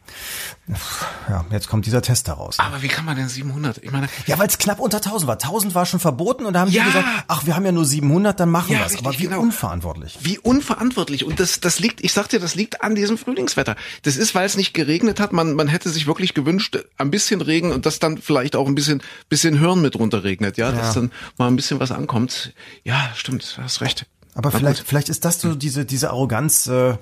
ja, 1.28 1.44
jetzt 1.50 1.68
kommt 1.68 1.86
dieser 1.86 2.02
Test 2.02 2.28
daraus. 2.28 2.58
Aber 2.58 2.82
wie 2.82 2.88
kann 2.88 3.04
man 3.04 3.16
denn 3.16 3.28
700? 3.28 3.78
Ich 3.78 3.90
meine, 3.90 4.08
Ja, 4.26 4.38
weil 4.38 4.46
es 4.48 4.58
knapp 4.58 4.78
unter 4.78 4.98
1000 4.98 5.26
war. 5.26 5.34
1000 5.34 5.74
war 5.74 5.86
schon 5.86 6.00
verboten 6.00 6.46
und 6.52 6.54
da 6.54 6.60
haben 6.60 6.70
Ja. 6.70 6.82
die 6.84 6.88
gesagt, 6.90 7.08
ach, 7.28 7.46
wir 7.46 7.56
haben 7.56 7.64
ja 7.64 7.72
nur 7.72 7.86
700, 7.86 8.38
dann 8.38 8.50
machen 8.50 8.72
Ja, 8.72 8.80
wir 8.80 8.86
es. 8.86 8.98
Aber 8.98 9.12
wie 9.18 9.22
genau. 9.24 9.40
unverantwortlich. 9.40 10.18
Wie 10.20 10.38
unverantwortlich. 10.38 11.24
Und 11.24 11.40
das, 11.40 11.60
das 11.60 11.78
liegt, 11.80 12.04
ich 12.04 12.12
sag 12.12 12.28
dir, 12.28 12.40
das 12.40 12.54
liegt 12.54 12.82
an 12.82 12.94
diesem 12.94 13.16
Frühlingswetter. 13.16 13.74
Das 14.02 14.16
ist, 14.16 14.34
weil 14.34 14.44
es 14.44 14.56
nicht 14.56 14.74
geregnet 14.74 15.18
hat. 15.18 15.32
Man, 15.32 15.54
man 15.54 15.68
hätte 15.68 15.88
sich 15.88 16.06
wirklich 16.06 16.34
gewünscht, 16.34 16.78
ein 16.98 17.10
bisschen 17.10 17.40
Regen 17.40 17.72
und 17.72 17.86
dass 17.86 17.98
dann 17.98 18.18
vielleicht 18.18 18.54
auch 18.54 18.66
ein 18.68 18.74
bisschen, 18.74 19.02
bisschen 19.30 19.58
Hirn 19.58 19.80
mit 19.80 19.98
runterregnet, 19.98 20.58
ja, 20.58 20.70
dass 20.72 20.94
dann 20.94 21.10
mal 21.38 21.48
ein 21.48 21.56
bisschen 21.56 21.80
was 21.80 21.90
ankommt. 21.90 22.52
Ja, 22.84 23.10
stimmt, 23.14 23.54
du 23.56 23.62
hast 23.62 23.80
recht. 23.80 24.06
Aber 24.34 24.48
Na 24.50 24.58
vielleicht, 24.58 24.78
gut. 24.80 24.88
vielleicht 24.88 25.08
ist 25.10 25.24
das 25.26 25.40
so 25.40 25.54
diese, 25.54 25.84
diese 25.84 26.08
Arroganz 26.10 26.66
äh, 26.66 26.96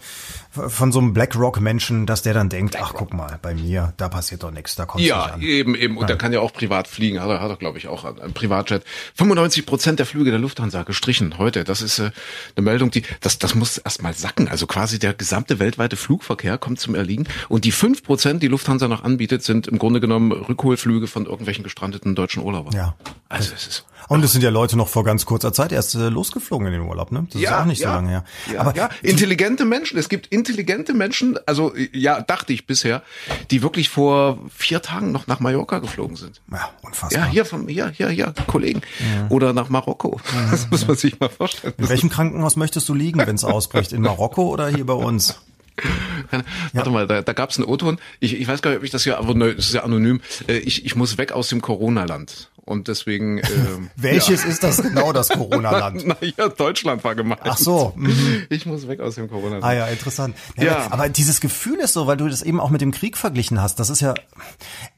von 0.50 0.90
so 0.90 0.98
einem 0.98 1.12
BlackRock-Menschen, 1.14 2.04
dass 2.06 2.22
der 2.22 2.34
dann 2.34 2.48
denkt, 2.48 2.76
ach 2.80 2.92
guck 2.92 3.14
mal, 3.14 3.38
bei 3.40 3.54
mir, 3.54 3.92
da 3.98 4.08
passiert 4.08 4.42
doch 4.42 4.50
nichts, 4.50 4.74
da 4.74 4.84
kommt 4.84 5.04
Ja, 5.04 5.26
nicht 5.26 5.34
an. 5.34 5.40
eben, 5.42 5.74
eben. 5.76 5.96
Und 5.96 6.08
der 6.08 6.16
kann 6.18 6.32
ja 6.32 6.40
auch 6.40 6.52
privat 6.52 6.88
fliegen. 6.88 7.20
Hat 7.20 7.28
er, 7.28 7.40
hat 7.40 7.48
er 7.50 7.56
glaube 7.56 7.78
ich, 7.78 7.86
auch 7.86 8.04
ein 8.04 8.32
Privatjet. 8.32 8.82
95 9.14 9.64
Prozent 9.64 9.98
der 10.00 10.06
Flüge 10.06 10.30
der 10.30 10.40
Lufthansa 10.40 10.82
gestrichen 10.82 11.38
heute. 11.38 11.62
Das 11.62 11.82
ist 11.82 12.00
äh, 12.00 12.10
eine 12.56 12.64
Meldung, 12.64 12.90
die, 12.90 13.04
das, 13.20 13.38
das 13.38 13.54
muss 13.54 13.78
erst 13.78 14.02
mal 14.02 14.12
sacken. 14.12 14.48
Also 14.48 14.66
quasi 14.66 14.98
der 14.98 15.14
gesamte 15.14 15.60
weltweite 15.60 15.96
Flugverkehr 15.96 16.58
kommt 16.58 16.80
zum 16.80 16.96
Erliegen. 16.96 17.28
Und 17.48 17.64
die 17.64 17.72
5 17.72 18.02
Prozent, 18.02 18.42
die 18.42 18.48
Lufthansa 18.48 18.88
noch 18.88 19.04
anbietet, 19.04 19.44
sind 19.44 19.68
im 19.68 19.78
Grunde 19.78 20.00
genommen 20.00 20.32
Rückholflüge 20.32 21.06
von 21.06 21.26
irgendwelchen 21.26 21.62
gestrandeten 21.62 22.16
deutschen 22.16 22.42
Urlaubern. 22.42 22.74
Ja. 22.74 22.96
Also 23.28 23.52
es 23.54 23.68
ist. 23.68 23.84
Und 24.10 24.24
es 24.24 24.32
sind 24.32 24.42
ja 24.42 24.50
Leute 24.50 24.76
noch 24.76 24.88
vor 24.88 25.04
ganz 25.04 25.24
kurzer 25.24 25.52
Zeit 25.52 25.70
erst 25.70 25.94
äh, 25.94 26.08
losgeflogen 26.08 26.66
in 26.66 26.72
den 26.72 26.82
Urlaub, 26.82 27.12
ne? 27.12 27.28
Das 27.32 27.40
ist 27.40 27.52
auch 27.52 27.64
nicht 27.64 27.80
so 27.80 27.86
lange 27.86 28.08
her. 28.08 28.24
Ja, 28.52 28.60
Aber 28.60 28.74
ja, 28.74 28.88
intelligente 29.02 29.64
Menschen. 29.64 29.98
Es 29.98 30.08
gibt 30.08 30.26
intelligente 30.26 30.94
Menschen, 30.94 31.38
also 31.46 31.72
ja, 31.92 32.20
dachte 32.20 32.52
ich 32.52 32.66
bisher, 32.66 33.04
die 33.52 33.62
wirklich 33.62 33.88
vor 33.88 34.40
vier 34.52 34.82
Tagen 34.82 35.12
noch 35.12 35.28
nach 35.28 35.38
Mallorca 35.38 35.78
geflogen 35.78 36.16
sind. 36.16 36.40
ja, 36.50 36.70
unfassbar. 36.82 37.26
Ja, 37.26 37.30
hier 37.30 37.44
vom, 37.44 37.68
hier, 37.68 37.90
hier, 37.90 38.08
hier, 38.08 38.34
Kollegen. 38.48 38.80
Oder 39.28 39.52
nach 39.52 39.68
Marokko. 39.68 40.20
Das 40.50 40.68
muss 40.72 40.88
man 40.88 40.96
sich 40.96 41.20
mal 41.20 41.28
vorstellen. 41.28 41.74
In 41.78 41.88
welchem 41.88 42.10
Krankenhaus 42.10 42.56
möchtest 42.56 42.88
du 42.88 42.94
liegen, 42.94 43.24
wenn 43.24 43.36
es 43.36 43.44
ausbricht? 43.44 43.92
In 43.92 44.02
Marokko 44.02 44.48
oder 44.48 44.66
hier 44.68 44.86
bei 44.86 44.94
uns? 44.94 45.40
Warte 46.72 46.90
mal, 46.90 47.06
da, 47.06 47.22
da 47.22 47.32
gab 47.32 47.50
es 47.50 47.58
einen 47.58 47.66
O-Ton. 47.68 47.98
Ich, 48.18 48.38
ich 48.38 48.46
weiß 48.48 48.60
gar 48.60 48.70
nicht, 48.70 48.78
ob 48.78 48.84
ich 48.84 48.90
das 48.90 49.04
hier, 49.04 49.18
aber 49.18 49.34
ne, 49.34 49.54
das 49.54 49.66
ist 49.66 49.74
ja 49.74 49.84
anonym. 49.84 50.20
Äh, 50.48 50.58
Ich, 50.58 50.84
ich 50.84 50.96
muss 50.96 51.16
weg 51.16 51.30
aus 51.32 51.48
dem 51.48 51.62
Corona-Land. 51.62 52.50
Und 52.70 52.86
deswegen. 52.86 53.42
Ähm, 53.50 53.90
Welches 53.96 54.44
ist 54.44 54.62
das 54.62 54.80
genau, 54.80 55.12
das 55.12 55.28
Corona-Land? 55.28 56.06
Na 56.06 56.16
ja, 56.20 56.48
Deutschland 56.48 57.02
war 57.02 57.16
gemeint. 57.16 57.40
Ach 57.44 57.58
so, 57.58 57.92
mhm. 57.96 58.46
Ich 58.48 58.64
muss 58.64 58.86
weg 58.86 59.00
aus 59.00 59.16
dem 59.16 59.28
Corona-Land. 59.28 59.64
Ah 59.64 59.72
ja, 59.72 59.86
interessant. 59.88 60.36
Ja, 60.56 60.64
Ja. 60.64 60.86
Aber 60.90 61.08
dieses 61.08 61.40
Gefühl 61.40 61.80
ist 61.80 61.94
so, 61.94 62.06
weil 62.06 62.16
du 62.16 62.28
das 62.28 62.42
eben 62.42 62.60
auch 62.60 62.70
mit 62.70 62.80
dem 62.80 62.92
Krieg 62.92 63.18
verglichen 63.18 63.60
hast. 63.60 63.80
Das 63.80 63.90
ist 63.90 64.00
ja, 64.00 64.14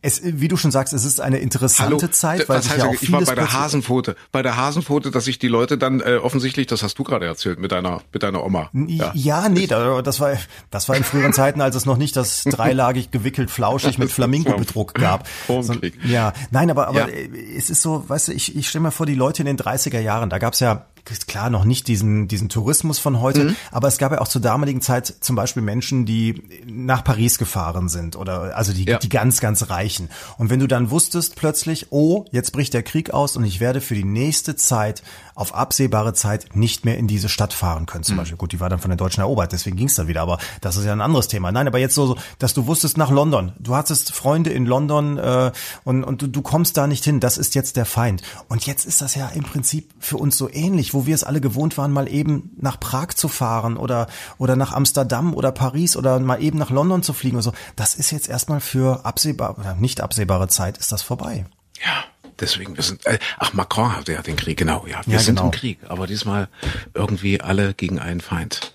es, 0.02 0.20
wie 0.24 0.48
du 0.48 0.56
schon 0.56 0.70
sagst, 0.72 0.92
es 0.92 1.04
ist 1.04 1.20
eine 1.20 1.38
interessante 1.38 2.10
Zeit, 2.10 2.48
weil 2.48 2.60
sich 2.62 2.76
ja 2.76 2.86
auch 2.86 2.94
ich 3.00 3.10
war 3.12 3.22
bei 3.22 3.34
der 3.36 3.52
Hasenpfote. 3.52 4.16
Bei 4.32 4.42
der 4.42 4.56
Hasenpfote, 4.56 5.10
dass 5.12 5.24
sich 5.24 5.38
die 5.38 5.48
Leute 5.48 5.78
dann 5.78 6.00
äh, 6.00 6.16
offensichtlich, 6.16 6.66
das 6.66 6.82
hast 6.82 6.98
du 6.98 7.04
gerade 7.04 7.24
erzählt 7.26 7.58
mit 7.60 7.70
deiner 7.72 8.00
mit 8.12 8.22
deiner 8.22 8.44
Oma. 8.44 8.68
Ja. 9.14 9.48
nee, 9.48 9.66
da- 9.66 10.02
das 10.02 10.18
war, 10.20 10.32
das 10.70 10.88
war 10.88 10.96
in 10.96 11.04
früheren 11.04 11.32
Zeiten, 11.32 11.60
als 11.60 11.76
es 11.76 11.86
noch 11.86 11.96
nicht 11.96 12.16
das 12.16 12.42
dreilagig 12.44 13.10
gewickelt 13.12 13.50
flauschig 13.50 13.98
mit 13.98 14.10
Flamingo-Bedruck 14.10 14.94
gab. 14.94 15.26
Vor 15.28 15.62
dem 15.62 15.62
So-. 15.62 15.74
Ja, 16.04 16.32
nein, 16.50 16.70
aber, 16.70 16.88
aber 16.88 17.08
Ja. 17.08 17.26
es 17.56 17.70
ist 17.70 17.80
so, 17.82 18.04
weißt 18.08 18.28
du, 18.28 18.32
ich, 18.32 18.56
ich 18.56 18.68
stelle 18.68 18.82
mir 18.82 18.90
vor, 18.90 19.06
die 19.06 19.14
Leute 19.14 19.42
in 19.42 19.46
den 19.46 19.56
30er 19.56 20.00
Jahren, 20.00 20.30
da 20.30 20.38
gab's 20.38 20.60
ja 20.60 20.86
klar 21.04 21.50
noch 21.50 21.64
nicht 21.64 21.88
diesen, 21.88 22.28
diesen 22.28 22.48
Tourismus 22.48 22.98
von 22.98 23.20
heute, 23.20 23.44
Mhm. 23.44 23.56
aber 23.70 23.88
es 23.88 23.98
gab 23.98 24.12
ja 24.12 24.20
auch 24.20 24.28
zur 24.28 24.40
damaligen 24.40 24.80
Zeit 24.80 25.12
zum 25.20 25.36
Beispiel 25.36 25.62
Menschen, 25.62 26.06
die 26.06 26.42
nach 26.66 27.04
Paris 27.04 27.38
gefahren 27.38 27.88
sind 27.88 28.16
oder 28.16 28.56
also 28.56 28.72
die, 28.72 28.84
Ja. 28.84 28.98
die 28.98 29.08
ganz, 29.08 29.40
ganz 29.40 29.68
Reichen. 29.70 30.08
Und 30.38 30.50
wenn 30.50 30.60
du 30.60 30.66
dann 30.66 30.90
wusstest 30.90 31.36
plötzlich, 31.36 31.86
oh, 31.90 32.24
jetzt 32.30 32.52
bricht 32.52 32.74
der 32.74 32.82
Krieg 32.82 33.10
aus 33.10 33.36
und 33.36 33.44
ich 33.44 33.60
werde 33.60 33.80
für 33.80 33.94
die 33.94 34.04
nächste 34.04 34.56
Zeit 34.56 35.02
auf 35.34 35.54
absehbare 35.54 36.12
Zeit 36.12 36.54
nicht 36.54 36.84
mehr 36.84 36.98
in 36.98 37.06
diese 37.08 37.28
Stadt 37.30 37.52
fahren 37.54 37.86
können. 37.86 38.02
Mhm. 38.02 38.06
Zum 38.06 38.16
Beispiel, 38.18 38.36
gut, 38.36 38.52
die 38.52 38.60
war 38.60 38.68
dann 38.68 38.78
von 38.78 38.90
den 38.90 38.98
Deutschen 38.98 39.20
erobert, 39.22 39.52
deswegen 39.52 39.76
ging's 39.76 39.94
dann 39.94 40.06
wieder, 40.08 40.20
aber 40.22 40.38
das 40.60 40.76
ist 40.76 40.84
ja 40.84 40.92
ein 40.92 41.00
anderes 41.00 41.26
Thema. 41.28 41.50
Nein, 41.52 41.66
aber 41.66 41.78
jetzt 41.78 41.94
so, 41.94 42.06
so 42.06 42.16
dass 42.38 42.52
du 42.54 42.66
wusstest 42.66 42.96
nach 42.98 43.10
London. 43.10 43.52
Du 43.58 43.74
hattest 43.74 44.12
Freunde 44.12 44.50
in 44.50 44.66
London 44.66 45.16
äh, 45.18 45.50
und, 45.84 46.04
und 46.04 46.22
du, 46.22 46.26
du 46.26 46.42
kommst 46.42 46.76
da 46.76 46.86
nicht 46.86 47.04
hin, 47.04 47.18
das 47.18 47.38
ist 47.38 47.54
jetzt 47.54 47.76
der 47.76 47.86
Feind. 47.86 48.22
Und 48.48 48.66
jetzt 48.66 48.84
ist 48.84 49.00
das 49.00 49.14
ja 49.14 49.28
im 49.28 49.42
Prinzip 49.42 49.90
für 49.98 50.16
uns 50.18 50.36
so 50.36 50.50
ähnlich, 50.50 50.91
wo 50.94 51.06
wir 51.06 51.14
es 51.14 51.24
alle 51.24 51.40
gewohnt 51.40 51.78
waren, 51.78 51.92
mal 51.92 52.08
eben 52.08 52.50
nach 52.56 52.78
Prag 52.80 53.08
zu 53.14 53.28
fahren 53.28 53.76
oder, 53.76 54.06
oder 54.38 54.56
nach 54.56 54.72
Amsterdam 54.72 55.34
oder 55.34 55.52
Paris 55.52 55.96
oder 55.96 56.18
mal 56.20 56.42
eben 56.42 56.58
nach 56.58 56.70
London 56.70 57.02
zu 57.02 57.12
fliegen 57.12 57.36
oder 57.36 57.42
so. 57.44 57.52
Das 57.76 57.94
ist 57.94 58.10
jetzt 58.10 58.28
erstmal 58.28 58.60
für 58.60 59.04
absehbar, 59.04 59.58
oder 59.58 59.74
nicht 59.74 60.00
absehbare 60.00 60.48
Zeit 60.48 60.78
ist 60.78 60.92
das 60.92 61.02
vorbei. 61.02 61.46
Ja, 61.84 62.04
deswegen, 62.40 62.76
wir 62.76 62.82
sind, 62.82 63.04
äh, 63.06 63.18
ach, 63.38 63.52
Macron 63.52 63.96
hatte 63.96 64.12
ja 64.12 64.22
den 64.22 64.36
Krieg, 64.36 64.58
genau, 64.58 64.86
ja. 64.86 65.00
Wir 65.06 65.14
Ja, 65.14 65.18
sind 65.20 65.36
genau. 65.36 65.46
im 65.48 65.52
Krieg, 65.52 65.78
aber 65.88 66.06
diesmal 66.06 66.48
irgendwie 66.94 67.40
alle 67.40 67.74
gegen 67.74 67.98
einen 67.98 68.20
Feind. 68.20 68.74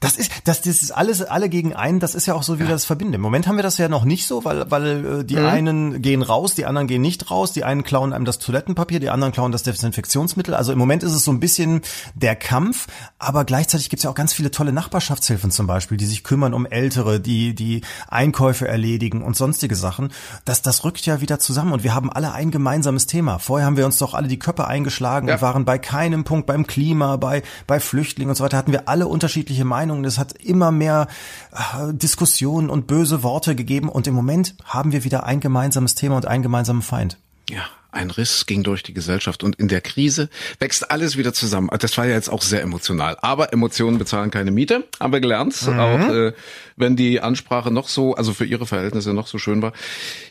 Das 0.00 0.16
ist, 0.16 0.30
das, 0.44 0.62
das 0.62 0.82
ist 0.82 0.90
alles, 0.90 1.22
alle 1.22 1.48
gegen 1.48 1.74
einen, 1.74 2.00
das 2.00 2.14
ist 2.14 2.26
ja 2.26 2.34
auch 2.34 2.42
so 2.42 2.58
wie 2.58 2.64
ja. 2.64 2.68
das 2.68 2.84
Verbinden. 2.84 3.14
Im 3.14 3.20
Moment 3.20 3.46
haben 3.46 3.56
wir 3.56 3.62
das 3.62 3.78
ja 3.78 3.88
noch 3.88 4.04
nicht 4.04 4.26
so, 4.26 4.44
weil, 4.44 4.70
weil 4.70 5.20
äh, 5.20 5.24
die 5.24 5.36
mhm. 5.36 5.46
einen 5.46 6.02
gehen 6.02 6.22
raus, 6.22 6.54
die 6.54 6.66
anderen 6.66 6.86
gehen 6.86 7.02
nicht 7.02 7.30
raus, 7.30 7.52
die 7.52 7.64
einen 7.64 7.84
klauen 7.84 8.12
einem 8.12 8.24
das 8.24 8.38
Toilettenpapier, 8.38 9.00
die 9.00 9.10
anderen 9.10 9.32
klauen 9.32 9.52
das 9.52 9.62
Desinfektionsmittel. 9.62 10.54
Also 10.54 10.72
im 10.72 10.78
Moment 10.78 11.02
ist 11.02 11.12
es 11.12 11.24
so 11.24 11.30
ein 11.30 11.40
bisschen 11.40 11.82
der 12.14 12.36
Kampf, 12.36 12.86
aber 13.18 13.44
gleichzeitig 13.44 13.90
gibt's 13.90 14.04
ja 14.04 14.10
auch 14.10 14.14
ganz 14.14 14.32
viele 14.32 14.50
tolle 14.50 14.72
Nachbarschaftshilfen 14.72 15.50
zum 15.50 15.66
Beispiel, 15.66 15.96
die 15.96 16.06
sich 16.06 16.24
kümmern 16.24 16.54
um 16.54 16.66
Ältere, 16.66 17.20
die 17.20 17.54
die 17.54 17.82
Einkäufe 18.08 18.68
erledigen 18.68 19.22
und 19.22 19.36
sonstige 19.36 19.76
Sachen. 19.76 20.12
Das, 20.44 20.62
das 20.62 20.84
rückt 20.84 21.04
ja 21.06 21.20
wieder 21.20 21.38
zusammen 21.38 21.72
und 21.72 21.82
wir 21.84 21.94
haben 21.94 22.12
alle 22.12 22.32
ein 22.32 22.50
gemeinsames 22.50 23.06
Thema. 23.06 23.38
Vorher 23.38 23.66
haben 23.66 23.76
wir 23.76 23.86
uns 23.86 23.98
doch 23.98 24.14
alle 24.14 24.28
die 24.28 24.38
Köpfe 24.38 24.66
eingeschlagen 24.66 25.28
ja. 25.28 25.34
und 25.34 25.42
waren 25.42 25.64
bei 25.64 25.78
keinem 25.78 26.24
Punkt 26.24 26.46
beim 26.46 26.66
Klima, 26.66 27.16
bei, 27.16 27.42
bei 27.66 27.80
Flüchtlingen 27.80 28.30
und 28.30 28.36
so 28.36 28.44
weiter, 28.44 28.56
hatten 28.56 28.72
wir 28.72 28.88
alle 28.88 29.06
unterschiedliche 29.08 29.61
Meinungen. 29.64 30.04
Es 30.04 30.18
hat 30.18 30.32
immer 30.32 30.70
mehr 30.70 31.08
äh, 31.52 31.92
Diskussionen 31.92 32.70
und 32.70 32.86
böse 32.86 33.22
Worte 33.22 33.54
gegeben 33.54 33.88
und 33.88 34.06
im 34.06 34.14
Moment 34.14 34.54
haben 34.64 34.92
wir 34.92 35.04
wieder 35.04 35.24
ein 35.24 35.40
gemeinsames 35.40 35.94
Thema 35.94 36.16
und 36.16 36.26
einen 36.26 36.42
gemeinsamen 36.42 36.82
Feind. 36.82 37.18
Ja, 37.48 37.64
ein 37.92 38.10
Riss 38.10 38.46
ging 38.46 38.62
durch 38.62 38.82
die 38.82 38.94
Gesellschaft 38.94 39.44
und 39.44 39.56
in 39.56 39.68
der 39.68 39.80
Krise 39.80 40.28
wächst 40.58 40.90
alles 40.90 41.16
wieder 41.16 41.32
zusammen. 41.32 41.68
Das 41.78 41.96
war 41.98 42.06
ja 42.06 42.14
jetzt 42.14 42.28
auch 42.28 42.42
sehr 42.42 42.62
emotional. 42.62 43.16
Aber 43.20 43.52
Emotionen 43.52 43.98
bezahlen 43.98 44.30
keine 44.30 44.50
Miete, 44.50 44.84
haben 44.98 45.12
wir 45.12 45.20
gelernt. 45.20 45.54
Mhm. 45.66 45.78
Auch 45.78 46.08
äh, 46.08 46.32
wenn 46.76 46.96
die 46.96 47.20
Ansprache 47.20 47.70
noch 47.70 47.88
so, 47.88 48.14
also 48.14 48.32
für 48.32 48.44
ihre 48.44 48.66
Verhältnisse 48.66 49.12
noch 49.12 49.26
so 49.26 49.38
schön 49.38 49.62
war. 49.62 49.72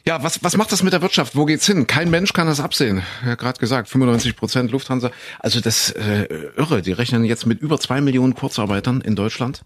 Ja, 0.06 0.24
was, 0.24 0.44
was 0.44 0.58
macht 0.58 0.72
das 0.72 0.84
mit 0.84 0.94
der 0.94 1.02
Wirtschaft? 1.02 1.36
Wo 1.36 1.46
geht's 1.46 1.66
hin? 1.66 1.88
Kein 1.88 2.10
Mensch 2.10 2.34
kann 2.34 2.48
das 2.48 2.60
absehen. 2.60 3.04
Ja, 3.26 3.36
gerade 3.36 3.60
gesagt, 3.60 3.88
95 3.90 4.36
Prozent 4.36 4.72
Lufthansa. 4.72 5.12
Also 5.40 5.62
das 5.62 5.92
äh, 5.92 6.28
irre. 6.58 6.82
Die 6.82 6.92
rechnen 6.92 7.24
jetzt 7.24 7.46
mit 7.46 7.62
über 7.62 7.80
zwei 7.80 8.02
Millionen 8.02 8.36
Kurzarbeitern 8.36 9.02
in 9.02 9.16
Deutschland. 9.16 9.64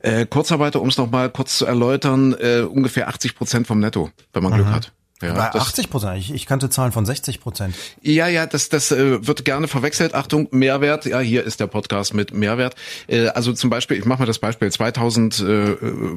Äh, 0.00 0.24
Kurzarbeiter, 0.24 0.80
um 0.80 0.88
es 0.88 0.96
nochmal 0.96 1.28
kurz 1.30 1.58
zu 1.58 1.66
erläutern, 1.66 2.34
äh, 2.38 2.60
ungefähr 2.60 3.08
80 3.08 3.34
Prozent 3.34 3.66
vom 3.66 3.80
Netto, 3.80 4.10
wenn 4.32 4.42
man 4.42 4.54
Glück 4.54 4.66
mhm. 4.66 4.72
hat. 4.72 4.92
Ja, 5.22 5.34
Bei 5.34 5.52
80 5.52 5.90
Prozent. 5.90 6.18
Ich, 6.18 6.32
ich 6.32 6.46
kannte 6.46 6.70
Zahlen 6.70 6.92
von 6.92 7.04
60 7.04 7.40
Prozent. 7.40 7.74
Ja, 8.00 8.26
ja, 8.28 8.46
das, 8.46 8.70
das 8.70 8.90
äh, 8.90 9.26
wird 9.26 9.44
gerne 9.44 9.68
verwechselt. 9.68 10.14
Achtung, 10.14 10.48
Mehrwert. 10.50 11.04
Ja, 11.04 11.20
hier 11.20 11.44
ist 11.44 11.60
der 11.60 11.66
Podcast 11.66 12.14
mit 12.14 12.32
Mehrwert. 12.32 12.74
Äh, 13.06 13.28
also 13.28 13.52
zum 13.52 13.68
Beispiel, 13.68 13.98
ich 13.98 14.06
mache 14.06 14.20
mal 14.20 14.26
das 14.26 14.38
Beispiel 14.38 14.72
2000 14.72 15.40
äh, 15.40 15.76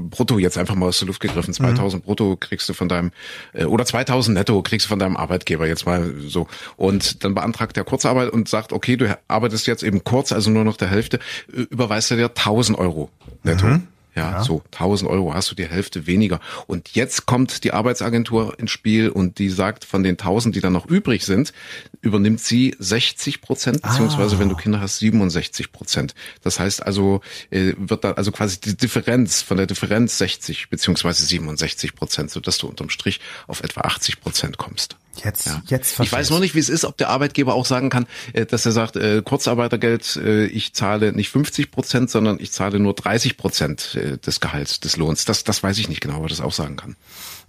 brutto, 0.09 0.39
jetzt 0.39 0.57
einfach 0.57 0.75
mal 0.75 0.87
aus 0.87 0.99
der 0.99 1.07
Luft 1.07 1.19
gegriffen. 1.19 1.53
2000 1.53 2.01
mhm. 2.01 2.05
brutto 2.05 2.37
kriegst 2.37 2.69
du 2.69 2.73
von 2.73 2.87
deinem, 2.87 3.11
äh, 3.51 3.65
oder 3.65 3.85
2000 3.85 4.37
netto 4.37 4.61
kriegst 4.61 4.85
du 4.85 4.89
von 4.89 4.99
deinem 4.99 5.17
Arbeitgeber 5.17 5.67
jetzt 5.67 5.85
mal 5.85 6.13
so. 6.25 6.47
Und 6.77 7.25
dann 7.25 7.35
beantragt 7.35 7.75
der 7.75 7.83
Kurzarbeit 7.83 8.29
und 8.29 8.47
sagt, 8.47 8.71
okay, 8.71 8.95
du 8.95 9.17
arbeitest 9.27 9.67
jetzt 9.67 9.83
eben 9.83 10.03
kurz, 10.05 10.31
also 10.31 10.49
nur 10.49 10.63
noch 10.63 10.77
der 10.77 10.87
Hälfte, 10.87 11.19
überweist 11.47 12.09
er 12.11 12.17
dir 12.17 12.29
1000 12.29 12.77
Euro 12.77 13.09
netto. 13.43 13.65
Mhm. 13.65 13.87
Ja, 14.15 14.31
ja, 14.31 14.43
so 14.43 14.61
1000 14.71 15.09
Euro 15.09 15.33
hast 15.33 15.49
du 15.49 15.55
die 15.55 15.65
Hälfte 15.65 16.05
weniger. 16.05 16.39
Und 16.67 16.89
jetzt 16.89 17.25
kommt 17.25 17.63
die 17.63 17.73
Arbeitsagentur 17.73 18.57
ins 18.59 18.71
Spiel 18.71 19.09
und 19.09 19.39
die 19.39 19.49
sagt, 19.49 19.85
von 19.85 20.03
den 20.03 20.13
1000, 20.13 20.55
die 20.55 20.61
dann 20.61 20.73
noch 20.73 20.85
übrig 20.85 21.25
sind, 21.25 21.53
übernimmt 22.01 22.39
sie 22.39 22.75
60 22.77 23.41
Prozent, 23.41 23.81
beziehungsweise 23.81 24.35
ah. 24.35 24.39
wenn 24.39 24.49
du 24.49 24.55
Kinder 24.55 24.81
hast, 24.81 24.99
67 24.99 25.71
Prozent. 25.71 26.13
Das 26.41 26.59
heißt 26.59 26.85
also, 26.85 27.21
äh, 27.49 27.73
wird 27.77 28.03
da 28.03 28.11
also 28.11 28.31
quasi 28.31 28.59
die 28.59 28.77
Differenz 28.77 29.41
von 29.41 29.57
der 29.57 29.65
Differenz 29.65 30.17
60 30.17 30.69
beziehungsweise 30.69 31.25
67 31.25 31.95
Prozent, 31.95 32.31
sodass 32.31 32.57
du 32.57 32.67
unterm 32.67 32.89
Strich 32.89 33.19
auf 33.47 33.63
etwa 33.63 33.81
80 33.81 34.21
Prozent 34.21 34.57
kommst. 34.57 34.97
Jetzt, 35.23 35.45
ja. 35.45 35.61
jetzt 35.67 35.99
Ich 35.99 36.11
weiß 36.11 36.29
noch 36.31 36.39
nicht, 36.39 36.55
wie 36.55 36.59
es 36.59 36.69
ist, 36.69 36.85
ob 36.85 36.97
der 36.97 37.09
Arbeitgeber 37.09 37.53
auch 37.53 37.65
sagen 37.65 37.89
kann, 37.89 38.07
äh, 38.33 38.45
dass 38.45 38.65
er 38.65 38.71
sagt, 38.71 38.95
äh, 38.95 39.21
Kurzarbeitergeld, 39.23 40.15
äh, 40.17 40.45
ich 40.45 40.73
zahle 40.73 41.13
nicht 41.13 41.29
50 41.29 41.71
Prozent, 41.71 42.09
sondern 42.09 42.37
ich 42.39 42.51
zahle 42.51 42.79
nur 42.79 42.93
30 42.93 43.37
Prozent 43.37 43.97
des 44.25 44.39
Gehalts, 44.39 44.79
des 44.79 44.97
Lohns. 44.97 45.25
Das, 45.25 45.43
das 45.43 45.61
weiß 45.61 45.77
ich 45.77 45.89
nicht 45.89 46.01
genau, 46.01 46.17
ob 46.17 46.23
er 46.23 46.29
das 46.29 46.41
auch 46.41 46.53
sagen 46.53 46.75
kann. 46.75 46.95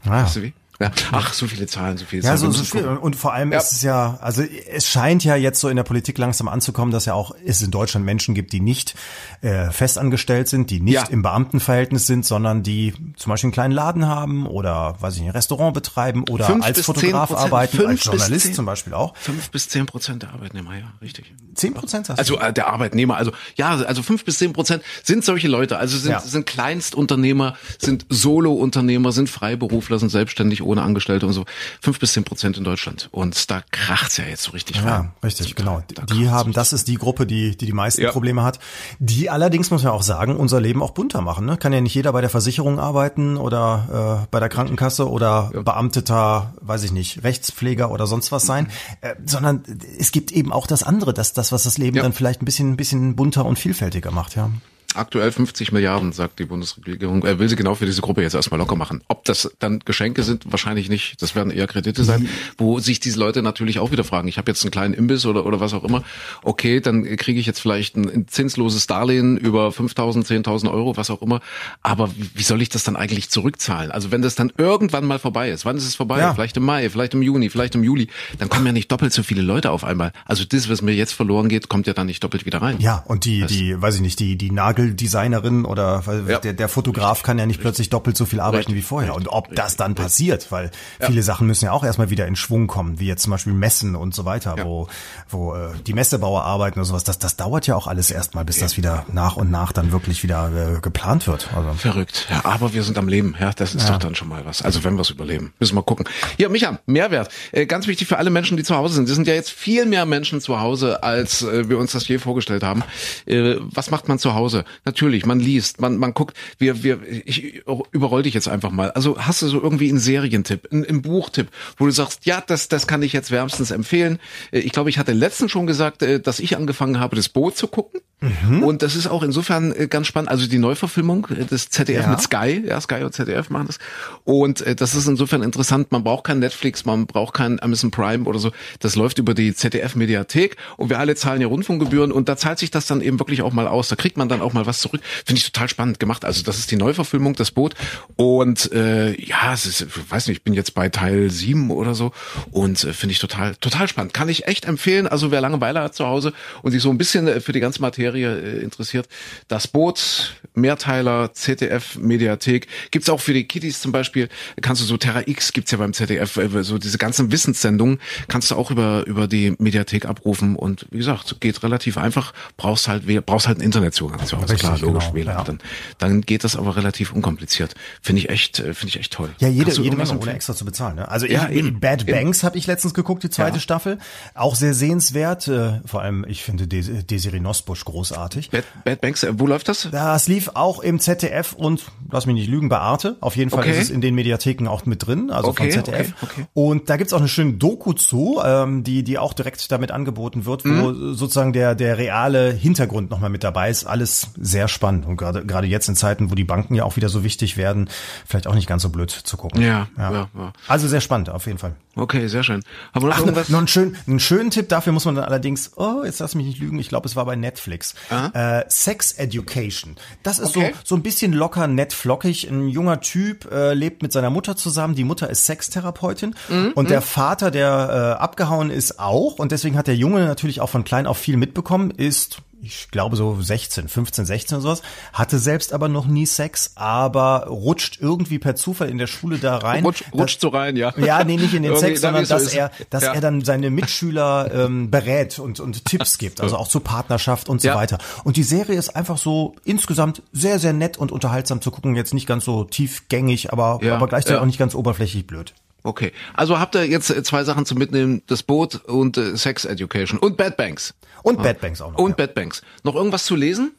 Ah. 0.05 0.25
Weißt 0.25 0.37
du 0.37 0.43
wie? 0.43 0.53
Ja. 0.81 0.91
Ach, 1.13 1.33
so 1.33 1.47
viele 1.47 1.67
Zahlen, 1.67 1.97
so 1.97 2.05
viele 2.05 2.23
Zahlen. 2.23 2.35
Ja, 2.35 2.39
so, 2.39 2.51
so 2.51 2.65
viel. 2.65 2.85
Und 2.85 3.15
vor 3.15 3.33
allem 3.33 3.53
ja. 3.53 3.59
ist 3.59 3.73
es 3.73 3.83
ja, 3.83 4.19
also 4.21 4.43
es 4.43 4.89
scheint 4.89 5.23
ja 5.23 5.37
jetzt 5.37 5.61
so 5.61 5.69
in 5.69 5.77
der 5.77 5.85
Politik 5.85 6.19
langsam 6.19 6.49
anzukommen, 6.49 6.91
dass 6.91 7.05
ja 7.05 7.15
auch 7.15 7.33
es 7.45 7.63
in 7.63 7.71
Deutschland 7.71 8.05
Menschen 8.05 8.35
gibt, 8.35 8.53
die 8.53 8.61
nicht 8.61 8.95
äh, 9.41 9.71
festangestellt 9.71 10.49
sind, 10.49 10.71
die 10.71 10.81
nicht 10.81 10.95
ja. 10.95 11.05
im 11.05 11.23
Beamtenverhältnis 11.23 12.07
sind, 12.07 12.27
sondern 12.27 12.63
die 12.63 12.93
zum 13.17 13.31
Beispiel 13.31 13.49
einen 13.49 13.53
kleinen 13.53 13.73
Laden 13.73 14.07
haben 14.07 14.47
oder, 14.47 14.97
weiß 15.01 15.15
ich 15.15 15.21
nicht, 15.21 15.31
ein 15.31 15.37
Restaurant 15.37 15.75
betreiben 15.75 16.25
oder 16.29 16.47
fünf 16.47 16.65
als 16.65 16.81
Fotograf 16.81 17.31
arbeiten, 17.33 17.87
als 17.87 18.05
Journalist 18.05 18.47
10, 18.47 18.55
zum 18.55 18.67
Beispiel 18.67 18.95
auch. 18.95 19.17
Fünf 19.17 19.51
bis 19.51 19.69
zehn 19.69 19.87
Prozent 19.87 20.23
der 20.23 20.31
Arbeitnehmer, 20.31 20.77
ja, 20.77 20.93
richtig. 21.01 21.33
Zehn 21.55 21.75
Prozent? 21.75 22.11
Also 22.11 22.39
äh, 22.39 22.53
der 22.53 22.67
Arbeitnehmer, 22.67 23.17
also 23.17 23.33
ja, 23.55 23.77
also 23.77 24.03
fünf 24.03 24.25
bis 24.25 24.39
zehn 24.39 24.53
Prozent 24.53 24.83
sind 25.05 25.25
solche 25.25 25.47
Leute, 25.47 25.79
also 25.79 25.97
sind, 25.97 26.13
ja. 26.13 26.21
sind 26.21 26.47
Kleinstunternehmer, 26.47 27.57
sind 27.79 28.07
Solo-Unternehmer, 28.09 29.13
sind 29.13 29.31
Freiberufler, 29.31 29.99
sind 29.99 30.09
selbstständig 30.09 30.64
ohne 30.65 30.83
Angestellte 30.83 31.27
und 31.27 31.33
so 31.33 31.45
fünf 31.81 31.99
bis 32.01 32.13
zehn 32.15 32.25
Prozent 32.25 32.57
in 32.59 32.65
Deutschland. 32.65 33.09
Und 33.13 33.51
da 33.51 33.63
kracht's 33.71 34.17
ja 34.17 34.25
jetzt 34.25 34.43
so 34.43 34.53
richtig 34.53 34.77
Ja, 34.77 34.97
rein. 34.97 35.13
richtig, 35.23 35.55
genau. 35.55 35.83
Die 36.13 36.29
haben, 36.29 36.53
das 36.53 36.73
ist 36.73 36.89
die 36.89 36.97
Gruppe, 36.97 37.27
die 37.27 37.45
die, 37.57 37.67
die 37.67 37.73
meisten 37.73 38.03
ja. 38.03 38.11
Probleme 38.11 38.43
hat. 38.43 38.59
Die 38.99 39.31
allerdings, 39.31 39.71
muss 39.71 39.83
man 39.83 39.93
auch 39.93 40.03
sagen, 40.03 40.37
unser 40.37 40.61
Leben 40.61 40.83
auch 40.83 40.93
bunter 40.93 41.21
machen. 41.21 41.47
Ne? 41.47 41.57
Kann 41.57 41.73
ja 41.73 41.81
nicht 41.81 41.95
jeder 41.95 42.13
bei 42.13 42.21
der 42.21 42.31
Versicherung 42.31 42.79
arbeiten 42.79 43.37
oder 43.37 44.23
äh, 44.25 44.27
bei 44.31 44.41
der 44.41 44.49
Krankenkasse 44.49 45.09
oder 45.09 45.51
ja. 45.55 45.63
Beamteter, 45.63 46.55
weiß 46.61 46.85
ich 46.85 46.93
nicht, 46.93 47.25
Rechtspfleger 47.25 47.91
oder 47.91 48.07
sonst 48.07 48.33
was 48.33 48.47
sein, 48.47 48.69
äh, 49.01 49.15
sondern 49.25 49.63
es 49.99 50.13
gibt 50.13 50.33
eben 50.33 50.53
auch 50.53 50.67
das 50.67 50.83
andere, 50.83 51.13
das, 51.13 51.33
das 51.33 51.53
was 51.53 51.65
das 51.65 51.79
Leben 51.79 51.97
ja. 51.97 52.03
dann 52.03 52.13
vielleicht 52.13 52.43
ein 52.43 52.45
bisschen, 52.45 52.73
ein 52.73 52.77
bisschen 52.77 53.17
bunter 53.17 53.45
und 53.45 53.59
vielfältiger 53.59 54.11
macht, 54.11 54.37
ja. 54.37 54.51
Aktuell 54.95 55.33
50 55.33 55.73
Milliarden, 55.73 56.13
sagt 56.13 56.39
die 56.39 56.45
Bundesregierung. 56.45 57.25
Er 57.25 57.39
will 57.39 57.49
sie 57.49 57.57
genau 57.57 57.75
für 57.75 57.87
diese 57.87 58.01
Gruppe 58.01 58.23
jetzt 58.23 58.35
erstmal 58.35 58.59
locker 58.59 58.77
machen. 58.77 59.03
Ob 59.09 59.25
das 59.25 59.51
dann 59.59 59.81
Geschenke 59.81 60.23
sind, 60.23 60.51
wahrscheinlich 60.51 60.89
nicht. 60.89 61.21
Das 61.21 61.35
werden 61.35 61.51
eher 61.51 61.67
Kredite 61.67 62.05
sein, 62.05 62.29
wo 62.59 62.79
sich 62.79 63.01
diese 63.01 63.19
Leute 63.19 63.43
natürlich 63.43 63.79
auch 63.79 63.91
wieder 63.91 64.05
fragen. 64.05 64.29
Ich 64.29 64.39
habe 64.39 64.51
jetzt 64.51 64.63
einen 64.63 64.71
kleinen 64.71 64.95
Imbiss 64.95 65.27
oder, 65.27 65.47
oder 65.47 65.61
was 65.61 65.75
auch 65.75 65.85
immer. 65.85 66.03
Okay, 66.43 66.81
dann 66.81 67.05
kriege 67.17 67.41
ich 67.41 67.47
jetzt 67.47 67.61
vielleicht 67.61 67.97
ein 67.97 68.27
zinsloses 68.29 68.87
Darlehen 68.87 69.37
über 69.37 69.69
5.000, 69.69 70.27
10.000 70.27 70.71
Euro, 70.73 70.97
was 70.97 71.11
auch 71.11 71.23
immer. 71.23 71.41
Aber 71.83 72.11
wie 72.35 72.43
soll 72.43 72.63
ich 72.63 72.69
das 72.69 72.85
dann 72.85 72.97
eigentlich 72.97 73.31
zurückzahlen? 73.31 73.91
Also 73.91 74.11
wenn 74.11 74.23
das 74.23 74.35
dann 74.35 74.53
irgendwann 74.57 75.05
mal 75.05 75.19
vorbei 75.19 75.51
ist, 75.51 75.65
wann 75.65 75.77
ist 75.77 75.87
es 75.87 75.95
vorbei? 75.95 76.19
Ja. 76.19 76.35
Vielleicht 76.35 76.57
im 76.57 76.65
Mai, 76.65 76.89
vielleicht 76.91 77.15
im 77.15 77.23
Juni, 77.23 77.51
vielleicht 77.51 77.75
im 77.75 77.85
Juli. 77.85 78.09
Dann 78.39 78.49
kommen 78.49 78.67
ja 78.67 78.73
nicht 78.73 78.91
doppelt 78.93 79.13
so 79.13 79.23
viele 79.23 79.43
Leute 79.43 79.71
auf 79.71 79.85
einmal. 79.85 80.13
Also 80.25 80.45
das, 80.45 80.69
was 80.69 80.83
mir 80.83 80.93
jetzt 80.93 81.13
verloren 81.13 81.49
geht, 81.49 81.69
kommt 81.69 81.87
ja 81.87 81.93
dann 81.93 82.07
nicht 82.07 82.23
doppelt 82.23 82.47
wieder 82.47 82.63
rein. 82.63 82.81
Ja, 82.81 83.03
und 83.07 83.25
die, 83.25 83.45
die, 83.47 83.81
weiß 83.81 83.97
ich 83.97 84.01
nicht, 84.01 84.21
die, 84.21 84.37
die 84.37 84.51
Nagel 84.51 84.84
Modeldesignerin 84.85 85.65
oder 85.65 86.03
ja. 86.29 86.39
der, 86.39 86.53
der 86.53 86.69
Fotograf 86.69 87.23
kann 87.23 87.39
ja 87.39 87.47
nicht 87.47 87.61
plötzlich 87.61 87.91
doppelt 87.91 88.17
so 88.17 88.25
viel 88.25 88.41
arbeiten 88.41 88.73
Richtig. 88.73 88.77
wie 88.77 88.83
vorher. 88.83 89.15
Und 89.15 89.29
ob 89.29 89.55
das 89.55 89.77
dann 89.77 89.95
passiert, 89.95 90.51
weil 90.51 90.71
ja. 91.01 91.07
viele 91.07 91.23
Sachen 91.23 91.47
müssen 91.47 91.67
ja 91.67 91.73
auch 91.73 91.85
erstmal 91.85 92.11
wieder 92.11 92.27
in 92.27 92.37
Schwung 92.37 92.67
kommen, 92.67 93.01
wie 93.01 93.07
jetzt 93.07 93.23
zum 93.23 93.31
Beispiel 93.31 93.53
Messen 93.53 93.97
und 93.97 94.15
so 94.15 94.25
weiter, 94.25 94.57
ja. 94.59 94.65
wo, 94.65 94.89
wo 95.29 95.55
äh, 95.55 95.71
die 95.87 95.95
Messebauer 95.95 96.45
arbeiten 96.45 96.79
und 96.79 96.85
sowas. 96.85 97.05
Das, 97.05 97.19
das 97.19 97.37
dauert 97.37 97.67
ja 97.67 97.77
auch 97.77 97.87
alles 97.87 98.11
erstmal, 98.11 98.45
bis 98.45 98.59
das 98.59 98.77
wieder 98.77 99.07
nach 99.13 99.37
und 99.37 99.51
nach 99.51 99.73
dann 99.73 99.93
wirklich 99.93 100.23
wieder 100.23 100.77
äh, 100.77 100.81
geplant 100.81 101.27
wird. 101.27 101.49
Also. 101.55 101.73
Verrückt. 101.75 102.27
Ja, 102.31 102.45
aber 102.45 102.73
wir 102.73 102.83
sind 102.83 102.99
am 102.99 103.09
Leben. 103.09 103.35
Ja, 103.41 103.53
das 103.53 103.75
ist 103.75 103.89
doch 103.89 103.99
dann 103.99 104.15
schon 104.15 104.29
mal 104.29 104.45
was. 104.45 104.63
Also 104.63 104.85
wenn 104.85 104.95
wir 104.95 105.03
es 105.03 105.11
überleben, 105.11 105.53
müssen 105.59 105.77
wir 105.77 105.83
gucken. 105.83 106.07
Ja, 106.39 106.49
Micha, 106.49 106.79
Mehrwert. 106.87 107.31
Äh, 107.53 107.67
ganz 107.67 107.87
wichtig 107.87 108.09
für 108.09 108.19
alle 108.19 108.31
Menschen, 108.31 108.57
die 108.57 108.63
zu 108.63 108.77
Hause 108.77 108.95
sind. 108.95 109.09
Es 109.09 109.15
sind 109.15 109.27
ja 109.27 109.35
jetzt 109.35 109.51
viel 109.51 109.87
mehr 109.87 110.07
Menschen 110.07 110.41
zu 110.41 110.61
Hause, 110.61 111.03
als 111.03 111.43
äh, 111.43 111.69
wir 111.69 111.79
uns 111.79 111.93
das 111.93 112.07
je 112.09 112.19
vorgestellt 112.19 112.63
haben. 112.63 112.83
Äh, 113.27 113.57
was 113.61 113.91
macht 113.91 114.09
man 114.09 114.19
zu 114.19 114.35
Hause? 114.35 114.65
Natürlich, 114.85 115.27
man 115.27 115.41
liest, 115.41 115.81
man, 115.81 115.97
man 115.97 116.15
guckt, 116.15 116.37
wir, 116.59 116.83
wir, 116.83 117.01
ich 117.25 117.63
überroll 117.93 118.23
dich 118.23 118.35
jetzt 118.35 118.49
einfach 118.49 118.71
mal. 118.71 118.91
Also 118.91 119.19
hast 119.19 119.43
du 119.43 119.49
so 119.49 119.61
irgendwie 119.63 119.89
einen 119.89 119.99
Serientipp, 119.99 120.69
einen, 120.73 120.85
einen 120.85 121.03
Buchtipp, 121.03 121.49
wo 121.77 121.87
du 121.87 121.91
sagst, 121.91 122.27
ja, 122.27 122.43
das, 122.47 122.69
das 122.69 122.87
kann 122.87 123.03
ich 123.03 123.13
jetzt 123.13 123.31
wärmstens 123.31 123.71
empfehlen. 123.71 124.19
Äh, 124.53 124.61
ich 124.61 124.73
glaube, 124.73 124.91
ich 124.91 124.99
hatte 124.99 125.13
letztens 125.13 125.51
schon 125.51 125.67
gesagt, 125.67 126.03
äh, 126.03 126.21
dass 126.21 126.41
ich 126.41 126.57
angefangen 126.57 127.01
habe, 127.01 127.17
das 127.17 127.29
Boot 127.29 127.57
zu 127.57 127.69
gucken. 127.69 128.01
Mhm. 128.21 128.63
Und 128.63 128.83
das 128.83 128.97
ist 128.97 129.07
auch 129.07 129.23
insofern 129.23 129.73
äh, 129.73 129.87
ganz 129.87 130.07
spannend. 130.07 130.31
Also 130.31 130.47
die 130.47 130.59
Neuverfilmung 130.59 131.27
des 131.51 131.69
ZDF 131.69 132.05
ja. 132.05 132.11
mit 132.11 132.21
Sky, 132.21 132.63
ja, 132.67 132.81
Sky 132.81 133.03
und 133.03 133.13
ZDF 133.13 133.51
machen 133.51 133.67
das. 133.67 133.79
Und 134.25 134.65
das 134.81 134.95
ist 134.95 135.07
insofern 135.07 135.43
interessant. 135.43 135.93
Man 135.93 136.05
braucht 136.05 136.25
kein 136.25 136.39
Netflix, 136.39 136.85
man 136.85 137.07
braucht 137.07 137.35
kein 137.35 137.63
Amazon 137.63 137.91
Prime 137.91 138.25
oder 138.25 138.39
so. 138.39 138.53
Das 138.79 138.97
läuft 138.97 139.19
über 139.19 139.35
die 139.35 139.55
ZDF-Mediathek 139.55 140.57
und 140.77 140.91
wir 140.91 140.99
alle 140.99 141.15
zahlen 141.15 141.41
ja 141.41 141.47
Rundfunkgebühren 141.49 142.13
und 142.13 142.29
da 142.29 142.37
zahlt 142.37 142.59
sich 142.59 142.71
das 142.71 142.87
dann 142.87 143.01
eben 143.01 143.19
wirklich 143.19 143.43
auch 143.43 143.53
mal 143.53 143.67
aus. 143.67 143.89
Da 143.89 143.97
kriegt 143.97 144.17
man 144.17 144.29
dann 144.29 144.41
auch 144.41 144.53
mal 144.53 144.64
was 144.67 144.81
zurück. 144.81 145.01
Finde 145.25 145.39
ich 145.39 145.51
total 145.51 145.69
spannend 145.69 146.01
gemacht. 146.01 146.25
Also 146.25 146.43
das 146.43 146.59
ist 146.59 146.71
die 146.71 146.77
Neuverfilmung, 146.77 147.35
das 147.35 147.51
Boot. 147.51 147.75
Und 148.17 148.71
äh, 148.73 149.19
ja, 149.21 149.53
es 149.53 149.67
ist, 149.67 149.83
ich 149.83 150.11
weiß 150.11 150.29
nicht, 150.29 150.39
ich 150.39 150.45
bin 150.45 150.55
jetzt 150.55 150.75
bei 150.75 150.89
Teil 150.89 151.31
sieben 151.31 151.71
oder 151.71 151.95
so 151.95 152.13
und 152.51 152.83
äh, 152.85 152.93
finde 152.93 153.13
ich 153.13 153.19
total, 153.19 153.55
total 153.57 153.89
spannend. 153.89 154.15
Kann 154.15 154.29
ich 154.29 154.47
echt 154.47 154.65
empfehlen. 154.65 155.07
Also 155.07 155.31
wer 155.31 155.41
Langeweile 155.41 155.81
hat 155.81 155.95
zu 155.95 156.07
Hause 156.07 156.33
und 156.63 156.73
sich 156.73 156.83
so 156.83 156.91
ein 156.91 156.99
bisschen 156.99 157.27
äh, 157.29 157.41
für 157.41 157.53
die 157.53 157.61
ganze 157.61 157.81
Materie 157.81 158.39
äh, 158.39 158.63
interessiert, 158.63 159.09
das 159.49 159.69
Boot, 159.69 160.35
Mehrteiler, 160.55 161.33
ZDF, 161.33 161.97
Mediathek. 161.97 162.69
Gibt's 162.91 163.09
auch 163.09 163.21
für 163.21 163.35
die 163.35 163.45
Kiddies 163.45 163.81
zum 163.81 163.93
Beispiel, 163.93 164.29
kannst 164.61 164.83
du 164.83 164.87
so 164.87 164.97
Terra 164.97 165.23
X 165.27 165.53
gibt's 165.53 165.71
ja 165.71 165.79
beim 165.79 165.93
ZDF, 165.93 166.37
äh, 166.37 166.63
so 166.63 166.79
diese 166.79 166.99
ganzen 166.99 167.33
Wissenssendungen 167.33 168.01
kannst 168.29 168.51
du 168.51 168.57
auch 168.57 168.71
über, 168.71 169.07
über 169.07 169.27
die 169.27 169.55
Mediathek 169.59 170.07
abrufen 170.07 170.57
und 170.57 170.87
wie 170.91 170.99
gesagt, 170.99 171.37
geht 171.41 171.63
relativ 171.63 171.99
einfach, 171.99 172.33
brauchst 172.57 172.89
halt, 172.89 173.05
brauchst 173.27 173.47
halt 173.47 173.59
einen 173.59 173.67
Internetzugang 173.67 174.25
zu 174.27 174.37
Ist 174.45 174.51
Richtig, 174.53 174.69
klar, 174.69 174.79
logisch, 174.81 175.05
genau, 175.05 175.15
WLAN. 175.15 175.37
ja. 175.39 175.45
Dann, 175.45 175.59
dann 175.99 176.21
geht 176.23 176.45
das 176.45 176.57
aber 176.57 176.77
relativ 176.77 177.13
unkompliziert. 177.13 177.75
Finde 178.03 178.21
ich 178.23 178.29
echt, 178.31 178.61
äh, 178.61 178.75
finde 178.75 178.89
ich 178.89 178.99
echt 179.01 179.13
toll. 179.13 179.31
Ja, 179.39 179.49
jede, 179.49 179.71
jede 179.71 179.83
irgendwas 179.85 180.11
Menge, 180.11 180.23
ohne 180.23 180.33
extra 180.35 180.55
zu 180.55 180.65
bezahlen. 180.65 180.97
Ne? 180.97 181.09
Also 181.09 181.27
Ja, 181.27 181.49
ich, 181.51 181.57
eben, 181.59 181.81
Bad 181.81 182.03
eben. 182.03 182.13
Banks 182.13 182.43
habe 182.45 182.57
ich 182.59 182.67
letztens 182.67 182.95
geguckt, 182.95 183.23
die 183.23 183.31
zweite 183.31 183.57
Ja. 183.57 183.61
Staffel. 183.61 183.99
Auch 184.35 184.55
sehr 184.55 184.75
sehenswert. 184.75 185.49
Äh, 185.49 185.81
vor 185.85 186.03
allem, 186.03 186.25
ich 186.29 186.43
finde 186.43 186.67
Des 186.67 186.89
Desiree 187.07 187.41
Nosbusch 187.41 187.85
großartig. 187.85 188.51
Bad, 188.51 188.65
Bad 188.85 189.01
Banks, 189.01 189.23
äh, 189.23 189.33
wo 189.39 189.47
läuft 189.47 189.69
das? 189.69 189.89
Das 189.91 190.29
lief 190.29 190.51
auch 190.55 190.81
im 190.81 190.99
ZDF 191.01 191.53
und, 191.55 191.83
lass 192.11 192.27
mich 192.27 192.35
nicht 192.35 192.49
lügen, 192.49 192.69
bei 192.69 192.79
Arte. 192.79 193.17
Auf 193.21 193.37
jeden 193.37 193.51
Fall 193.51 193.61
Okay. 193.61 193.73
ist 193.73 193.79
es 193.85 193.91
in 193.91 194.01
den 194.01 194.15
Mediatheken 194.15 194.69
auch 194.69 194.87
mit 194.87 195.07
drin, 195.07 195.31
also 195.31 195.49
Okay, 195.51 195.71
von 195.73 195.85
ZDF. 195.85 196.13
okay, 196.23 196.31
okay. 196.41 196.47
Und 196.55 196.91
da 196.91 196.97
gibt's 196.97 197.13
auch 197.13 197.19
eine 197.19 197.29
schöne 197.29 197.55
Doku 197.55 197.93
zu, 197.93 198.41
ähm, 198.45 198.85
die, 198.85 199.03
die 199.05 199.19
auch 199.19 199.33
direkt 199.33 199.71
damit 199.73 199.91
angeboten 199.91 200.45
wird, 200.47 200.65
wo 200.65 200.69
Mhm. 200.69 201.15
sozusagen 201.15 201.53
der, 201.53 201.75
der 201.75 201.99
reale 201.99 202.53
Hintergrund 202.53 203.11
nochmal 203.11 203.31
mit 203.31 203.45
dabei 203.45 203.71
ist. 203.71 203.85
Alles 203.85 204.29
sehr 204.37 204.69
spannend. 204.69 205.07
Und 205.07 205.17
gerade, 205.17 205.45
gerade 205.45 205.67
jetzt 205.67 205.89
in 205.89 205.97
Zeiten, 205.97 206.31
wo 206.31 206.35
die 206.35 206.45
Banken 206.45 206.75
ja 206.75 206.85
auch 206.85 206.97
wieder 206.97 207.09
so 207.09 207.25
wichtig 207.25 207.57
werden, 207.57 207.89
vielleicht 208.27 208.47
auch 208.47 208.55
nicht 208.55 208.67
ganz 208.69 208.83
so 208.83 208.89
blöd 208.91 209.11
zu 209.11 209.37
gucken. 209.37 209.63
Ja, 209.63 209.89
ja, 209.99 210.29
ja. 210.35 210.53
Also 210.69 210.89
sehr 210.89 211.01
spannend, 211.01 211.31
auf 211.31 211.47
jeden 211.47 211.59
Fall. 211.59 211.75
Okay, 211.97 212.27
sehr 212.27 212.43
schön. 212.43 212.63
Haben 212.93 213.05
wir 213.05 213.09
noch 213.11 213.17
Ach, 213.17 213.21
irgendwas? 213.21 213.49
noch 213.51 213.59
einen 213.59 213.69
schönen, 213.69 213.97
einen 214.09 214.19
schönen 214.19 214.51
Tipp 214.51 214.69
dafür 214.69 214.93
muss 214.93 215.05
man 215.05 215.15
dann 215.15 215.25
allerdings, 215.25 215.73
oh, 215.77 216.03
jetzt 216.05 216.19
lass 216.19 216.35
mich 216.35 216.47
nicht 216.47 216.59
lügen, 216.59 216.79
ich 216.81 216.89
glaube, 216.89 217.07
es 217.09 217.15
war 217.15 217.25
bei 217.25 217.37
Netflix. 217.37 217.95
Äh, 218.33 218.65
Sex 218.69 219.13
Education. 219.13 219.95
Das 220.23 220.39
ist 220.41 220.57
Okay. 220.57 220.73
so, 220.75 220.81
so 220.85 220.95
ein 220.97 221.03
bisschen 221.03 221.33
locker, 221.33 221.67
nett, 221.69 221.93
flockig. 221.93 222.49
Ein 222.51 222.69
junger 222.69 223.01
Typ 223.01 223.51
äh, 223.53 223.75
lebt 223.75 224.03
mit 224.03 224.13
seiner 224.13 224.31
Mutter 224.31 224.57
zusammen. 224.57 224.95
Die 224.95 225.05
Mutter 225.05 225.31
ist 225.31 225.45
Sextherapeutin 225.47 226.35
Mhm, 226.49 226.73
und 226.75 226.91
der 226.91 227.01
Vater, 227.01 227.51
der 227.51 228.17
äh, 228.19 228.23
abgehauen 228.23 228.71
ist, 228.71 228.99
auch. 228.99 229.39
Und 229.39 229.53
deswegen 229.53 229.77
hat 229.79 229.87
der 229.87 229.97
Junge 229.97 230.25
natürlich 230.27 230.61
auch 230.61 230.69
von 230.71 230.85
klein 230.85 231.07
auf 231.07 231.19
viel 231.19 231.37
mitbekommen, 231.37 231.91
ist 231.91 232.39
ich 232.65 232.91
glaube 232.91 233.17
so 233.17 233.41
16, 233.41 233.89
15, 233.89 234.25
16 234.27 234.57
oder 234.57 234.63
sowas, 234.63 234.83
hatte 235.13 235.39
selbst 235.39 235.73
aber 235.73 235.89
noch 235.89 236.07
nie 236.07 236.27
Sex, 236.27 236.73
aber 236.75 237.47
rutscht 237.49 237.99
irgendwie 238.01 238.39
per 238.39 238.57
Zufall 238.57 238.89
in 238.89 238.99
der 238.99 239.07
Schule 239.07 239.39
da 239.39 239.57
rein. 239.59 239.85
Rutsch, 239.85 240.03
rutscht 240.13 240.41
so 240.41 240.49
rein, 240.49 240.77
ja. 240.77 240.93
Ja, 240.99 241.23
nee, 241.25 241.37
nicht 241.37 241.55
in 241.55 241.63
den 241.63 241.73
Irgendwie, 241.73 241.81
Sex, 241.89 242.01
sondern 242.01 242.25
so 242.25 242.35
dass 242.35 242.45
ist. 242.45 242.55
er, 242.55 242.71
dass 242.91 243.05
Ja. 243.05 243.13
er 243.15 243.21
dann 243.21 243.45
seine 243.45 243.71
Mitschüler 243.71 244.51
ähm, 244.53 244.91
berät 244.91 245.39
und, 245.39 245.61
und 245.61 245.85
Tipps 245.85 246.19
gibt, 246.19 246.41
also 246.41 246.57
auch 246.57 246.69
zur 246.69 246.83
Partnerschaft 246.83 247.49
und 247.49 247.61
so 247.61 247.69
Ja. 247.69 247.75
weiter. 247.77 247.99
Und 248.25 248.37
die 248.37 248.43
Serie 248.43 248.77
ist 248.79 248.95
einfach 248.97 249.19
so 249.19 249.55
insgesamt 249.65 250.23
sehr, 250.33 250.59
sehr 250.59 250.73
nett 250.73 250.97
und 250.97 251.13
unterhaltsam 251.13 251.61
zu 251.61 251.71
gucken. 251.71 251.95
Jetzt 251.97 252.15
nicht 252.15 252.27
ganz 252.27 252.45
so 252.45 252.65
tiefgängig, 252.65 253.53
aber, 253.53 253.81
Ja, 253.83 253.95
aber 253.97 254.09
gleichzeitig 254.09 254.41
auch 254.41 254.47
nicht 254.47 254.59
ganz 254.59 254.75
oberflächlich 254.75 255.27
blöd. 255.27 255.55
Okay, 255.85 256.13
also 256.33 256.59
habt 256.59 256.75
ihr 256.75 256.87
jetzt 256.87 257.11
äh, 257.11 257.23
zwei 257.23 257.45
Sachen 257.45 257.67
zum 257.67 257.79
Mitnehmen, 257.79 258.23
das 258.27 258.43
Boot 258.43 258.77
und 258.87 259.19
äh, 259.19 259.37
Sex 259.37 259.67
Education 259.67 260.19
und 260.19 260.39
Bad 260.39 260.57
Banks. 260.57 260.95
Und 261.23 261.43
Bad 261.43 261.61
Banks 261.61 261.83
auch 261.83 261.93
noch. 261.93 261.99
Und 261.99 262.13
ja. 262.13 262.17
Bad 262.17 262.35
Banks. 262.35 262.63
Noch 262.83 262.95
irgendwas 262.95 263.27
zu 263.27 263.37
lesen? 263.37 263.73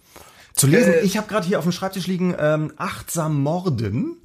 Zu 0.53 0.67
lesen, 0.67 0.93
Äh, 0.93 0.99
ich 1.01 1.17
habe 1.17 1.27
gerade 1.27 1.47
hier 1.47 1.57
auf 1.57 1.65
dem 1.65 1.71
Schreibtisch 1.71 2.05
liegen 2.05 2.35
ähm, 2.39 2.71
Achtsam 2.77 3.41
Morden. 3.41 4.17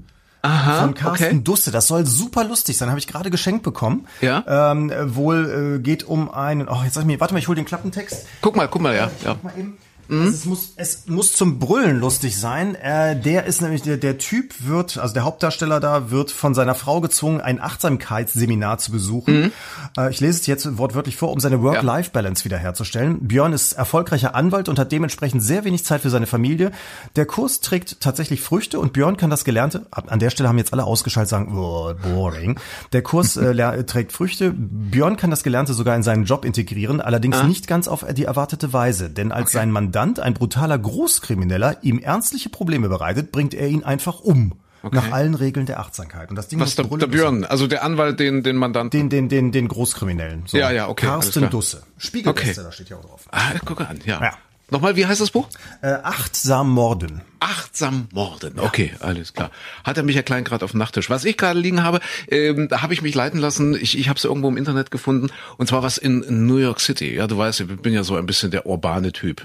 Aha, 0.42 0.82
von 0.82 0.94
Carsten 0.94 1.24
okay. 1.24 1.40
Dusse. 1.42 1.70
Das 1.70 1.86
soll 1.86 2.06
super 2.06 2.44
lustig 2.44 2.76
sein. 2.78 2.88
Habe 2.88 2.98
ich 2.98 3.06
gerade 3.06 3.30
geschenkt 3.30 3.62
bekommen. 3.62 4.06
Ja. 4.20 4.72
Ähm, 4.72 4.90
äh, 4.90 5.14
wohl 5.14 5.76
äh, 5.76 5.82
geht 5.82 6.04
um 6.04 6.30
einen. 6.30 6.68
Oh, 6.68 6.82
jetzt 6.84 6.94
sag 6.94 7.02
ich 7.02 7.06
mir, 7.06 7.20
warte 7.20 7.34
mal, 7.34 7.40
ich 7.40 7.48
hole 7.48 7.56
den 7.56 7.66
Klappentext. 7.66 8.26
Guck 8.40 8.56
mal, 8.56 8.68
guck 8.68 8.80
mal, 8.80 8.94
ja. 8.94 9.10
ja. 9.24 9.36
Mal 9.42 9.52
eben. 9.58 9.78
Mhm. 10.10 10.20
Also 10.22 10.34
es, 10.36 10.44
muss, 10.44 10.72
es 10.76 11.06
muss 11.06 11.32
zum 11.32 11.58
Brüllen 11.58 11.98
lustig 12.00 12.36
sein. 12.38 12.74
Äh, 12.74 13.18
der 13.20 13.46
ist 13.46 13.62
nämlich, 13.62 13.82
der, 13.82 13.96
der 13.96 14.18
Typ 14.18 14.54
wird, 14.66 14.98
also 14.98 15.14
der 15.14 15.24
Hauptdarsteller 15.24 15.80
da, 15.80 16.10
wird 16.10 16.30
von 16.30 16.54
seiner 16.54 16.74
Frau 16.74 17.00
gezwungen, 17.00 17.40
ein 17.40 17.60
Achtsamkeitsseminar 17.60 18.78
zu 18.78 18.92
besuchen. 18.92 19.40
Mhm. 19.40 19.52
Äh, 19.96 20.10
ich 20.10 20.20
lese 20.20 20.40
es 20.40 20.46
jetzt 20.46 20.78
wortwörtlich 20.78 21.16
vor, 21.16 21.32
um 21.32 21.40
seine 21.40 21.62
Work-Life-Balance 21.62 22.44
wiederherzustellen. 22.44 23.28
Björn 23.28 23.52
ist 23.52 23.72
erfolgreicher 23.72 24.34
Anwalt 24.34 24.68
und 24.68 24.78
hat 24.78 24.92
dementsprechend 24.92 25.42
sehr 25.42 25.64
wenig 25.64 25.84
Zeit 25.84 26.00
für 26.02 26.10
seine 26.10 26.26
Familie. 26.26 26.72
Der 27.16 27.26
Kurs 27.26 27.60
trägt 27.60 28.00
tatsächlich 28.00 28.40
Früchte 28.40 28.80
und 28.80 28.92
Björn 28.92 29.16
kann 29.16 29.30
das 29.30 29.44
Gelernte, 29.44 29.86
an 29.90 30.18
der 30.18 30.30
Stelle 30.30 30.48
haben 30.48 30.58
jetzt 30.58 30.72
alle 30.72 30.84
ausgeschaltet, 30.84 31.30
sagen, 31.30 31.56
oh, 31.56 31.92
boring. 32.02 32.58
Der 32.92 33.02
Kurs 33.02 33.36
äh, 33.36 33.52
ler- 33.52 33.86
trägt 33.86 34.12
Früchte. 34.12 34.52
Björn 34.56 35.16
kann 35.16 35.30
das 35.30 35.42
Gelernte 35.42 35.74
sogar 35.74 35.94
in 35.96 36.02
seinen 36.02 36.24
Job 36.24 36.44
integrieren, 36.44 37.00
allerdings 37.00 37.42
nicht 37.44 37.66
ganz 37.66 37.86
auf 37.88 38.04
die 38.12 38.24
erwartete 38.24 38.72
Weise. 38.72 39.10
Denn 39.10 39.32
als 39.32 39.52
sein 39.52 39.70
Mandant, 39.70 39.99
ein 40.00 40.34
brutaler 40.34 40.78
Großkrimineller, 40.78 41.78
ihm 41.82 41.98
ernstliche 41.98 42.48
Probleme 42.48 42.88
bereitet, 42.88 43.32
bringt 43.32 43.54
er 43.54 43.68
ihn 43.68 43.84
einfach 43.84 44.20
um. 44.20 44.54
Nach 44.92 45.12
allen 45.12 45.34
Regeln 45.34 45.66
der 45.66 45.78
Achtsamkeit. 45.78 46.30
Und 46.30 46.36
das 46.36 46.48
Ding 46.48 46.58
Was 46.58 46.74
muss 46.78 46.88
der, 46.88 46.98
der 46.98 47.06
Björn, 47.06 47.44
also 47.44 47.66
der 47.66 47.84
Anwalt, 47.84 48.18
den, 48.18 48.42
den 48.42 48.56
Mandanten. 48.56 48.98
den, 48.98 49.10
den, 49.10 49.28
den, 49.28 49.52
den 49.52 49.68
Großkriminellen. 49.68 50.44
So. 50.46 50.56
Ja, 50.56 50.70
ja, 50.70 50.88
okay, 50.88 51.04
Carsten. 51.04 51.50
Dusse. 51.50 51.82
Spiegelbestseller 51.98 52.72
steht 52.72 52.88
hier 52.88 52.96
auch 52.96 53.04
drauf. 53.04 53.26
Ah, 53.30 53.52
guck 53.66 53.82
an, 53.82 54.00
ja. 54.06 54.22
Ja. 54.22 54.32
Nochmal, 54.70 54.96
wie 54.96 55.04
heißt 55.04 55.20
das 55.20 55.32
Buch? 55.32 55.48
Äh, 55.82 55.88
achtsam 56.02 56.70
morden. 56.70 57.20
Achtsam 57.40 58.08
morden. 58.12 58.58
Okay, 58.58 58.92
alles 59.00 59.32
klar. 59.32 59.50
Hat 59.84 59.96
er 59.96 60.02
mich 60.02 60.16
ja 60.16 60.22
klein 60.22 60.44
gerade 60.44 60.64
auf 60.64 60.72
dem 60.72 60.78
Nachttisch. 60.78 61.10
Was 61.10 61.24
ich 61.24 61.36
gerade 61.36 61.58
liegen 61.58 61.82
habe, 61.82 62.00
ähm, 62.28 62.68
da 62.68 62.82
habe 62.82 62.94
ich 62.94 63.02
mich 63.02 63.14
leiten 63.14 63.40
lassen. 63.40 63.74
Ich, 63.74 63.98
ich 63.98 64.08
habe 64.08 64.18
es 64.18 64.24
irgendwo 64.24 64.48
im 64.48 64.56
Internet 64.56 64.90
gefunden. 64.90 65.30
Und 65.56 65.66
zwar 65.66 65.82
was 65.82 65.98
in 65.98 66.46
New 66.46 66.58
York 66.58 66.80
City. 66.80 67.14
Ja, 67.14 67.26
du 67.26 67.38
weißt, 67.38 67.60
ich 67.60 67.66
bin 67.66 67.92
ja 67.92 68.04
so 68.04 68.16
ein 68.16 68.26
bisschen 68.26 68.50
der 68.50 68.66
urbane 68.66 69.12
Typ. 69.12 69.42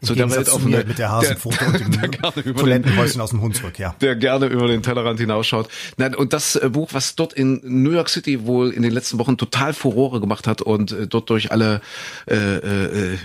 so 0.00 0.14
im 0.14 0.18
Gegensatz 0.18 0.50
zu 0.50 0.60
mir 0.60 0.84
mit 0.84 0.98
der 0.98 1.10
Hasenfoto 1.10 1.64
und 1.64 1.72
der 1.96 2.08
dem 2.08 2.10
gerne 2.10 2.32
über 2.36 2.42
den, 2.42 2.54
Toilettenhäuschen 2.54 3.20
aus 3.20 3.30
dem 3.30 3.40
Hunsrück, 3.40 3.78
ja. 3.78 3.94
der 4.00 4.16
gerne 4.16 4.46
über 4.46 4.68
den 4.68 4.82
Tellerrand 4.82 5.18
hinausschaut. 5.18 5.68
Nein, 5.96 6.14
und 6.14 6.32
das 6.32 6.56
äh, 6.56 6.68
Buch, 6.68 6.90
was 6.92 7.16
dort 7.16 7.32
in 7.32 7.60
New 7.64 7.90
York 7.90 8.08
City 8.08 8.46
wohl 8.46 8.70
in 8.70 8.82
den 8.82 8.92
letzten 8.92 9.18
Wochen 9.18 9.36
total 9.36 9.74
Furore 9.74 10.20
gemacht 10.20 10.46
hat 10.46 10.62
und 10.62 10.92
äh, 10.92 11.06
dort 11.06 11.30
durch 11.30 11.50
alle 11.50 11.80
äh, 12.28 12.36
äh, 12.36 13.18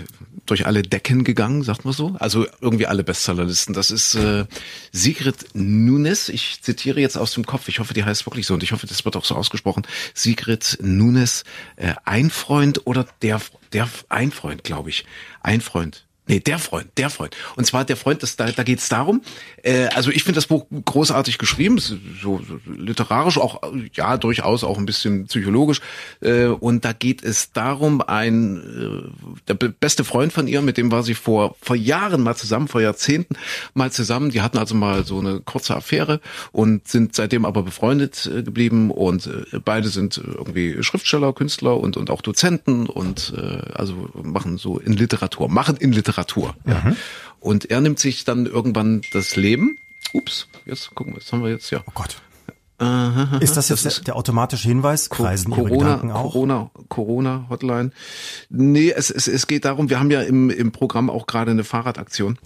durch 0.46 0.66
alle 0.66 0.82
Decken 0.82 1.24
gegangen, 1.24 1.62
sagt 1.62 1.84
man 1.84 1.92
so. 1.92 2.16
Also 2.18 2.46
irgendwie 2.60 2.86
alle 2.86 3.04
Bestsellerlisten. 3.04 3.74
Das 3.74 3.90
ist 3.90 4.07
äh, 4.14 4.46
Sigrid 4.92 5.54
Nunes. 5.54 6.28
Ich 6.28 6.62
zitiere 6.62 7.00
jetzt 7.00 7.16
aus 7.16 7.32
dem 7.32 7.46
Kopf. 7.46 7.68
Ich 7.68 7.78
hoffe, 7.78 7.94
die 7.94 8.04
heißt 8.04 8.26
wirklich 8.26 8.46
so 8.46 8.54
und 8.54 8.62
ich 8.62 8.72
hoffe, 8.72 8.86
das 8.86 9.04
wird 9.04 9.16
auch 9.16 9.24
so 9.24 9.34
ausgesprochen. 9.34 9.86
Sigrid 10.14 10.78
Nunes, 10.80 11.44
äh, 11.76 11.94
ein 12.04 12.30
Freund 12.30 12.86
oder 12.86 13.06
der 13.22 13.40
der 13.72 13.88
ein 14.08 14.30
Freund, 14.30 14.64
glaube 14.64 14.90
ich, 14.90 15.04
ein 15.42 15.60
Freund. 15.60 16.07
Nee, 16.28 16.40
der 16.40 16.58
Freund, 16.58 16.86
der 16.98 17.08
Freund. 17.08 17.34
Und 17.56 17.64
zwar 17.64 17.86
der 17.86 17.96
Freund, 17.96 18.22
das, 18.22 18.36
da, 18.36 18.52
da 18.52 18.62
geht 18.62 18.80
es 18.80 18.90
darum, 18.90 19.22
äh, 19.62 19.86
also 19.86 20.10
ich 20.10 20.24
finde 20.24 20.36
das 20.36 20.46
Buch 20.46 20.66
großartig 20.84 21.38
geschrieben, 21.38 21.78
so, 21.78 21.96
so 22.20 22.60
literarisch, 22.66 23.38
auch 23.38 23.62
ja 23.94 24.18
durchaus 24.18 24.62
auch 24.62 24.76
ein 24.76 24.84
bisschen 24.84 25.24
psychologisch. 25.24 25.80
Äh, 26.20 26.48
und 26.48 26.84
da 26.84 26.92
geht 26.92 27.22
es 27.24 27.52
darum, 27.52 28.02
ein 28.02 28.58
äh, 28.58 29.38
der 29.48 29.54
be- 29.54 29.70
beste 29.70 30.04
Freund 30.04 30.34
von 30.34 30.46
ihr, 30.48 30.60
mit 30.60 30.76
dem 30.76 30.92
war 30.92 31.02
sie 31.02 31.14
vor, 31.14 31.56
vor 31.62 31.76
Jahren 31.76 32.22
mal 32.22 32.36
zusammen, 32.36 32.68
vor 32.68 32.82
Jahrzehnten 32.82 33.34
mal 33.72 33.90
zusammen. 33.90 34.30
Die 34.30 34.42
hatten 34.42 34.58
also 34.58 34.74
mal 34.74 35.06
so 35.06 35.18
eine 35.20 35.40
kurze 35.40 35.74
Affäre 35.74 36.20
und 36.52 36.86
sind 36.86 37.14
seitdem 37.14 37.46
aber 37.46 37.62
befreundet 37.62 38.26
äh, 38.30 38.42
geblieben 38.42 38.90
und 38.90 39.28
äh, 39.28 39.60
beide 39.64 39.88
sind 39.88 40.18
irgendwie 40.18 40.82
Schriftsteller, 40.82 41.32
Künstler 41.32 41.78
und, 41.80 41.96
und 41.96 42.10
auch 42.10 42.20
Dozenten 42.20 42.86
und 42.86 43.32
äh, 43.34 43.72
also 43.72 44.10
machen 44.22 44.58
so 44.58 44.78
in 44.78 44.92
Literatur, 44.92 45.48
machen 45.48 45.78
in 45.78 45.90
Literatur. 45.92 46.17
Ja. 46.64 46.94
Und 47.40 47.70
er 47.70 47.80
nimmt 47.80 47.98
sich 47.98 48.24
dann 48.24 48.46
irgendwann 48.46 49.02
das 49.12 49.36
Leben. 49.36 49.78
Ups, 50.12 50.48
jetzt 50.66 50.94
gucken 50.94 51.14
wir, 51.14 51.20
was 51.20 51.32
haben 51.32 51.42
wir 51.42 51.50
jetzt? 51.50 51.70
Ja. 51.70 51.82
Oh 51.86 51.92
Gott. 51.94 52.16
Ist 53.40 53.56
das 53.56 53.68
jetzt 53.70 53.84
der, 53.84 54.04
der 54.04 54.16
automatische 54.16 54.68
Hinweis? 54.68 55.10
Kreisen 55.10 55.52
Corona? 55.52 55.96
Corona, 55.96 56.70
Corona 56.88 57.46
Hotline. 57.50 57.90
Nee, 58.50 58.92
es, 58.92 59.10
es, 59.10 59.26
es 59.26 59.48
geht 59.48 59.64
darum, 59.64 59.90
wir 59.90 59.98
haben 59.98 60.12
ja 60.12 60.22
im, 60.22 60.48
im 60.48 60.70
Programm 60.70 61.10
auch 61.10 61.26
gerade 61.26 61.50
eine 61.50 61.64
Fahrradaktion. 61.64 62.38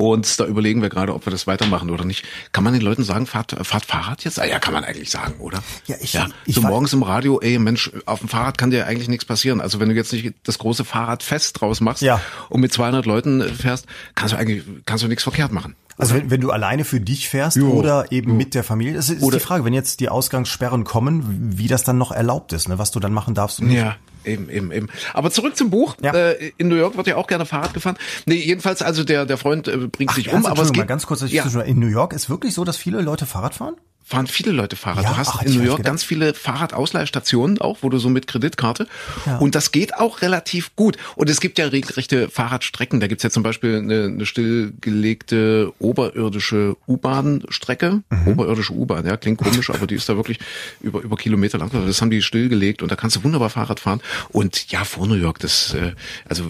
Und 0.00 0.38
da 0.38 0.46
überlegen 0.46 0.80
wir 0.80 0.90
gerade, 0.90 1.12
ob 1.12 1.26
wir 1.26 1.32
das 1.32 1.48
weitermachen 1.48 1.90
oder 1.90 2.04
nicht. 2.04 2.24
Kann 2.52 2.62
man 2.62 2.72
den 2.72 2.82
Leuten 2.82 3.02
sagen, 3.02 3.26
fahrt, 3.26 3.56
fahrt 3.66 3.84
Fahrrad 3.84 4.22
jetzt? 4.24 4.38
Ah, 4.38 4.44
ja, 4.44 4.60
kann 4.60 4.72
man 4.72 4.84
eigentlich 4.84 5.10
sagen, 5.10 5.34
oder? 5.40 5.60
Ja, 5.86 5.96
ich- 6.00 6.12
ja, 6.12 6.28
ich 6.46 6.54
so 6.54 6.62
war- 6.62 6.70
morgens 6.70 6.92
im 6.92 7.02
Radio, 7.02 7.40
ey 7.40 7.58
Mensch, 7.58 7.90
auf 8.06 8.20
dem 8.20 8.28
Fahrrad 8.28 8.56
kann 8.58 8.70
dir 8.70 8.86
eigentlich 8.86 9.08
nichts 9.08 9.24
passieren. 9.24 9.60
Also 9.60 9.80
wenn 9.80 9.88
du 9.88 9.96
jetzt 9.96 10.12
nicht 10.12 10.34
das 10.44 10.58
große 10.58 10.84
Fahrradfest 10.84 11.60
draus 11.60 11.80
machst 11.80 12.02
Ja. 12.02 12.20
und 12.48 12.60
mit 12.60 12.72
200 12.72 13.06
Leuten 13.06 13.42
fährst, 13.42 13.86
kannst 14.14 14.34
du 14.34 14.38
eigentlich, 14.38 14.62
kannst 14.86 15.02
du 15.02 15.08
nichts 15.08 15.24
verkehrt 15.24 15.50
machen. 15.50 15.74
Also 15.96 16.14
wenn, 16.14 16.30
wenn 16.30 16.40
du 16.40 16.52
alleine 16.52 16.84
für 16.84 17.00
dich 17.00 17.28
fährst 17.28 17.56
Jo. 17.56 17.70
oder 17.72 18.12
eben 18.12 18.36
mit 18.36 18.54
der 18.54 18.62
Familie, 18.62 18.94
das 18.94 19.10
ist 19.10 19.20
Oder- 19.20 19.38
die 19.38 19.42
Frage, 19.44 19.64
wenn 19.64 19.74
jetzt 19.74 19.98
die 19.98 20.08
Ausgangssperren 20.10 20.84
kommen, 20.84 21.54
wie 21.58 21.66
das 21.66 21.82
dann 21.82 21.98
noch 21.98 22.12
erlaubt 22.12 22.52
ist, 22.52 22.68
ne, 22.68 22.78
was 22.78 22.92
du 22.92 23.00
dann 23.00 23.12
machen 23.12 23.34
darfst. 23.34 23.58
und 23.58 23.66
nicht. 23.66 23.78
Ja, 23.78 23.96
eben, 24.28 24.48
eben, 24.50 24.72
eben. 24.72 24.88
Aber 25.14 25.30
zurück 25.30 25.56
zum 25.56 25.70
Buch. 25.70 25.96
Ja. 26.02 26.12
Äh, 26.12 26.52
in 26.56 26.68
New 26.68 26.76
York 26.76 26.96
wird 26.96 27.06
ja 27.06 27.16
auch 27.16 27.26
gerne 27.26 27.46
Fahrrad 27.46 27.74
gefahren. 27.74 27.96
Nee, 28.26 28.36
jedenfalls, 28.36 28.82
also 28.82 29.04
der, 29.04 29.26
der 29.26 29.38
Freund 29.38 29.68
äh, 29.68 29.76
bringt 29.76 30.12
sich 30.12 30.32
um, 30.32 30.46
aber 30.46 30.62
es 30.62 30.72
geht, 30.72 30.78
mal 30.78 30.86
ganz 30.86 31.06
kurz, 31.06 31.24
ja, 31.28 31.44
in 31.62 31.78
New 31.78 31.88
York 31.88 32.12
ist 32.12 32.30
wirklich 32.30 32.54
so, 32.54 32.64
dass 32.64 32.76
viele 32.76 33.00
Leute 33.00 33.26
Fahrrad 33.26 33.54
fahren? 33.54 33.76
fahren 34.08 34.26
viele 34.26 34.52
Leute 34.52 34.74
Fahrrad. 34.74 35.04
Ja, 35.04 35.10
du 35.10 35.16
hast 35.18 35.28
ach, 35.34 35.42
in 35.42 35.54
New 35.54 35.62
York 35.62 35.82
ganz 35.82 36.02
viele 36.02 36.32
Fahrradausleihstationen 36.32 37.60
auch, 37.60 37.78
wo 37.82 37.90
du 37.90 37.98
so 37.98 38.08
mit 38.08 38.26
Kreditkarte. 38.26 38.86
Ja. 39.26 39.36
Und 39.36 39.54
das 39.54 39.70
geht 39.70 39.96
auch 39.96 40.22
relativ 40.22 40.74
gut. 40.76 40.96
Und 41.14 41.28
es 41.28 41.40
gibt 41.40 41.58
ja 41.58 41.66
regelrechte 41.66 42.30
Fahrradstrecken. 42.30 43.00
Da 43.00 43.06
gibt's 43.06 43.22
ja 43.22 43.28
zum 43.28 43.42
Beispiel 43.42 43.76
eine, 43.76 44.04
eine 44.04 44.24
stillgelegte 44.24 45.74
oberirdische 45.78 46.76
U-Bahn-Strecke. 46.86 48.02
Mhm. 48.08 48.28
Oberirdische 48.28 48.72
U-Bahn, 48.72 49.04
ja, 49.04 49.18
klingt 49.18 49.38
komisch, 49.38 49.68
aber 49.68 49.86
die 49.86 49.96
ist 49.96 50.08
da 50.08 50.16
wirklich 50.16 50.38
über, 50.80 51.02
über 51.02 51.16
Kilometer 51.16 51.58
lang. 51.58 51.70
Das 51.70 52.00
haben 52.00 52.10
die 52.10 52.22
stillgelegt 52.22 52.80
und 52.80 52.90
da 52.90 52.96
kannst 52.96 53.16
du 53.16 53.24
wunderbar 53.24 53.50
Fahrrad 53.50 53.78
fahren. 53.78 54.00
Und 54.30 54.70
ja, 54.70 54.84
vor 54.84 55.06
New 55.06 55.14
York, 55.14 55.38
das, 55.38 55.74
äh, 55.74 55.92
also 56.28 56.44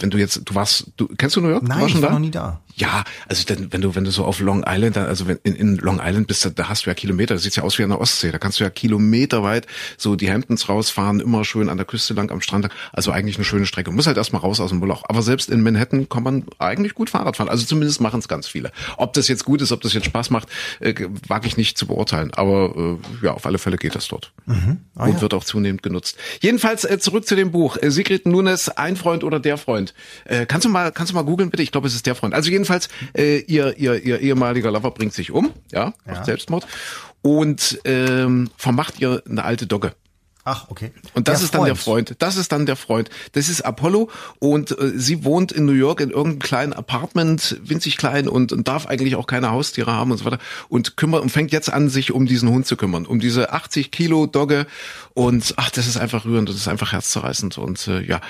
wenn 0.00 0.10
du 0.10 0.18
jetzt, 0.18 0.42
du 0.44 0.54
warst, 0.54 0.92
du 0.96 1.08
kennst 1.08 1.36
du 1.36 1.40
New 1.40 1.48
York? 1.48 1.62
du 1.62 1.68
Nein, 1.68 1.80
warst 1.80 1.88
ich 1.88 1.92
schon 1.92 2.02
war 2.02 2.08
da? 2.10 2.14
noch 2.14 2.20
nie 2.20 2.30
da. 2.30 2.60
Ja, 2.78 3.04
also 3.26 3.42
denn, 3.44 3.72
wenn 3.72 3.80
du 3.80 3.94
wenn 3.94 4.04
du 4.04 4.10
so 4.10 4.24
auf 4.24 4.38
Long 4.38 4.62
Island, 4.66 4.98
also 4.98 5.26
wenn 5.26 5.38
in, 5.44 5.56
in 5.56 5.76
Long 5.76 5.98
Island 6.02 6.26
bist, 6.26 6.50
da 6.54 6.68
hast 6.68 6.84
du 6.84 6.90
ja 6.90 6.94
Kilometer. 6.94 7.32
Das 7.32 7.42
sieht 7.42 7.56
ja 7.56 7.62
aus 7.62 7.78
wie 7.78 7.82
an 7.82 7.88
der 7.88 8.00
Ostsee. 8.00 8.30
Da 8.30 8.38
kannst 8.38 8.60
du 8.60 8.64
ja 8.64 8.70
kilometerweit 8.70 9.66
so 9.96 10.14
die 10.14 10.30
Hamptons 10.30 10.68
rausfahren, 10.68 11.20
immer 11.20 11.44
schön 11.46 11.70
an 11.70 11.78
der 11.78 11.86
Küste 11.86 12.12
lang 12.12 12.30
am 12.30 12.42
Strand. 12.42 12.68
Also 12.92 13.12
eigentlich 13.12 13.36
eine 13.36 13.46
schöne 13.46 13.64
Strecke. 13.64 13.90
Muss 13.90 14.06
halt 14.06 14.18
erstmal 14.18 14.42
raus 14.42 14.60
aus 14.60 14.70
dem 14.70 14.80
Moloch. 14.80 15.04
Aber 15.08 15.22
selbst 15.22 15.48
in 15.48 15.62
Manhattan 15.62 16.10
kann 16.10 16.22
man 16.22 16.44
eigentlich 16.58 16.94
gut 16.94 17.08
Fahrrad 17.08 17.38
fahren. 17.38 17.48
Also 17.48 17.64
zumindest 17.64 18.02
machen 18.02 18.20
es 18.20 18.28
ganz 18.28 18.46
viele. 18.46 18.70
Ob 18.98 19.14
das 19.14 19.28
jetzt 19.28 19.46
gut 19.46 19.62
ist, 19.62 19.72
ob 19.72 19.80
das 19.80 19.94
jetzt 19.94 20.04
Spaß 20.04 20.28
macht, 20.28 20.48
äh, 20.80 20.94
wage 21.28 21.46
ich 21.46 21.56
nicht 21.56 21.78
zu 21.78 21.86
beurteilen. 21.86 22.32
Aber 22.34 22.98
äh, 23.22 23.24
ja, 23.24 23.32
auf 23.32 23.46
alle 23.46 23.56
Fälle 23.56 23.78
geht 23.78 23.94
das 23.94 24.08
dort 24.08 24.32
mhm. 24.44 24.80
ah, 24.96 25.06
und 25.06 25.14
ja. 25.14 25.20
wird 25.22 25.32
auch 25.32 25.44
zunehmend 25.44 25.82
genutzt. 25.82 26.18
Jedenfalls 26.42 26.84
äh, 26.84 26.98
zurück 26.98 27.26
zu 27.26 27.36
dem 27.36 27.52
Buch. 27.52 27.78
Äh, 27.80 27.90
Sigrid 27.90 28.26
Nunes, 28.26 28.68
ein 28.68 28.96
Freund 28.96 29.24
oder 29.24 29.40
der 29.40 29.56
Freund. 29.56 29.94
Äh, 30.26 30.44
kannst 30.44 30.66
du 30.66 30.68
mal 30.68 30.92
kannst 30.92 31.12
du 31.12 31.16
mal 31.16 31.22
googeln 31.22 31.48
bitte? 31.48 31.62
Ich 31.62 31.72
glaube, 31.72 31.88
es 31.88 31.94
ist 31.94 32.04
der 32.04 32.14
Freund. 32.14 32.34
Also 32.34 32.50
jedenfalls, 32.50 32.65
äh, 33.16 33.38
ihr, 33.38 33.76
ihr, 33.78 34.02
ihr 34.02 34.20
ehemaliger 34.20 34.70
Lover 34.70 34.90
bringt 34.90 35.12
sich 35.12 35.30
um, 35.30 35.52
ja, 35.72 35.94
ja. 36.06 36.24
Selbstmord 36.24 36.66
und 37.22 37.80
ähm, 37.84 38.50
vermacht 38.56 39.00
ihr 39.00 39.22
eine 39.28 39.44
alte 39.44 39.66
Dogge. 39.66 39.92
Ach, 40.48 40.66
okay. 40.68 40.92
Und 41.14 41.26
das 41.26 41.40
der 41.40 41.44
ist 41.46 41.54
dann 41.54 41.64
der 41.64 41.74
Freund. 41.74 42.14
Das 42.20 42.36
ist 42.36 42.52
dann 42.52 42.66
der 42.66 42.76
Freund. 42.76 43.10
Das 43.32 43.48
ist 43.48 43.62
Apollo 43.62 44.08
und 44.38 44.70
äh, 44.78 44.92
sie 44.94 45.24
wohnt 45.24 45.50
in 45.50 45.64
New 45.64 45.72
York 45.72 46.00
in 46.00 46.10
irgendeinem 46.10 46.38
kleinen 46.38 46.72
Apartment, 46.72 47.58
winzig 47.64 47.96
klein 47.96 48.28
und, 48.28 48.52
und 48.52 48.68
darf 48.68 48.86
eigentlich 48.86 49.16
auch 49.16 49.26
keine 49.26 49.50
Haustiere 49.50 49.92
haben 49.92 50.12
und 50.12 50.18
so 50.18 50.24
weiter 50.24 50.38
und 50.68 50.96
kümmert 50.96 51.22
und 51.22 51.30
fängt 51.30 51.50
jetzt 51.50 51.72
an, 51.72 51.88
sich 51.88 52.12
um 52.12 52.26
diesen 52.26 52.48
Hund 52.48 52.64
zu 52.64 52.76
kümmern, 52.76 53.06
um 53.06 53.18
diese 53.18 53.52
80 53.52 53.90
Kilo 53.90 54.26
Dogge 54.26 54.68
und 55.14 55.54
ach, 55.56 55.70
das 55.70 55.88
ist 55.88 55.96
einfach 55.96 56.24
rührend, 56.24 56.48
das 56.48 56.54
ist 56.54 56.68
einfach 56.68 56.92
herzzerreißend 56.92 57.58
und 57.58 57.88
äh, 57.88 58.02
ja, 58.02 58.20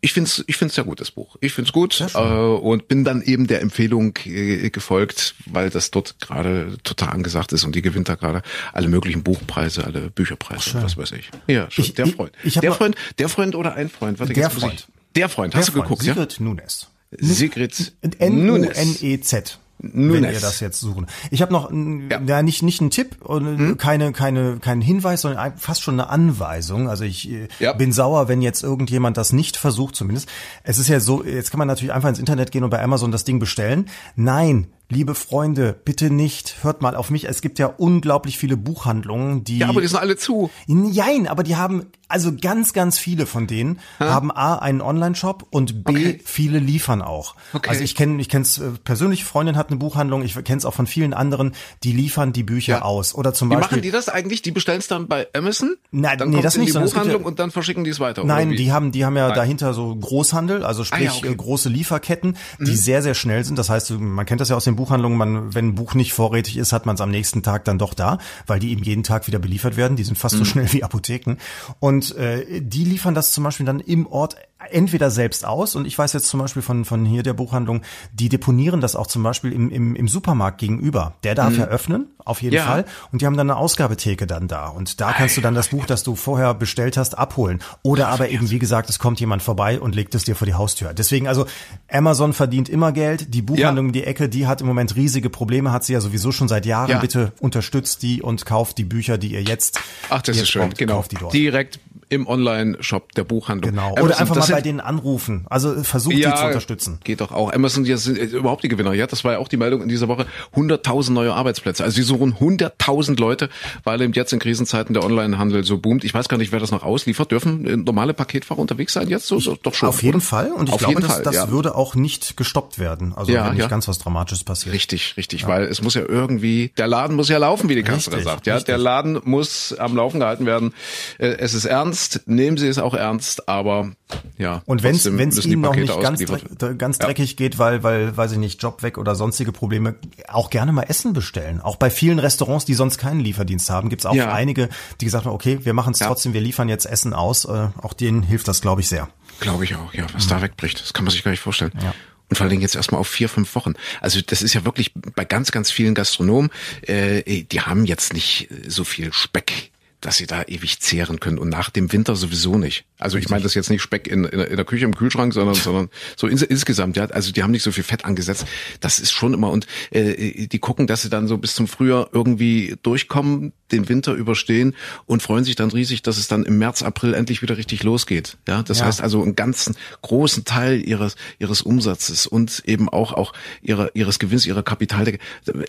ich 0.00 0.14
find's, 0.14 0.42
ich 0.46 0.56
find's 0.56 0.76
sehr 0.76 0.84
gut 0.84 0.98
das 0.98 1.10
Buch. 1.10 1.36
Ich 1.40 1.52
find's 1.52 1.72
gut 1.72 2.02
äh, 2.14 2.18
und 2.18 2.88
bin 2.88 3.04
dann 3.04 3.20
eben 3.20 3.48
der 3.48 3.60
Empfehlung 3.60 4.16
äh, 4.24 4.70
gefolgt, 4.70 5.34
weil 5.44 5.68
das 5.68 5.90
dort 5.90 6.18
gerade 6.20 6.78
total 6.84 7.10
angesagt 7.10 7.52
ist 7.52 7.64
und 7.64 7.74
die 7.74 7.82
gewinnt 7.82 8.08
da 8.08 8.14
gerade 8.14 8.40
alle 8.72 8.88
möglichen 8.88 9.22
Buchpreise, 9.22 9.84
alle 9.84 10.08
Bücherpreise, 10.08 10.82
was 10.82 10.96
weiß 10.96 11.12
ich. 11.12 11.30
Ja, 11.46 11.70
schon. 11.70 11.84
Ich, 11.84 11.94
der 11.94 12.06
Freund. 12.06 12.32
Ich, 12.42 12.56
ich 12.56 12.60
der 12.60 12.72
Freund, 12.72 12.96
der 13.18 13.28
Freund 13.28 13.54
oder 13.54 13.74
ein 13.74 13.88
Freund? 13.88 14.18
Warte, 14.18 14.32
der 14.32 14.50
Freund. 14.50 14.86
Der 15.16 15.28
Freund. 15.28 15.54
Hast 15.54 15.68
der 15.68 15.74
du 15.74 15.82
geguckt? 15.82 16.02
Sigrid 16.02 16.38
ja? 16.38 16.44
Nunes. 16.44 16.88
Sigrid 17.18 17.92
N-U-N-E-Z. 18.18 19.58
Nunes. 19.92 20.22
wenn 20.22 20.32
ihr 20.32 20.40
das 20.40 20.60
jetzt 20.60 20.80
suchen. 20.80 21.06
Ich 21.30 21.42
habe 21.42 21.52
noch 21.52 21.70
ja. 21.70 22.20
ja. 22.20 22.42
nicht 22.42 22.62
nicht 22.62 22.80
einen 22.80 22.90
Tipp 22.90 23.20
und 23.22 23.58
hm? 23.58 23.76
keine 23.76 24.12
keine 24.12 24.58
keinen 24.58 24.80
Hinweis, 24.80 25.22
sondern 25.22 25.58
fast 25.58 25.82
schon 25.82 26.00
eine 26.00 26.08
Anweisung. 26.08 26.88
Also 26.88 27.04
ich 27.04 27.28
ja. 27.58 27.72
bin 27.74 27.92
sauer, 27.92 28.28
wenn 28.28 28.40
jetzt 28.40 28.62
irgendjemand 28.62 29.16
das 29.16 29.32
nicht 29.32 29.56
versucht 29.56 29.94
zumindest. 29.96 30.28
Es 30.62 30.78
ist 30.78 30.88
ja 30.88 31.00
so, 31.00 31.24
jetzt 31.24 31.50
kann 31.50 31.58
man 31.58 31.68
natürlich 31.68 31.92
einfach 31.92 32.08
ins 32.08 32.18
Internet 32.18 32.50
gehen 32.50 32.64
und 32.64 32.70
bei 32.70 32.82
Amazon 32.82 33.12
das 33.12 33.24
Ding 33.24 33.38
bestellen. 33.38 33.90
Nein, 34.16 34.68
Liebe 34.90 35.14
Freunde, 35.14 35.74
bitte 35.84 36.10
nicht, 36.10 36.62
hört 36.62 36.82
mal 36.82 36.94
auf 36.94 37.08
mich. 37.08 37.26
Es 37.26 37.40
gibt 37.40 37.58
ja 37.58 37.66
unglaublich 37.66 38.36
viele 38.36 38.58
Buchhandlungen, 38.58 39.42
die. 39.42 39.58
Ja, 39.58 39.70
aber 39.70 39.80
die 39.80 39.86
sind 39.86 39.98
alle 39.98 40.16
zu. 40.16 40.50
Nein, 40.66 41.26
aber 41.26 41.42
die 41.42 41.56
haben, 41.56 41.86
also 42.06 42.32
ganz, 42.38 42.74
ganz 42.74 42.98
viele 42.98 43.24
von 43.24 43.46
denen 43.46 43.80
ha? 43.98 44.10
haben 44.10 44.30
A, 44.30 44.56
einen 44.56 44.82
Online-Shop 44.82 45.46
und 45.50 45.84
B, 45.84 45.92
okay. 45.92 46.20
viele 46.22 46.58
liefern 46.58 47.00
auch. 47.00 47.34
Okay. 47.54 47.70
Also 47.70 47.82
ich 47.82 47.94
kenne, 47.94 48.20
ich 48.20 48.28
kenne 48.28 48.42
es 48.42 48.58
äh, 48.58 48.72
persönlich, 48.84 49.24
Freundin 49.24 49.56
hat 49.56 49.70
eine 49.70 49.78
Buchhandlung, 49.78 50.22
ich 50.22 50.34
kenne 50.44 50.58
es 50.58 50.66
auch 50.66 50.74
von 50.74 50.86
vielen 50.86 51.14
anderen, 51.14 51.54
die 51.82 51.92
liefern 51.92 52.34
die 52.34 52.42
Bücher 52.42 52.74
ja. 52.74 52.82
aus. 52.82 53.14
Oder 53.14 53.32
zum 53.32 53.48
Wie 53.48 53.54
Beispiel. 53.54 53.78
machen 53.78 53.82
die 53.82 53.90
das 53.90 54.10
eigentlich? 54.10 54.42
Die 54.42 54.50
bestellen 54.50 54.80
es 54.80 54.86
dann 54.86 55.08
bei 55.08 55.28
Amazon? 55.32 55.76
Nein, 55.92 56.18
dann 56.18 56.28
nee, 56.28 56.42
das 56.42 56.58
nicht, 56.58 56.74
in 56.74 56.82
die 56.82 56.88
Buchhandlung 56.90 57.22
ja, 57.22 57.26
und 57.26 57.38
dann 57.38 57.50
verschicken 57.50 57.84
die 57.84 57.90
es 57.90 58.00
weiter. 58.00 58.22
Nein, 58.22 58.50
die 58.50 58.70
haben, 58.70 58.92
die 58.92 59.06
haben 59.06 59.16
ja 59.16 59.28
Nein. 59.28 59.36
dahinter 59.36 59.72
so 59.72 59.96
Großhandel, 59.96 60.62
also 60.62 60.84
sprich 60.84 61.08
ah, 61.08 61.12
ja, 61.14 61.18
okay. 61.18 61.34
große 61.34 61.70
Lieferketten, 61.70 62.36
die 62.60 62.72
mhm. 62.72 62.76
sehr, 62.76 63.02
sehr 63.02 63.14
schnell 63.14 63.44
sind. 63.44 63.58
Das 63.58 63.70
heißt, 63.70 63.92
man 63.98 64.26
kennt 64.26 64.42
das 64.42 64.50
ja 64.50 64.56
aus 64.56 64.66
den 64.74 64.76
Buchhandlungen, 64.76 65.16
man, 65.16 65.54
wenn 65.54 65.68
ein 65.68 65.74
Buch 65.74 65.94
nicht 65.94 66.12
vorrätig 66.12 66.56
ist, 66.56 66.72
hat 66.72 66.86
man 66.86 66.94
es 66.94 67.00
am 67.00 67.10
nächsten 67.10 67.42
Tag 67.42 67.64
dann 67.64 67.78
doch 67.78 67.94
da, 67.94 68.18
weil 68.46 68.58
die 68.58 68.72
eben 68.72 68.82
jeden 68.82 69.02
Tag 69.02 69.26
wieder 69.26 69.38
beliefert 69.38 69.76
werden. 69.76 69.96
Die 69.96 70.04
sind 70.04 70.18
fast 70.18 70.34
mhm. 70.34 70.38
so 70.40 70.44
schnell 70.44 70.72
wie 70.72 70.82
Apotheken. 70.82 71.36
Und 71.80 72.14
äh, 72.16 72.60
die 72.60 72.84
liefern 72.84 73.14
das 73.14 73.32
zum 73.32 73.44
Beispiel 73.44 73.66
dann 73.66 73.80
im 73.80 74.06
Ort 74.06 74.36
entweder 74.70 75.10
selbst 75.10 75.44
aus 75.44 75.76
und 75.76 75.86
ich 75.86 75.96
weiß 75.98 76.12
jetzt 76.12 76.26
zum 76.26 76.40
Beispiel 76.40 76.62
von, 76.62 76.84
von 76.84 77.04
hier 77.04 77.22
der 77.22 77.34
Buchhandlung, 77.34 77.82
die 78.12 78.28
deponieren 78.28 78.80
das 78.80 78.96
auch 78.96 79.06
zum 79.06 79.22
Beispiel 79.22 79.52
im, 79.52 79.70
im, 79.70 79.94
im 79.94 80.08
Supermarkt 80.08 80.58
gegenüber. 80.58 81.14
Der 81.24 81.34
darf 81.34 81.52
mhm. 81.52 81.60
ja 81.60 81.64
öffnen, 81.66 82.06
auf 82.24 82.42
jeden 82.42 82.56
ja. 82.56 82.64
Fall. 82.64 82.84
Und 83.12 83.22
die 83.22 83.26
haben 83.26 83.36
dann 83.36 83.50
eine 83.50 83.58
Ausgabetheke 83.58 84.26
dann 84.26 84.48
da. 84.48 84.68
Und 84.68 85.00
da 85.00 85.12
kannst 85.12 85.36
du 85.36 85.40
dann 85.40 85.54
das 85.54 85.68
Buch, 85.68 85.86
das 85.86 86.02
du 86.02 86.16
vorher 86.16 86.54
bestellt 86.54 86.96
hast, 86.96 87.16
abholen. 87.18 87.60
Oder 87.82 88.08
aber 88.08 88.28
eben, 88.28 88.50
wie 88.50 88.58
gesagt, 88.58 88.88
es 88.90 88.98
kommt 88.98 89.20
jemand 89.20 89.42
vorbei 89.42 89.80
und 89.80 89.94
legt 89.94 90.14
es 90.14 90.24
dir 90.24 90.34
vor 90.34 90.46
die 90.46 90.54
Haustür. 90.54 90.94
Deswegen 90.94 91.28
also, 91.28 91.46
Amazon 91.90 92.32
verdient 92.32 92.68
immer 92.68 92.92
Geld. 92.92 93.34
Die 93.34 93.42
Buchhandlung 93.42 93.86
ja. 93.86 93.92
die 93.92 94.04
Ecke, 94.04 94.28
die 94.28 94.46
hat 94.46 94.60
im 94.60 94.66
Moment 94.66 94.96
riesige 94.96 95.30
Probleme, 95.30 95.72
hat 95.72 95.84
sie 95.84 95.92
ja 95.92 96.00
sowieso 96.00 96.32
schon 96.32 96.48
seit 96.48 96.66
Jahren. 96.66 96.90
Ja. 96.90 96.98
Bitte 96.98 97.32
unterstützt 97.40 98.02
die 98.02 98.22
und 98.22 98.46
kauft 98.46 98.78
die 98.78 98.84
Bücher, 98.84 99.18
die 99.18 99.32
ihr 99.32 99.42
jetzt. 99.42 99.80
Ach, 100.10 100.22
das 100.22 100.36
ist 100.36 100.48
schön. 100.48 100.70
Braucht, 100.70 100.78
genau. 100.78 101.04
Direkt 101.30 101.80
im 102.08 102.26
Online-Shop 102.26 103.12
der 103.12 103.24
Buchhandlung. 103.24 103.72
Genau. 103.72 103.88
Amazon, 103.88 104.04
Oder 104.04 104.18
einfach 104.18 104.36
mal 104.36 104.48
bei 104.48 104.60
denen 104.60 104.80
anrufen. 104.80 105.46
Also 105.48 105.82
versucht 105.82 106.16
ja, 106.16 106.30
die 106.30 106.36
zu 106.36 106.46
unterstützen. 106.46 106.98
Geht 107.04 107.20
doch 107.20 107.32
auch. 107.32 107.52
Amazon, 107.52 107.84
die 107.84 107.96
sind 107.96 108.18
überhaupt 108.18 108.62
die 108.62 108.68
Gewinner. 108.68 108.92
Ja, 108.92 109.06
das 109.06 109.24
war 109.24 109.32
ja 109.32 109.38
auch 109.38 109.48
die 109.48 109.56
Meldung 109.56 109.82
in 109.82 109.88
dieser 109.88 110.08
Woche. 110.08 110.26
100.000 110.54 111.12
neue 111.12 111.34
Arbeitsplätze. 111.34 111.84
Also 111.84 111.96
sie 111.96 112.02
suchen 112.02 112.34
100.000 112.34 113.18
Leute, 113.18 113.48
weil 113.84 114.00
eben 114.02 114.12
jetzt 114.12 114.32
in 114.32 114.38
Krisenzeiten 114.38 114.94
der 114.94 115.04
Onlinehandel 115.04 115.64
so 115.64 115.78
boomt. 115.78 116.04
Ich 116.04 116.14
weiß 116.14 116.28
gar 116.28 116.36
nicht, 116.36 116.52
wer 116.52 116.60
das 116.60 116.70
noch 116.70 116.82
ausliefert. 116.82 117.30
Dürfen 117.30 117.66
äh, 117.66 117.76
normale 117.76 118.14
Paketfahrer 118.14 118.60
unterwegs 118.60 118.92
sein 118.92 119.08
jetzt? 119.08 119.26
So, 119.26 119.40
so 119.40 119.56
doch 119.62 119.74
schon. 119.74 119.88
Auf 119.88 120.02
jeden 120.02 120.16
oder? 120.16 120.24
Fall. 120.24 120.52
Und 120.52 120.68
ich 120.68 120.74
Auf 120.74 120.80
glaube, 120.80 121.00
das, 121.00 121.22
das 121.22 121.34
ja. 121.34 121.50
würde 121.50 121.74
auch 121.74 121.94
nicht 121.94 122.36
gestoppt 122.36 122.78
werden. 122.78 123.14
Also 123.14 123.32
ja, 123.32 123.46
wenn 123.46 123.52
nicht 123.52 123.60
ja. 123.60 123.68
ganz 123.68 123.88
was 123.88 123.98
Dramatisches 123.98 124.44
passiert. 124.44 124.74
Richtig, 124.74 125.16
richtig. 125.16 125.46
Weil 125.46 125.64
es 125.64 125.82
muss 125.82 125.94
ja 125.94 126.02
irgendwie, 126.06 126.72
der 126.76 126.86
Laden 126.86 127.16
muss 127.16 127.28
ja 127.28 127.38
laufen, 127.38 127.68
wie 127.68 127.74
die 127.74 127.82
Kanzlerin 127.82 128.24
sagt. 128.24 128.46
Ja, 128.46 128.54
richtig. 128.54 128.66
der 128.66 128.78
Laden 128.78 129.20
muss 129.24 129.74
am 129.78 129.96
Laufen 129.96 130.20
gehalten 130.20 130.46
werden. 130.46 130.74
Äh, 131.18 131.28
es 131.38 131.54
ist 131.54 131.64
ernst. 131.64 131.93
Nehmen 132.26 132.56
Sie 132.56 132.68
es 132.68 132.78
auch 132.78 132.94
ernst, 132.94 133.48
aber 133.48 133.92
ja. 134.38 134.62
Und 134.66 134.82
wenn 134.82 134.94
es 134.94 135.06
Ihnen 135.06 135.60
noch 135.60 135.74
nicht 135.74 136.00
ganz, 136.00 136.20
dreck, 136.20 136.78
ganz 136.78 136.98
dreckig 136.98 137.30
ja. 137.30 137.36
geht, 137.36 137.58
weil, 137.58 137.82
weil, 137.82 138.16
weiß 138.16 138.32
ich 138.32 138.38
nicht, 138.38 138.62
Job 138.62 138.82
weg 138.82 138.98
oder 138.98 139.14
sonstige 139.14 139.52
Probleme, 139.52 139.96
auch 140.28 140.50
gerne 140.50 140.72
mal 140.72 140.82
Essen 140.82 141.12
bestellen. 141.12 141.60
Auch 141.60 141.76
bei 141.76 141.90
vielen 141.90 142.18
Restaurants, 142.18 142.64
die 142.64 142.74
sonst 142.74 142.98
keinen 142.98 143.20
Lieferdienst 143.20 143.70
haben, 143.70 143.88
gibt's 143.88 144.06
auch 144.06 144.14
ja. 144.14 144.32
einige, 144.32 144.68
die 145.00 145.04
gesagt 145.04 145.26
haben, 145.26 145.34
okay, 145.34 145.60
wir 145.62 145.74
machen 145.74 145.92
es 145.92 146.00
ja. 146.00 146.06
trotzdem, 146.06 146.32
wir 146.32 146.40
liefern 146.40 146.68
jetzt 146.68 146.86
Essen 146.86 147.12
aus. 147.12 147.44
Äh, 147.44 147.68
auch 147.80 147.92
denen 147.92 148.22
hilft 148.22 148.48
das, 148.48 148.60
glaube 148.60 148.80
ich, 148.80 148.88
sehr. 148.88 149.08
Glaube 149.40 149.64
ich 149.64 149.74
auch, 149.74 149.92
ja. 149.94 150.06
Was 150.12 150.26
mhm. 150.26 150.30
da 150.30 150.42
wegbricht, 150.42 150.80
das 150.80 150.92
kann 150.92 151.04
man 151.04 151.12
sich 151.12 151.24
gar 151.24 151.30
nicht 151.30 151.40
vorstellen. 151.40 151.72
Ja. 151.82 151.94
Und 152.30 152.36
vor 152.36 152.44
allen 152.44 152.50
Dingen 152.50 152.62
jetzt 152.62 152.74
erstmal 152.74 153.00
auf 153.00 153.08
vier, 153.08 153.28
fünf 153.28 153.54
Wochen. 153.54 153.74
Also 154.00 154.20
das 154.20 154.40
ist 154.40 154.54
ja 154.54 154.64
wirklich 154.64 154.92
bei 154.94 155.24
ganz, 155.24 155.52
ganz 155.52 155.70
vielen 155.70 155.94
Gastronomen, 155.94 156.50
äh, 156.82 157.42
die 157.42 157.60
haben 157.60 157.84
jetzt 157.84 158.12
nicht 158.12 158.48
so 158.66 158.84
viel 158.84 159.12
Speck 159.12 159.72
dass 160.04 160.16
sie 160.16 160.26
da 160.26 160.42
ewig 160.42 160.80
zehren 160.80 161.18
können 161.18 161.38
und 161.38 161.48
nach 161.48 161.70
dem 161.70 161.90
Winter 161.92 162.14
sowieso 162.14 162.58
nicht. 162.58 162.84
Also 162.98 163.16
ich 163.16 163.30
meine 163.30 163.42
das 163.42 163.54
jetzt 163.54 163.70
nicht 163.70 163.80
Speck 163.80 164.06
in, 164.06 164.24
in, 164.24 164.40
in 164.40 164.56
der 164.56 164.64
Küche 164.64 164.84
im 164.84 164.94
Kühlschrank, 164.94 165.32
sondern 165.32 165.54
sondern 165.54 165.88
so 166.16 166.26
ins, 166.26 166.42
insgesamt. 166.42 166.96
Ja, 166.96 167.06
also 167.06 167.32
die 167.32 167.42
haben 167.42 167.52
nicht 167.52 167.62
so 167.62 167.72
viel 167.72 167.84
Fett 167.84 168.04
angesetzt. 168.04 168.46
Das 168.80 168.98
ist 168.98 169.12
schon 169.12 169.32
immer 169.32 169.50
und 169.50 169.66
äh, 169.90 170.46
die 170.46 170.58
gucken, 170.58 170.86
dass 170.86 171.02
sie 171.02 171.08
dann 171.08 171.26
so 171.26 171.38
bis 171.38 171.54
zum 171.54 171.66
Frühjahr 171.66 172.10
irgendwie 172.12 172.76
durchkommen, 172.82 173.52
den 173.74 173.88
Winter 173.88 174.12
überstehen 174.14 174.74
und 175.06 175.22
freuen 175.22 175.44
sich 175.44 175.56
dann 175.56 175.70
riesig, 175.70 176.02
dass 176.02 176.16
es 176.16 176.28
dann 176.28 176.44
im 176.44 176.58
März, 176.58 176.82
April 176.82 177.14
endlich 177.14 177.42
wieder 177.42 177.56
richtig 177.56 177.82
losgeht. 177.82 178.36
Ja, 178.48 178.62
das 178.62 178.78
ja. 178.78 178.86
heißt 178.86 179.00
also 179.00 179.22
einen 179.22 179.36
ganzen 179.36 179.76
großen 180.02 180.44
Teil 180.44 180.80
ihres 180.86 181.16
ihres 181.38 181.62
Umsatzes 181.62 182.26
und 182.26 182.62
eben 182.66 182.88
auch 182.88 183.12
auch 183.12 183.32
ihrer 183.62 183.94
ihres 183.94 184.18
Gewinns, 184.18 184.46
ihrer 184.46 184.62
Kapitaldecke 184.62 185.18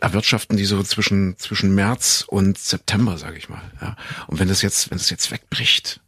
erwirtschaften 0.01 0.57
die 0.57 0.65
so 0.65 0.81
zwischen 0.83 1.37
zwischen 1.37 1.73
März 1.75 2.25
und 2.27 2.57
September, 2.57 3.17
sage 3.17 3.37
ich 3.37 3.49
mal. 3.49 3.61
Ja. 3.81 3.95
Und 4.27 4.39
wenn 4.39 4.47
das 4.47 4.61
jetzt, 4.61 4.91
wenn 4.91 4.97
es 4.97 5.09
jetzt 5.09 5.31
wegbricht, 5.31 5.99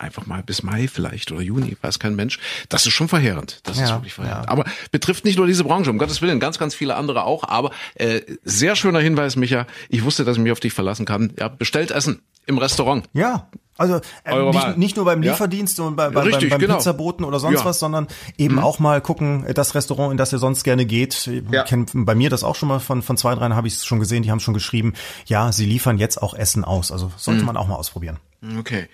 einfach 0.00 0.26
mal 0.26 0.42
bis 0.42 0.62
Mai 0.62 0.88
vielleicht 0.88 1.30
oder 1.32 1.42
Juni, 1.42 1.76
weiß 1.80 1.98
kein 1.98 2.16
Mensch. 2.16 2.38
Das 2.68 2.86
ist 2.86 2.92
schon 2.92 3.08
verheerend. 3.08 3.60
Das 3.64 3.78
ja, 3.78 3.84
ist 3.84 3.92
wirklich 3.92 4.14
verheerend. 4.14 4.46
Ja. 4.46 4.50
Aber 4.50 4.64
betrifft 4.90 5.24
nicht 5.24 5.36
nur 5.36 5.46
diese 5.46 5.64
Branche, 5.64 5.90
um 5.90 5.98
Gottes 5.98 6.22
Willen, 6.22 6.40
ganz, 6.40 6.58
ganz 6.58 6.74
viele 6.74 6.96
andere 6.96 7.24
auch. 7.24 7.44
Aber 7.44 7.70
äh, 7.94 8.20
sehr 8.44 8.76
schöner 8.76 9.00
Hinweis, 9.00 9.36
Micha. 9.36 9.66
Ich 9.88 10.04
wusste, 10.04 10.24
dass 10.24 10.36
ich 10.36 10.42
mich 10.42 10.52
auf 10.52 10.60
dich 10.60 10.72
verlassen 10.72 11.06
kann. 11.06 11.32
Ja, 11.38 11.48
bestellt 11.48 11.90
Essen 11.90 12.22
im 12.46 12.58
Restaurant. 12.58 13.04
Ja, 13.12 13.48
also 13.80 13.98
äh, 14.24 14.50
nicht, 14.50 14.76
nicht, 14.76 14.96
nur 14.96 15.06
beim 15.06 15.22
Lieferdienst 15.22 15.78
ja? 15.78 15.84
und 15.84 15.96
bei, 15.96 16.10
bei, 16.10 16.20
Richtig, 16.20 16.50
beim, 16.50 16.58
beim 16.58 16.60
genau. 16.60 16.76
Pizzaboten 16.76 17.24
oder 17.24 17.40
sonst 17.40 17.60
ja. 17.60 17.64
was, 17.64 17.78
sondern 17.78 18.08
eben 18.36 18.56
mhm. 18.56 18.60
auch 18.60 18.78
mal 18.78 19.00
gucken, 19.00 19.46
äh, 19.46 19.54
das 19.54 19.74
Restaurant, 19.74 20.10
in 20.10 20.18
das 20.18 20.34
ihr 20.34 20.38
sonst 20.38 20.64
gerne 20.64 20.84
geht. 20.84 21.30
Ja. 21.50 21.62
Kenn 21.62 21.86
bei 21.94 22.14
mir 22.14 22.28
das 22.28 22.44
auch 22.44 22.56
schon 22.56 22.68
mal 22.68 22.78
von, 22.78 23.00
von 23.00 23.16
zwei, 23.16 23.34
dreien 23.34 23.56
habe 23.56 23.68
ich 23.68 23.74
es 23.76 23.86
schon 23.86 23.98
gesehen, 23.98 24.22
die 24.22 24.30
haben 24.30 24.40
schon 24.40 24.52
geschrieben, 24.52 24.92
ja, 25.24 25.50
sie 25.50 25.64
liefern 25.64 25.96
jetzt 25.96 26.22
auch 26.22 26.34
Essen 26.34 26.62
aus. 26.62 26.92
Also 26.92 27.10
sollte 27.16 27.40
mhm. 27.40 27.46
man 27.46 27.56
auch 27.56 27.68
mal 27.68 27.76
ausprobieren. 27.76 28.18
Okay. 28.58 28.88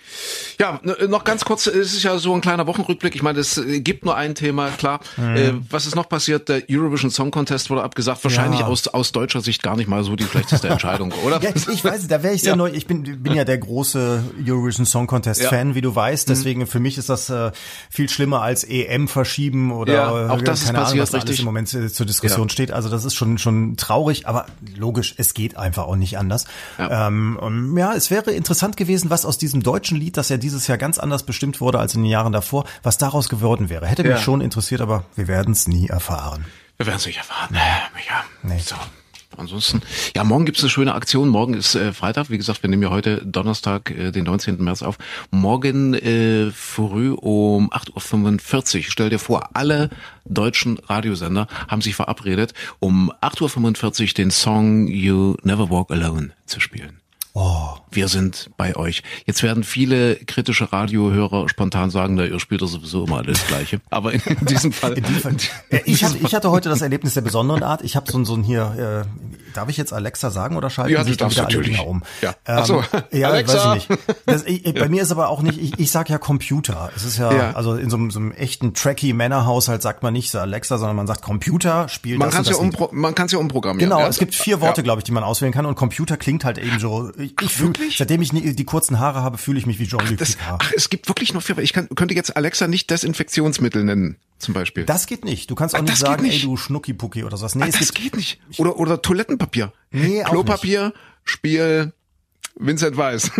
Ja, 0.59 0.81
noch 1.07 1.23
ganz 1.23 1.45
kurz, 1.45 1.67
es 1.67 1.93
ist 1.93 2.03
ja 2.03 2.17
so 2.17 2.33
ein 2.33 2.41
kleiner 2.41 2.67
Wochenrückblick. 2.67 3.15
Ich 3.15 3.23
meine, 3.23 3.39
es 3.39 3.57
äh, 3.57 3.79
gibt 3.79 4.03
nur 4.03 4.15
ein 4.15 4.35
Thema, 4.35 4.69
klar. 4.71 4.99
Mhm. 5.15 5.65
was 5.69 5.85
ist 5.85 5.95
noch 5.95 6.09
passiert? 6.09 6.49
Der 6.49 6.63
Eurovision 6.69 7.11
Song 7.11 7.31
Contest 7.31 7.69
wurde 7.69 7.83
abgesagt. 7.83 8.23
Wahrscheinlich 8.23 8.59
ja. 8.59 8.67
aus, 8.67 8.87
aus 8.89 9.11
deutscher 9.13 9.41
Sicht 9.41 9.63
gar 9.63 9.77
nicht 9.77 9.87
mal 9.87 10.03
so 10.03 10.15
die 10.15 10.25
schlechteste 10.25 10.67
Entscheidung, 10.69 11.13
oder? 11.25 11.41
Ja, 11.41 11.51
ich 11.51 11.83
weiß, 11.83 12.07
da 12.07 12.23
wäre 12.23 12.33
ich 12.33 12.41
sehr 12.41 12.51
ja. 12.51 12.55
neu. 12.57 12.69
Ich 12.69 12.87
bin, 12.87 13.23
bin 13.23 13.33
ja 13.33 13.45
der 13.45 13.57
große 13.57 14.23
Eurovision 14.45 14.85
Song 14.85 15.07
Contest. 15.07 15.43
Fan, 15.43 15.75
wie 15.75 15.81
du 15.81 15.95
weißt. 15.95 16.27
Mhm. 16.27 16.33
Deswegen 16.33 16.59
mhm. 16.61 16.67
für 16.67 16.79
mich 16.79 16.97
ist 16.97 17.09
das 17.09 17.29
äh, 17.29 17.51
viel 17.89 18.09
schlimmer 18.09 18.41
als 18.41 18.63
EM 18.63 19.07
verschieben 19.07 19.71
oder 19.71 19.93
ja, 19.93 20.29
auch 20.29 20.41
das 20.41 20.65
keine 20.65 20.77
ist 20.77 20.83
passiert, 20.83 20.87
Ahnung, 20.87 20.99
was 20.99 21.13
richtig. 21.13 21.29
alles 21.29 21.39
im 21.39 21.45
Moment 21.45 21.73
äh, 21.73 21.91
zur 21.91 22.05
Diskussion 22.05 22.49
steht. 22.49 22.71
Also 22.71 22.89
das 22.89 23.05
ist 23.05 23.15
schon, 23.15 23.37
schon 23.37 23.77
traurig, 23.77 24.27
aber 24.27 24.45
logisch, 24.75 25.15
es 25.17 25.33
geht 25.33 25.57
einfach 25.57 25.85
auch 25.85 25.95
nicht 25.95 26.17
anders. 26.17 26.45
Ja, 26.77 27.07
ähm, 27.07 27.75
ja 27.77 27.93
es 27.93 28.11
wäre 28.11 28.31
interessant 28.31 28.77
gewesen, 28.77 29.09
was 29.09 29.25
aus 29.25 29.36
diesem 29.37 29.63
deutschen 29.63 29.97
Lied 29.97 30.17
dass 30.17 30.31
er 30.31 30.37
dieses 30.37 30.67
Jahr 30.67 30.77
ganz 30.77 30.97
anders 30.97 31.23
bestimmt 31.23 31.61
wurde 31.61 31.79
als 31.79 31.95
in 31.95 32.01
den 32.01 32.09
Jahren 32.09 32.33
davor, 32.33 32.65
was 32.83 32.97
daraus 32.97 33.29
geworden 33.29 33.69
wäre. 33.69 33.87
Hätte 33.87 34.03
mich 34.03 34.11
ja. 34.11 34.17
schon 34.17 34.41
interessiert, 34.41 34.81
aber 34.81 35.05
wir 35.15 35.27
werden 35.27 35.53
es 35.53 35.67
nie 35.67 35.87
erfahren. 35.87 36.45
Wir 36.77 36.87
werden 36.87 36.97
es 36.97 37.05
nicht 37.05 37.17
erfahren. 37.17 37.55
Ja. 37.55 38.23
Nee. 38.43 38.59
So. 38.59 38.75
Ansonsten, 39.35 39.81
ja, 40.15 40.23
morgen 40.23 40.45
gibt 40.45 40.57
es 40.57 40.63
eine 40.63 40.71
schöne 40.71 40.95
Aktion. 40.95 41.29
Morgen 41.29 41.53
ist 41.53 41.75
äh, 41.75 41.93
Freitag. 41.93 42.31
Wie 42.31 42.37
gesagt, 42.37 42.63
wir 42.63 42.69
nehmen 42.69 42.81
ja 42.81 42.89
heute 42.89 43.23
Donnerstag, 43.23 43.91
äh, 43.91 44.11
den 44.11 44.25
19. 44.25 44.63
März 44.63 44.81
auf. 44.81 44.97
Morgen 45.29 45.93
äh, 45.93 46.49
früh 46.51 47.11
um 47.11 47.71
8.45 47.71 48.77
Uhr. 48.77 48.83
Stell 48.87 49.09
dir 49.09 49.19
vor, 49.19 49.49
alle 49.53 49.89
deutschen 50.25 50.79
Radiosender 50.79 51.47
haben 51.67 51.81
sich 51.81 51.95
verabredet, 51.95 52.53
um 52.79 53.11
8.45 53.21 54.01
Uhr 54.01 54.07
den 54.13 54.31
Song 54.31 54.87
You 54.87 55.35
Never 55.43 55.69
Walk 55.69 55.91
Alone 55.91 56.31
zu 56.47 56.59
spielen. 56.59 56.99
Oh. 57.39 57.77
Wir 57.91 58.07
sind 58.07 58.49
bei 58.57 58.75
euch. 58.75 59.03
Jetzt 59.25 59.43
werden 59.43 59.63
viele 59.63 60.15
kritische 60.15 60.73
Radiohörer 60.73 61.47
spontan 61.49 61.91
sagen, 61.91 62.15
na, 62.15 62.25
ihr 62.25 62.39
spielt 62.39 62.61
doch 62.61 62.67
sowieso 62.67 63.05
immer 63.05 63.17
alles 63.17 63.45
Gleiche. 63.45 63.79
Aber 63.91 64.11
in, 64.11 64.21
in 64.21 64.45
diesem 64.45 64.71
Fall. 64.71 64.93
In 64.93 65.03
diesem 65.03 65.21
Fall. 65.21 65.35
ich, 65.85 66.03
hatte, 66.03 66.17
ich 66.17 66.33
hatte 66.33 66.49
heute 66.49 66.69
das 66.69 66.81
Erlebnis 66.81 67.13
der 67.13 67.21
besonderen 67.21 67.61
Art. 67.61 67.83
Ich 67.83 67.95
habe 67.95 68.11
so, 68.11 68.23
so 68.23 68.35
ein 68.35 68.43
hier, 68.43 69.05
äh, 69.05 69.53
darf 69.53 69.69
ich 69.69 69.77
jetzt 69.77 69.93
Alexa 69.93 70.31
sagen 70.31 70.57
oder 70.57 70.71
schalten 70.71 70.93
ja, 70.93 71.03
sich 71.03 71.15
dann 71.17 71.29
wieder 71.29 71.43
natürlich. 71.43 71.79
alle 71.79 71.87
um? 71.87 72.03
Ja. 72.21 72.31
Ähm, 72.45 72.57
Ach 72.59 72.65
so. 72.65 72.83
ja, 73.11 73.29
Alexa. 73.29 73.71
weiß 73.71 73.83
ich 73.83 73.89
nicht. 73.89 74.01
Das, 74.25 74.43
ich, 74.43 74.65
ja. 74.65 74.71
Bei 74.73 74.89
mir 74.89 75.03
ist 75.03 75.11
aber 75.11 75.29
auch 75.29 75.43
nicht, 75.43 75.61
ich, 75.61 75.79
ich 75.79 75.91
sag 75.91 76.09
ja 76.09 76.17
Computer. 76.17 76.89
Es 76.95 77.05
ist 77.05 77.17
ja, 77.19 77.31
ja. 77.31 77.51
also 77.53 77.75
in 77.75 77.91
so, 77.91 78.09
so 78.09 78.19
einem 78.19 78.31
echten 78.31 78.73
tracky 78.73 79.13
Männerhaushalt 79.13 79.83
sagt 79.83 80.01
man 80.01 80.11
nicht 80.11 80.31
so 80.31 80.39
Alexa, 80.39 80.79
sondern 80.79 80.95
man 80.95 81.07
sagt 81.07 81.21
Computer, 81.21 81.87
spielt 81.87 82.17
man 82.17 82.29
das, 82.29 82.35
kann's 82.35 82.49
ja 82.49 82.55
umpro 82.55 82.89
Man 82.91 83.15
kann 83.15 83.27
es 83.27 83.31
ja 83.31 83.39
umprogrammieren. 83.39 83.89
Genau, 83.89 84.05
es 84.07 84.17
gibt 84.17 84.35
vier 84.35 84.59
Worte, 84.59 84.83
glaube 84.83 84.99
ich, 84.99 85.03
die 85.03 85.11
man 85.11 85.23
auswählen 85.23 85.53
kann 85.53 85.65
und 85.65 85.75
Computer 85.75 86.17
klingt 86.17 86.43
halt 86.43 86.57
eben 86.57 86.79
so 86.79 87.11
ich 87.41 87.53
fühle, 87.53 87.73
seitdem 87.95 88.21
ich 88.21 88.31
die 88.31 88.63
kurzen 88.63 88.99
Haare 88.99 89.21
habe, 89.21 89.37
fühle 89.37 89.59
ich 89.59 89.65
mich 89.65 89.79
wie 89.79 89.87
Jean-Luc 89.87 90.17
Picard. 90.17 90.61
Ach, 90.63 90.71
es 90.75 90.89
gibt 90.89 91.07
wirklich 91.07 91.33
nur 91.33 91.41
vier. 91.41 91.57
Ich 91.59 91.73
kann, 91.73 91.89
könnte 91.89 92.13
jetzt 92.13 92.35
Alexa 92.35 92.67
nicht 92.67 92.89
Desinfektionsmittel 92.89 93.83
nennen, 93.83 94.17
zum 94.39 94.53
Beispiel. 94.53 94.85
Das 94.85 95.07
geht 95.07 95.25
nicht. 95.25 95.49
Du 95.49 95.55
kannst 95.55 95.75
auch 95.75 95.79
ach, 95.79 95.83
nicht 95.83 95.97
sagen, 95.97 96.23
nicht. 96.23 96.35
ey, 96.35 96.41
du 96.41 96.57
Schnuckipucki 96.57 97.23
oder 97.23 97.37
sowas. 97.37 97.55
Nee, 97.55 97.65
ach, 97.73 97.79
das 97.79 97.93
geht 97.93 98.15
nicht. 98.15 98.39
Oder, 98.57 98.77
oder 98.77 99.01
Toilettenpapier. 99.01 99.73
Nee, 99.91 100.23
Klopapier, 100.23 100.93
Spiel, 101.23 101.93
Vincent 102.59 102.97
Weiß. 102.97 103.31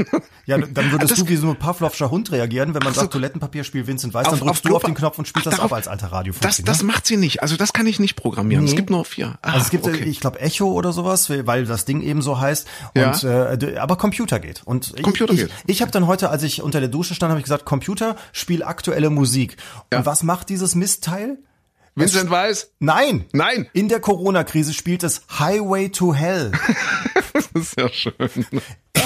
Ja, 0.45 0.57
dann 0.57 0.91
würdest 0.91 1.11
das, 1.11 1.20
du 1.20 1.28
wie 1.28 1.36
so 1.36 1.49
ein 1.49 1.57
Pavlovscher 1.57 2.11
Hund 2.11 2.32
reagieren, 2.32 2.74
wenn 2.74 2.84
man 2.84 2.93
sagt, 2.93 3.13
Toilettenpapier 3.13 3.63
spielt 3.63 3.88
Vincent 3.88 4.13
Weiß, 4.13 4.28
dann 4.28 4.39
drückst 4.39 4.49
auf 4.49 4.61
du 4.61 4.76
auf 4.76 4.84
den 4.84 4.93
Knopf 4.93 5.18
und 5.18 5.28
spielst 5.28 5.47
Ach, 5.47 5.51
das 5.51 5.57
darauf, 5.57 5.72
auch 5.72 5.76
als 5.76 5.88
alter 5.88 6.11
Radio. 6.11 6.34
Das, 6.41 6.57
das 6.57 6.84
macht 6.84 7.05
sie 7.07 7.18
nicht. 7.18 7.41
Also 7.41 7.57
das 7.57 7.74
kann 7.74 7.88
ich 7.88 7.99
nicht 7.99 8.15
programmieren. 8.15 8.63
Nee. 8.63 8.70
Es 8.70 8.76
gibt 8.76 8.89
nur 8.89 9.03
vier. 9.05 9.38
Ah, 9.41 9.53
also 9.53 9.65
es 9.65 9.70
gibt, 9.70 9.86
okay. 9.86 10.03
ich 10.03 10.20
glaube, 10.20 10.39
Echo 10.39 10.72
oder 10.72 10.93
sowas, 10.93 11.30
weil 11.30 11.65
das 11.65 11.86
Ding 11.86 12.01
eben 12.01 12.22
so 12.22 12.39
heißt. 12.39 12.68
Und, 12.95 13.24
ja. 13.24 13.53
äh, 13.53 13.78
aber 13.78 13.97
Computer 13.97 14.39
geht. 14.39 14.61
Und 14.63 14.93
Computer 15.01 15.34
ich, 15.34 15.39
geht. 15.41 15.51
Ich, 15.65 15.76
ich 15.76 15.82
habe 15.82 15.91
dann 15.91 16.07
heute, 16.07 16.30
als 16.30 16.43
ich 16.43 16.61
unter 16.61 16.80
der 16.80 16.89
Dusche 16.89 17.15
stand, 17.15 17.32
habe 17.32 17.39
ich 17.39 17.45
gesagt, 17.45 17.65
Computer, 17.65 18.15
spiel 18.32 18.63
aktuelle 18.63 19.09
Musik. 19.09 19.57
Und 19.91 19.99
ja. 19.99 20.05
was 20.05 20.24
macht 20.24 20.49
dieses 20.49 20.76
Mistteil? 20.76 21.39
Vincent 21.97 22.30
Weiß? 22.30 22.74
Nein. 22.80 23.26
Nein. 23.34 23.68
In 23.74 23.89
der 23.89 23.99
Corona-Krise 23.99 24.74
spielt 24.74 25.03
es 25.03 25.24
Highway 25.39 25.89
to 25.89 26.13
Hell. 26.13 26.51
das 27.34 27.47
ist 27.55 27.76
ja 27.76 27.89
schön. 27.89 28.45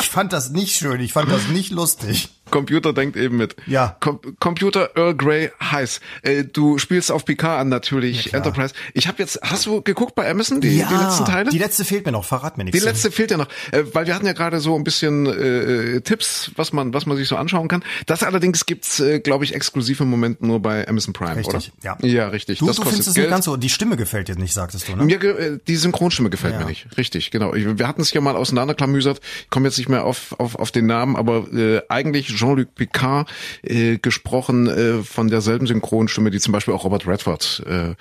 Ich 0.02 0.10
fand 0.10 0.34
das 0.34 0.50
nicht 0.50 0.76
schön, 0.76 1.00
ich 1.00 1.14
fand 1.14 1.32
das 1.32 1.48
nicht 1.48 1.72
lustig. 1.72 2.30
Computer 2.52 2.94
denkt 2.94 3.18
eben 3.18 3.38
mit. 3.38 3.56
Ja. 3.66 3.96
Com 4.00 4.20
Computer 4.40 4.92
Earl 4.96 5.16
Grey 5.16 5.52
heiß. 5.62 6.02
Äh, 6.22 6.44
du 6.44 6.78
spielst 6.78 7.12
auf 7.12 7.26
Picard 7.26 7.62
an 7.62 7.70
natürlich, 7.70 8.26
ja, 8.26 8.38
Enterprise. 8.38 8.74
Ich 8.94 9.08
habe 9.08 9.18
jetzt, 9.20 9.40
hast 9.42 9.66
du 9.66 9.82
geguckt 9.82 10.16
bei 10.16 10.30
Amazon, 10.30 10.62
die, 10.62 10.78
ja, 10.78 10.88
die 10.88 10.96
letzten 10.96 11.26
Teile? 11.26 11.50
Die 11.50 11.58
letzte 11.58 11.86
fehlt 11.86 12.06
mir 12.06 12.12
noch, 12.12 12.26
verrat 12.26 12.58
mir 12.58 12.66
nichts. 12.66 12.80
Die 12.80 12.86
letzte 12.86 13.10
fehlt 13.10 13.32
ja 13.32 13.38
noch, 13.38 13.48
äh, 13.72 13.84
weil 13.94 14.06
wir 14.06 14.14
hatten 14.14 14.26
ja 14.26 14.34
gerade 14.34 14.60
so 14.60 14.76
ein 14.76 14.84
bisschen 14.84 15.26
äh, 15.26 16.02
Tipps, 16.02 16.52
was 16.56 16.74
man, 16.74 16.94
was 16.94 17.06
man 17.06 17.18
sich 17.18 17.28
so 17.28 17.38
anschauen 17.38 17.68
kann. 17.68 17.84
Das 18.06 18.22
allerdings 18.22 18.66
gibt's, 18.66 19.00
äh, 19.00 19.20
glaube 19.22 19.46
ich, 19.46 19.56
exklusiv 19.56 20.02
im 20.02 20.10
Moment 20.10 20.42
nur 20.42 20.62
bei 20.62 20.88
Amazon 20.88 21.14
Prime, 21.14 21.38
richtig, 21.38 21.72
oder? 21.80 21.98
Ja. 22.02 22.08
Ja, 22.08 22.28
richtig. 22.28 22.60
Du, 22.60 22.68
das 22.68 22.76
du 22.76 22.84
findest 22.84 23.08
es 23.08 23.16
nicht 23.16 23.30
ganz 23.30 23.46
so, 23.46 23.56
die 23.56 23.70
Stimme 23.70 23.96
gefällt 23.96 24.28
dir 24.28 24.36
nicht, 24.36 24.54
sagtest 24.54 24.90
du, 24.90 24.96
ne? 24.96 25.06
Mir, 25.06 25.24
äh, 25.24 25.60
die 25.66 25.78
Synchronstimme 25.78 26.30
gefällt 26.30 26.56
ja. 26.56 26.60
mir 26.60 26.66
nicht, 26.66 26.98
richtig, 26.98 27.32
genau. 27.32 27.54
Wir 27.54 27.88
hatten 27.88 28.02
es 28.02 28.12
ja 28.12 28.20
mal 28.20 28.36
auseinanderklamüsert, 28.36 29.22
ich 29.44 29.50
komme 29.50 29.68
jetzt 29.68 29.78
nicht 29.78 29.90
mehr 29.92 30.06
auf, 30.06 30.36
auf, 30.40 30.56
auf 30.56 30.72
den 30.72 30.88
Namen, 30.88 31.16
aber 31.16 31.52
äh, 31.54 31.82
eigentlich 31.90 32.28
Jean-Luc 32.28 32.74
Picard 32.76 33.30
äh, 33.62 33.98
gesprochen 33.98 34.68
äh, 34.68 35.04
von 35.04 35.28
derselben 35.28 35.68
Synchronstimme, 35.68 36.32
die 36.32 36.40
zum 36.40 36.52
Beispiel 36.52 36.74
auch 36.74 36.84
Robert 36.84 37.08
Redford 37.08 37.64
äh, 37.68 37.94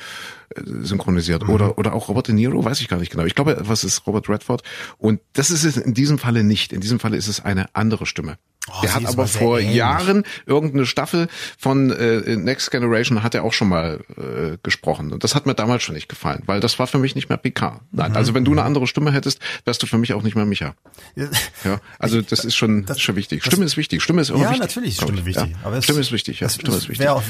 synchronisiert 0.57 1.45
mhm. 1.45 1.51
oder 1.51 1.79
oder 1.79 1.93
auch 1.93 2.09
Robert 2.09 2.29
De 2.29 2.35
Niro, 2.35 2.65
weiß 2.65 2.81
ich 2.81 2.89
gar 2.89 2.99
nicht 2.99 3.13
genau. 3.13 3.25
Ich 3.25 3.35
glaube, 3.35 3.57
was 3.61 3.85
ist 3.85 4.07
Robert 4.07 4.29
Redford 4.29 4.63
und 4.99 5.21
das 5.35 5.51
ist 5.51 5.65
es 5.65 5.77
in 5.77 5.95
diesem 5.95 6.19
Falle 6.19 6.43
nicht. 6.43 6.73
In 6.73 6.81
diesem 6.81 6.99
Falle 6.99 7.17
ist 7.17 7.29
es 7.29 7.45
eine 7.45 7.67
andere 7.75 8.07
Stimme. 8.07 8.37
Oh, 8.69 8.83
der 8.83 8.95
hat 8.95 9.07
aber 9.07 9.27
vor 9.27 9.59
ähnlich. 9.59 9.77
Jahren 9.77 10.23
irgendeine 10.45 10.85
Staffel 10.85 11.29
von 11.59 11.91
äh, 11.91 12.37
Next 12.37 12.71
Generation 12.71 13.23
hat 13.23 13.35
er 13.35 13.43
auch 13.43 13.55
schon 13.55 13.69
mal 13.69 14.01
äh, 14.19 14.59
gesprochen 14.63 15.13
und 15.13 15.25
das 15.25 15.35
hat 15.35 15.47
mir 15.47 15.55
damals 15.55 15.83
schon 15.83 15.95
nicht 15.95 16.11
gefallen, 16.11 16.43
weil 16.45 16.61
das 16.61 16.79
war 16.79 16.87
für 16.87 16.99
mich 16.99 17.15
nicht 17.15 17.31
mehr 17.31 17.39
Picard. 17.39 17.81
Nein, 17.91 18.11
mhm. 18.11 18.17
also 18.19 18.35
wenn 18.35 18.45
du 18.45 18.53
eine 18.53 18.63
andere 18.63 18.87
Stimme 18.87 19.13
hättest, 19.13 19.41
wärst 19.65 19.83
du 19.83 19.87
für 19.87 19.97
mich 19.97 20.13
auch 20.13 20.23
nicht 20.23 20.37
mehr 20.37 20.45
Micha. 20.45 20.75
Ja, 21.17 21.81
also 21.99 22.21
das 22.21 22.45
ist 22.45 22.55
schon 22.55 22.85
das, 22.85 23.01
schon 23.01 23.17
wichtig. 23.17 23.43
Stimme 23.45 23.65
ist 23.65 23.77
wichtig. 23.79 24.03
Stimme 24.03 24.21
ist 24.21 24.29
immer 24.29 24.41
ja, 24.41 24.51
wichtig. 24.51 24.61
Natürlich 24.61 24.91
ist 24.91 25.03
Stimme 25.03 25.25
wichtig. 25.25 25.51
Ja. 25.53 25.59
Aber 25.65 25.77
es, 25.79 25.85
Stimme 25.85 26.01
ist 26.01 26.13
wichtig. 26.13 26.41
Ja, 26.41 26.47
es, 26.47 26.55
Stimme 26.55 26.77
ist 26.77 26.89
wichtig. 26.89 27.09
Auch, 27.09 27.23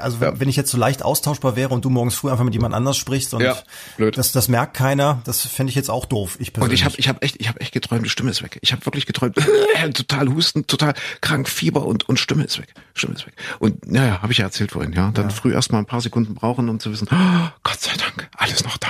also 0.00 0.18
ja. 0.20 0.40
wenn 0.40 0.48
ich 0.48 0.56
jetzt 0.56 0.70
so 0.70 0.78
leicht 0.78 1.02
austauschbar 1.02 1.54
wäre 1.54 1.74
und 1.74 1.84
du 1.84 1.90
morgens 1.90 2.14
früh 2.14 2.30
einfach 2.30 2.44
mit 2.44 2.54
jemand 2.54 2.74
anders 2.74 2.96
sprichst 2.96 3.34
und 3.34 3.42
ja, 3.42 3.58
blöd. 3.98 4.16
das 4.16 4.32
das 4.32 4.48
merkt 4.48 4.74
keiner, 4.74 5.20
das 5.24 5.42
fände 5.42 5.70
ich 5.70 5.76
jetzt 5.76 5.90
auch 5.90 6.06
doof. 6.06 6.38
Ich 6.40 6.52
persönlich. 6.54 6.70
Und 6.70 6.74
ich 6.74 6.84
habe 6.84 6.94
ich 6.98 7.08
habe 7.08 7.22
echt 7.22 7.36
ich 7.38 7.48
habe 7.48 7.60
echt 7.60 7.72
geträumt, 7.72 8.04
die 8.04 8.10
Stimme 8.10 8.30
ist 8.30 8.42
weg. 8.42 8.58
Ich 8.62 8.72
habe 8.72 8.84
wirklich 8.86 9.06
geträumt, 9.06 9.36
total 9.94 10.28
husten, 10.28 10.66
total 10.66 10.77
krank, 11.20 11.48
Fieber 11.48 11.86
und 11.86 12.08
und 12.08 12.18
Stimme 12.18 12.44
ist 12.44 12.58
weg. 12.58 12.72
Stimme 12.94 13.14
ist 13.14 13.26
weg. 13.26 13.34
Und 13.58 13.90
naja, 13.90 14.22
habe 14.22 14.32
ich 14.32 14.38
ja 14.38 14.44
erzählt 14.44 14.72
vorhin, 14.72 14.92
ja. 14.92 15.10
Dann 15.12 15.28
ja. 15.28 15.34
früh 15.34 15.52
erstmal 15.52 15.82
ein 15.82 15.86
paar 15.86 16.00
Sekunden 16.00 16.34
brauchen, 16.34 16.68
um 16.68 16.80
zu 16.80 16.90
wissen, 16.90 17.08
oh, 17.10 17.48
Gott 17.62 17.80
sei 17.80 17.92
Dank, 17.96 18.28
alles 18.36 18.64
noch 18.64 18.76
da. 18.78 18.88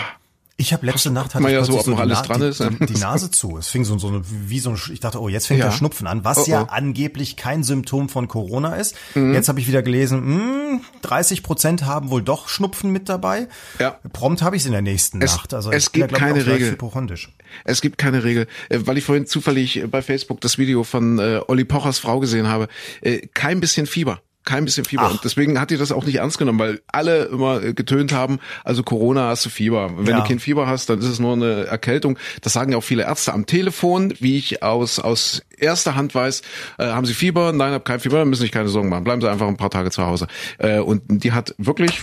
Ich 0.60 0.72
habe 0.72 0.84
letzte 0.84 1.12
Nacht 1.12 1.36
hatte 1.36 1.46
ich 1.46 1.52
ja 1.52 1.64
so, 1.64 1.80
noch 1.88 2.00
alles 2.00 2.22
dran 2.22 2.42
ist. 2.42 2.58
Die, 2.58 2.86
die, 2.86 2.98
Nase 2.98 3.30
zu. 3.30 3.58
Es 3.58 3.68
fing 3.68 3.84
so, 3.84 3.96
so 3.96 4.08
eine, 4.08 4.22
wie 4.26 4.58
so 4.58 4.70
ein, 4.70 4.80
ich 4.92 4.98
dachte, 4.98 5.20
oh, 5.20 5.28
jetzt 5.28 5.46
fängt 5.46 5.60
ja. 5.60 5.66
der 5.66 5.72
Schnupfen 5.72 6.08
an, 6.08 6.24
was 6.24 6.38
oh, 6.38 6.44
oh. 6.46 6.50
ja 6.50 6.62
angeblich 6.64 7.36
kein 7.36 7.62
Symptom 7.62 8.08
von 8.08 8.26
Corona 8.26 8.74
ist. 8.74 8.96
Mhm. 9.14 9.34
Jetzt 9.34 9.48
habe 9.48 9.60
ich 9.60 9.68
wieder 9.68 9.82
gelesen, 9.82 10.18
mh, 10.18 10.70
hm, 10.70 10.80
30 11.02 11.44
Prozent 11.44 11.84
haben 11.84 12.10
wohl 12.10 12.22
doch 12.22 12.48
Schnupfen 12.48 12.90
mit 12.90 13.08
dabei. 13.08 13.46
Ja. 13.78 14.00
Prompt 14.12 14.42
habe 14.42 14.56
ich 14.56 14.62
es 14.62 14.66
in 14.66 14.72
der 14.72 14.82
nächsten 14.82 15.22
es, 15.22 15.36
Nacht. 15.36 15.54
Also 15.54 15.70
es 15.70 15.92
gibt 15.92 16.10
ja, 16.10 16.18
keine 16.18 16.44
Regel. 16.44 16.76
Es 17.64 17.80
gibt 17.80 17.96
keine 17.96 18.24
Regel, 18.24 18.48
äh, 18.68 18.80
weil 18.82 18.98
ich 18.98 19.04
vorhin 19.04 19.26
zufällig 19.26 19.84
bei 19.88 20.02
Facebook 20.02 20.40
das 20.40 20.58
Video 20.58 20.82
von 20.82 21.20
äh, 21.20 21.40
Olli 21.46 21.64
Pochers 21.64 22.00
Frau 22.00 22.18
gesehen 22.18 22.48
habe. 22.48 22.66
Äh, 23.00 23.28
kein 23.32 23.60
bisschen 23.60 23.86
Fieber 23.86 24.20
kein 24.48 24.64
bisschen 24.64 24.84
Fieber. 24.84 25.04
Ach. 25.04 25.10
Und 25.12 25.24
deswegen 25.24 25.60
hat 25.60 25.70
die 25.70 25.76
das 25.76 25.92
auch 25.92 26.06
nicht 26.06 26.16
ernst 26.16 26.38
genommen, 26.38 26.58
weil 26.58 26.80
alle 26.88 27.24
immer 27.24 27.62
äh, 27.62 27.74
getönt 27.74 28.12
haben, 28.12 28.38
also 28.64 28.82
Corona 28.82 29.28
hast 29.28 29.44
du 29.44 29.50
Fieber. 29.50 29.90
Wenn 29.98 30.06
ja. 30.06 30.20
du 30.20 30.26
kein 30.26 30.40
Fieber 30.40 30.66
hast, 30.66 30.88
dann 30.88 30.98
ist 30.98 31.04
es 31.04 31.18
nur 31.18 31.34
eine 31.34 31.66
Erkältung. 31.66 32.18
Das 32.40 32.54
sagen 32.54 32.72
ja 32.72 32.78
auch 32.78 32.84
viele 32.84 33.02
Ärzte 33.02 33.34
am 33.34 33.44
Telefon, 33.44 34.14
wie 34.20 34.38
ich 34.38 34.62
aus, 34.62 34.98
aus 34.98 35.42
erster 35.58 35.94
Hand 35.94 36.14
weiß, 36.14 36.42
äh, 36.78 36.86
haben 36.86 37.04
sie 37.04 37.12
Fieber? 37.12 37.52
Nein, 37.52 37.72
hab 37.72 37.84
kein 37.84 38.00
Fieber, 38.00 38.18
dann 38.18 38.30
müssen 38.30 38.42
sich 38.42 38.52
keine 38.52 38.68
Sorgen 38.70 38.88
machen. 38.88 39.04
Bleiben 39.04 39.20
sie 39.20 39.30
einfach 39.30 39.46
ein 39.46 39.58
paar 39.58 39.70
Tage 39.70 39.90
zu 39.90 40.04
Hause. 40.06 40.26
Äh, 40.56 40.78
und 40.78 41.02
die 41.06 41.32
hat 41.32 41.54
wirklich 41.58 42.00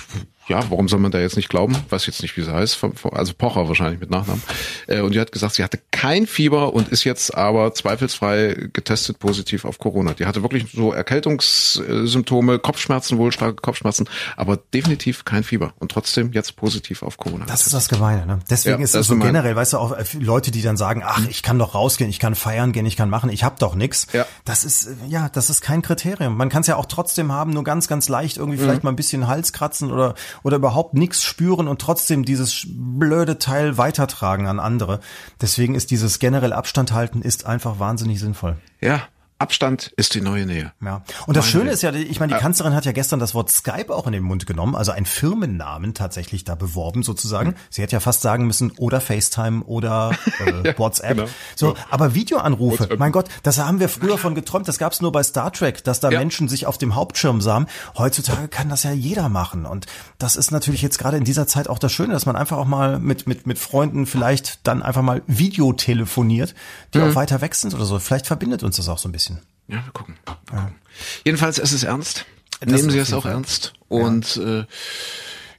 ja, 0.47 0.63
warum 0.69 0.87
soll 0.87 0.99
man 0.99 1.11
da 1.11 1.19
jetzt 1.19 1.35
nicht 1.35 1.49
glauben? 1.49 1.75
Weiß 1.89 2.05
jetzt 2.05 2.21
nicht, 2.21 2.37
wie 2.37 2.41
sie 2.41 2.53
heißt. 2.53 2.79
Also 3.11 3.33
Pocher 3.33 3.67
wahrscheinlich 3.67 3.99
mit 3.99 4.11
Nachnamen. 4.11 4.43
Äh, 4.87 5.01
und 5.01 5.15
die 5.15 5.19
hat 5.19 5.31
gesagt, 5.31 5.55
sie 5.55 5.63
hatte 5.63 5.79
kein 5.91 6.27
Fieber 6.27 6.73
und 6.73 6.89
ist 6.89 7.03
jetzt 7.03 7.35
aber 7.35 7.73
zweifelsfrei 7.73 8.69
getestet 8.71 9.17
positiv 9.19 9.65
auf 9.65 9.79
Corona. 9.79 10.13
Die 10.13 10.25
hatte 10.25 10.43
wirklich 10.43 10.67
so 10.71 10.93
Erkältungssymptome, 10.93 12.59
Kopfschmerzen, 12.59 13.17
wohl 13.17 13.31
starke 13.31 13.55
Kopfschmerzen, 13.55 14.07
aber 14.37 14.57
definitiv 14.57 15.25
kein 15.25 15.43
Fieber 15.43 15.73
und 15.79 15.91
trotzdem 15.91 16.31
jetzt 16.33 16.55
positiv 16.55 17.01
auf 17.01 17.17
Corona. 17.17 17.45
Das 17.45 17.65
ist 17.65 17.73
das 17.73 17.87
Gemeine, 17.87 18.25
ne? 18.25 18.39
Deswegen 18.49 18.79
ja, 18.79 18.83
ist 18.83 18.93
es 18.93 19.07
so 19.07 19.17
generell, 19.17 19.55
weißt 19.55 19.73
du, 19.73 19.77
auch 19.79 19.93
äh, 19.93 20.03
Leute, 20.19 20.51
die 20.51 20.61
dann 20.61 20.77
sagen, 20.77 21.01
ach, 21.03 21.21
ich 21.27 21.41
kann 21.41 21.57
doch 21.57 21.73
rausgehen, 21.73 22.09
ich 22.09 22.19
kann 22.19 22.35
feiern 22.35 22.71
gehen, 22.71 22.85
ich 22.85 22.97
kann 22.97 23.09
machen, 23.09 23.31
ich 23.31 23.43
hab 23.43 23.57
doch 23.59 23.73
nix. 23.73 24.07
Ja. 24.13 24.25
Das 24.43 24.63
ist, 24.63 24.85
äh, 24.85 24.95
ja, 25.07 25.29
das 25.29 25.49
ist 25.49 25.61
kein 25.61 25.81
Kriterium. 25.81 26.37
Man 26.37 26.49
kann 26.49 26.61
es 26.61 26.67
ja 26.67 26.75
auch 26.75 26.85
trotzdem 26.85 27.31
haben, 27.31 27.51
nur 27.51 27.63
ganz, 27.63 27.87
ganz 27.87 28.09
leicht 28.09 28.37
irgendwie 28.37 28.59
mhm. 28.59 28.63
vielleicht 28.63 28.83
mal 28.83 28.91
ein 28.91 28.95
bisschen 28.95 29.27
Hals 29.27 29.53
kratzen 29.53 29.91
oder 29.91 30.13
oder 30.43 30.57
überhaupt 30.57 30.93
nichts 30.93 31.23
spüren 31.23 31.67
und 31.67 31.81
trotzdem 31.81 32.25
dieses 32.25 32.65
blöde 32.67 33.39
Teil 33.39 33.77
weitertragen 33.77 34.47
an 34.47 34.59
andere. 34.59 34.99
Deswegen 35.41 35.75
ist 35.75 35.91
dieses 35.91 36.19
generell 36.19 36.53
Abstand 36.53 36.91
halten 36.91 37.21
ist 37.21 37.45
einfach 37.45 37.79
wahnsinnig 37.79 38.19
sinnvoll. 38.19 38.57
Ja, 38.81 39.01
Abstand 39.37 39.91
ist 39.97 40.13
die 40.15 40.21
neue 40.21 40.45
Nähe. 40.45 40.71
Ja. 40.81 41.03
Und 41.27 41.35
das 41.35 41.45
Schöne 41.47 41.71
ist 41.71 41.83
ja, 41.83 41.93
ich 41.93 42.21
meine, 42.21 42.33
die 42.33 42.39
Kanzlerin 42.39 42.73
hat 42.73 42.85
ja 42.85 42.93
gestern 42.93 43.19
das 43.19 43.35
Wort 43.35 43.51
Skype 43.51 43.93
auch 43.93 44.07
in 44.07 44.13
den 44.13 44.23
Mund 44.23 44.45
genommen, 44.45 44.75
also 44.75 44.93
einen 44.93 45.05
Firmennamen 45.05 45.93
tatsächlich 45.93 46.45
da 46.45 46.55
beworben 46.55 47.03
sozusagen. 47.03 47.49
Mhm. 47.49 47.55
Sie 47.69 47.81
hätte 47.81 47.93
ja 47.93 47.99
fast 47.99 48.21
sagen 48.21 48.47
müssen 48.47 48.71
oder 48.77 49.01
FaceTime 49.01 49.63
oder 49.65 50.11
äh, 50.39 50.63
ja, 50.69 50.79
WhatsApp. 50.79 51.17
Genau. 51.17 51.29
So, 51.55 51.75
aber 51.89 52.15
Videoanrufe, 52.15 52.83
WhatsApp. 52.83 52.99
mein 52.99 53.11
Gott, 53.11 53.27
das 53.43 53.59
haben 53.59 53.81
wir 53.81 53.89
früher 53.89 54.17
von 54.17 54.35
geträumt. 54.35 54.69
Das 54.69 54.77
gab 54.77 54.93
es 54.93 55.01
nur 55.01 55.11
bei 55.11 55.21
Star 55.21 55.51
Trek, 55.51 55.83
dass 55.83 55.99
da 55.99 56.11
ja. 56.11 56.19
Menschen 56.19 56.47
sich 56.47 56.65
auf 56.65 56.77
dem 56.77 56.95
Hauptschirm 56.95 57.41
sahen. 57.41 57.67
Heutzutage 57.97 58.47
kann 58.47 58.69
das 58.69 58.83
ja 58.83 58.91
jeder 58.91 59.27
machen. 59.27 59.65
Und 59.65 59.85
das 60.17 60.37
ist 60.37 60.51
natürlich 60.51 60.81
jetzt 60.81 60.97
gerade 60.97 61.17
in 61.17 61.25
dieser 61.25 61.45
Zeit 61.45 61.67
auch 61.67 61.79
das 61.79 61.91
Schöne, 61.91 62.13
dass 62.13 62.25
man 62.25 62.37
einfach 62.37 62.57
auch 62.57 62.67
mal 62.67 62.99
mit, 62.99 63.27
mit, 63.27 63.47
mit 63.47 63.59
Freunden 63.59 64.05
vielleicht 64.05 64.65
dann 64.65 64.81
einfach 64.81 65.01
mal 65.01 65.23
Video 65.27 65.73
telefoniert, 65.73 66.55
die 66.93 66.99
mhm. 66.99 67.09
auch 67.09 67.15
weiter 67.15 67.41
weg 67.41 67.53
sind 67.53 67.73
oder 67.73 67.83
so. 67.83 67.99
Vielleicht 67.99 68.27
verbindet 68.27 68.63
uns 68.63 68.77
das 68.77 68.87
auch 68.87 68.97
so 68.97 69.09
ein 69.09 69.11
bisschen. 69.11 69.24
Ja, 69.67 69.83
wir 69.83 69.91
gucken. 69.93 70.15
Wir 70.25 70.35
gucken. 70.57 70.75
Jedenfalls, 71.23 71.57
es 71.59 71.73
ist 71.73 71.83
ernst. 71.83 72.25
Das 72.61 72.71
Nehmen 72.71 72.89
Sie 72.89 72.99
es 72.99 73.13
auch 73.13 73.25
ernst. 73.25 73.73
Und 73.87 74.35
ja. 74.35 74.61
äh, 74.61 74.65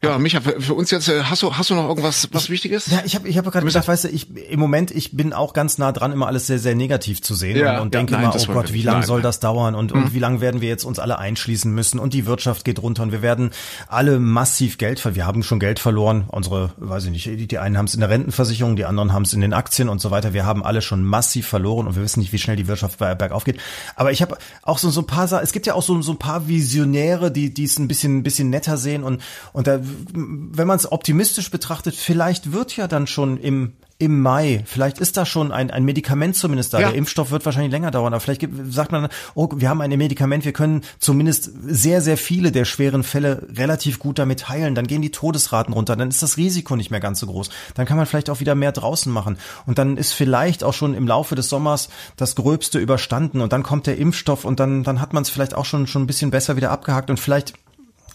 ja, 0.06 0.18
Micha, 0.18 0.40
für, 0.40 0.60
für 0.60 0.74
uns 0.74 0.90
jetzt, 0.90 1.08
äh, 1.08 1.22
hast 1.24 1.42
du, 1.42 1.56
hast 1.56 1.70
du 1.70 1.74
noch 1.74 1.88
irgendwas 1.88 2.28
was 2.32 2.50
Wichtiges? 2.50 2.86
Ja, 2.86 3.02
ich 3.04 3.14
habe 3.14 3.28
ich 3.28 3.36
hab 3.36 3.44
gerade 3.50 3.64
gesagt, 3.64 3.88
weißt 3.88 4.04
du, 4.04 4.08
ich 4.08 4.28
im 4.48 4.60
Moment, 4.60 4.90
ich 4.90 5.16
bin 5.16 5.32
auch 5.32 5.52
ganz 5.52 5.78
nah 5.78 5.92
dran, 5.92 6.12
immer 6.12 6.26
alles 6.26 6.46
sehr, 6.46 6.58
sehr 6.58 6.74
negativ 6.74 7.22
zu 7.22 7.34
sehen 7.34 7.56
ja, 7.56 7.76
und, 7.76 7.86
und 7.86 7.94
ja, 7.94 8.00
denke 8.00 8.12
nein, 8.12 8.24
immer, 8.24 8.36
oh 8.36 8.52
Gott, 8.52 8.72
wie 8.72 8.82
lange 8.82 9.04
soll 9.04 9.22
das 9.22 9.40
dauern 9.40 9.74
und, 9.74 9.92
mhm. 9.92 10.04
und 10.04 10.14
wie 10.14 10.18
lange 10.18 10.40
werden 10.40 10.60
wir 10.60 10.68
jetzt 10.68 10.84
uns 10.84 10.98
alle 10.98 11.18
einschließen 11.18 11.72
müssen 11.72 11.98
und 11.98 12.14
die 12.14 12.26
Wirtschaft 12.26 12.64
geht 12.64 12.80
runter 12.80 13.02
und 13.02 13.12
wir 13.12 13.22
werden 13.22 13.50
alle 13.88 14.18
massiv 14.18 14.78
Geld 14.78 15.00
verlieren. 15.00 15.16
Wir 15.16 15.26
haben 15.26 15.42
schon 15.42 15.60
Geld 15.60 15.78
verloren. 15.78 16.24
Unsere, 16.28 16.72
weiß 16.76 17.04
ich 17.04 17.10
nicht, 17.10 17.26
die, 17.26 17.46
die 17.46 17.58
einen 17.58 17.78
haben 17.78 17.86
es 17.86 17.94
in 17.94 18.00
der 18.00 18.10
Rentenversicherung, 18.10 18.76
die 18.76 18.84
anderen 18.84 19.12
haben 19.12 19.22
es 19.22 19.32
in 19.32 19.40
den 19.40 19.52
Aktien 19.52 19.88
und 19.88 20.00
so 20.00 20.10
weiter. 20.10 20.34
Wir 20.34 20.44
haben 20.44 20.64
alle 20.64 20.82
schon 20.82 21.04
massiv 21.04 21.46
verloren 21.46 21.86
und 21.86 21.96
wir 21.96 22.02
wissen 22.02 22.20
nicht, 22.20 22.32
wie 22.32 22.38
schnell 22.38 22.56
die 22.56 22.68
Wirtschaft 22.68 22.98
bergauf 22.98 23.44
geht. 23.44 23.58
Aber 23.94 24.12
ich 24.12 24.20
habe 24.22 24.36
auch 24.62 24.78
so, 24.78 24.90
so 24.90 25.00
ein 25.00 25.06
paar, 25.06 25.30
es 25.42 25.52
gibt 25.52 25.66
ja 25.66 25.74
auch 25.74 25.82
so, 25.82 26.00
so 26.02 26.12
ein 26.12 26.18
paar 26.18 26.48
Visionäre, 26.48 27.30
die, 27.30 27.52
die 27.54 27.64
es 27.64 27.78
ein 27.78 27.88
bisschen, 27.88 28.18
ein 28.18 28.22
bisschen 28.22 28.50
netter 28.50 28.76
sehen 28.76 29.02
und, 29.02 29.22
und 29.52 29.66
da, 29.66 29.80
wenn 30.12 30.66
man 30.66 30.76
es 30.76 30.90
optimistisch 30.90 31.50
betrachtet, 31.50 31.94
vielleicht 31.94 32.52
wird 32.52 32.76
ja 32.76 32.88
dann 32.88 33.06
schon 33.06 33.38
im 33.38 33.72
im 33.98 34.20
Mai, 34.20 34.62
vielleicht 34.66 34.98
ist 34.98 35.16
da 35.16 35.24
schon 35.24 35.52
ein, 35.52 35.70
ein 35.70 35.84
Medikament 35.84 36.36
zumindest 36.36 36.74
da. 36.74 36.80
Ja. 36.80 36.88
Der 36.88 36.98
Impfstoff 36.98 37.30
wird 37.30 37.46
wahrscheinlich 37.46 37.72
länger 37.72 37.90
dauern, 37.90 38.12
aber 38.12 38.20
vielleicht 38.20 38.40
gibt, 38.40 38.72
sagt 38.72 38.92
man, 38.92 39.08
oh, 39.34 39.48
wir 39.56 39.70
haben 39.70 39.80
ein 39.80 39.90
Medikament, 39.90 40.44
wir 40.44 40.52
können 40.52 40.82
zumindest 40.98 41.50
sehr, 41.66 42.02
sehr 42.02 42.18
viele 42.18 42.52
der 42.52 42.66
schweren 42.66 43.04
Fälle 43.04 43.46
relativ 43.56 43.98
gut 43.98 44.18
damit 44.18 44.50
heilen. 44.50 44.74
Dann 44.74 44.86
gehen 44.86 45.00
die 45.00 45.12
Todesraten 45.12 45.72
runter, 45.72 45.96
dann 45.96 46.10
ist 46.10 46.22
das 46.22 46.36
Risiko 46.36 46.76
nicht 46.76 46.90
mehr 46.90 47.00
ganz 47.00 47.20
so 47.20 47.26
groß. 47.26 47.48
Dann 47.74 47.86
kann 47.86 47.96
man 47.96 48.04
vielleicht 48.04 48.28
auch 48.28 48.40
wieder 48.40 48.54
mehr 48.54 48.72
draußen 48.72 49.10
machen. 49.10 49.38
Und 49.64 49.78
dann 49.78 49.96
ist 49.96 50.12
vielleicht 50.12 50.62
auch 50.62 50.74
schon 50.74 50.92
im 50.92 51.06
Laufe 51.06 51.34
des 51.34 51.48
Sommers 51.48 51.88
das 52.16 52.34
Gröbste 52.34 52.78
überstanden 52.78 53.40
und 53.40 53.54
dann 53.54 53.62
kommt 53.62 53.86
der 53.86 53.96
Impfstoff 53.96 54.44
und 54.44 54.60
dann, 54.60 54.84
dann 54.84 55.00
hat 55.00 55.14
man 55.14 55.22
es 55.22 55.30
vielleicht 55.30 55.54
auch 55.54 55.64
schon, 55.64 55.86
schon 55.86 56.02
ein 56.02 56.06
bisschen 56.06 56.30
besser 56.30 56.56
wieder 56.56 56.70
abgehakt 56.70 57.08
und 57.08 57.18
vielleicht 57.18 57.54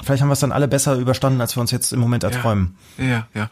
Vielleicht 0.04 0.22
haben 0.22 0.30
wir 0.30 0.34
es 0.34 0.40
dann 0.40 0.52
alle 0.52 0.68
besser 0.68 0.96
überstanden, 0.96 1.42
als 1.42 1.56
wir 1.56 1.62
uns 1.62 1.72
jetzt 1.72 1.94
im 1.94 2.00
Moment 2.00 2.24
erträumen. 2.24 2.76
Ja, 2.98 3.06
ja. 3.06 3.28
ja. 3.34 3.50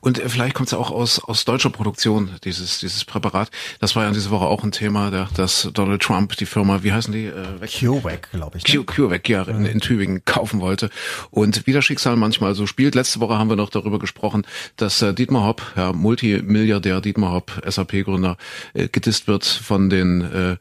Und 0.00 0.18
äh, 0.18 0.28
vielleicht 0.28 0.54
kommt 0.54 0.68
es 0.68 0.72
ja 0.72 0.78
auch 0.78 0.90
aus, 0.90 1.22
aus 1.22 1.44
deutscher 1.44 1.70
Produktion, 1.70 2.30
dieses, 2.44 2.78
dieses 2.78 3.04
Präparat. 3.04 3.50
Das 3.80 3.96
war 3.96 4.04
ja 4.04 4.10
diese 4.10 4.30
Woche 4.30 4.46
auch 4.46 4.64
ein 4.64 4.72
Thema, 4.72 5.10
der, 5.10 5.28
dass 5.34 5.68
Donald 5.72 6.02
Trump 6.02 6.36
die 6.36 6.46
Firma, 6.46 6.82
wie 6.82 6.92
heißen 6.92 7.12
die? 7.12 7.26
Äh, 7.26 7.66
CureVac, 7.66 8.30
glaube 8.32 8.58
ich. 8.58 8.66
Ne? 8.72 8.84
CureVac, 8.84 9.28
ja, 9.28 9.42
in, 9.42 9.66
in 9.66 9.80
Tübingen 9.80 10.24
kaufen 10.24 10.60
wollte. 10.60 10.90
Und 11.30 11.66
wie 11.66 11.72
das 11.72 11.84
Schicksal 11.84 12.16
manchmal 12.16 12.54
so 12.54 12.66
spielt. 12.66 12.94
Letzte 12.94 13.20
Woche 13.20 13.38
haben 13.38 13.48
wir 13.48 13.56
noch 13.56 13.70
darüber 13.70 13.98
gesprochen, 13.98 14.46
dass 14.76 15.02
äh, 15.02 15.14
Dietmar 15.14 15.44
Hopp, 15.44 15.62
ja, 15.76 15.92
Multimilliardär 15.92 17.00
Dietmar 17.00 17.32
Hopp, 17.32 17.62
SAP-Gründer, 17.66 18.36
äh, 18.74 18.88
gedisst 18.88 19.26
wird 19.26 19.44
von 19.44 19.90
den, 19.90 20.22
äh, 20.22 20.56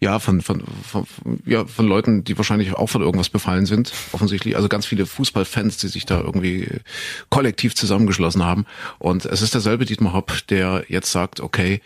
ja, 0.00 0.18
von, 0.18 0.40
von, 0.40 0.62
von, 0.82 1.06
ja, 1.44 1.64
von 1.64 1.86
Leuten, 1.86 2.24
die 2.24 2.36
wahrscheinlich 2.36 2.74
auch 2.74 2.88
von 2.88 3.02
irgendwas 3.02 3.28
befallen 3.28 3.66
sind, 3.66 3.92
offensichtlich. 4.12 4.56
Also 4.56 4.68
ganz 4.72 4.86
viele 4.86 5.04
Fußballfans, 5.04 5.76
die 5.76 5.88
sich 5.88 6.06
da 6.06 6.18
irgendwie 6.18 6.66
kollektiv 7.28 7.74
zusammengeschlossen 7.74 8.42
haben. 8.42 8.64
Und 8.98 9.26
es 9.26 9.42
ist 9.42 9.52
derselbe 9.52 9.84
Dietmar 9.84 10.14
Hopp, 10.14 10.46
der 10.48 10.86
jetzt 10.88 11.12
sagt, 11.12 11.40
okay, 11.40 11.82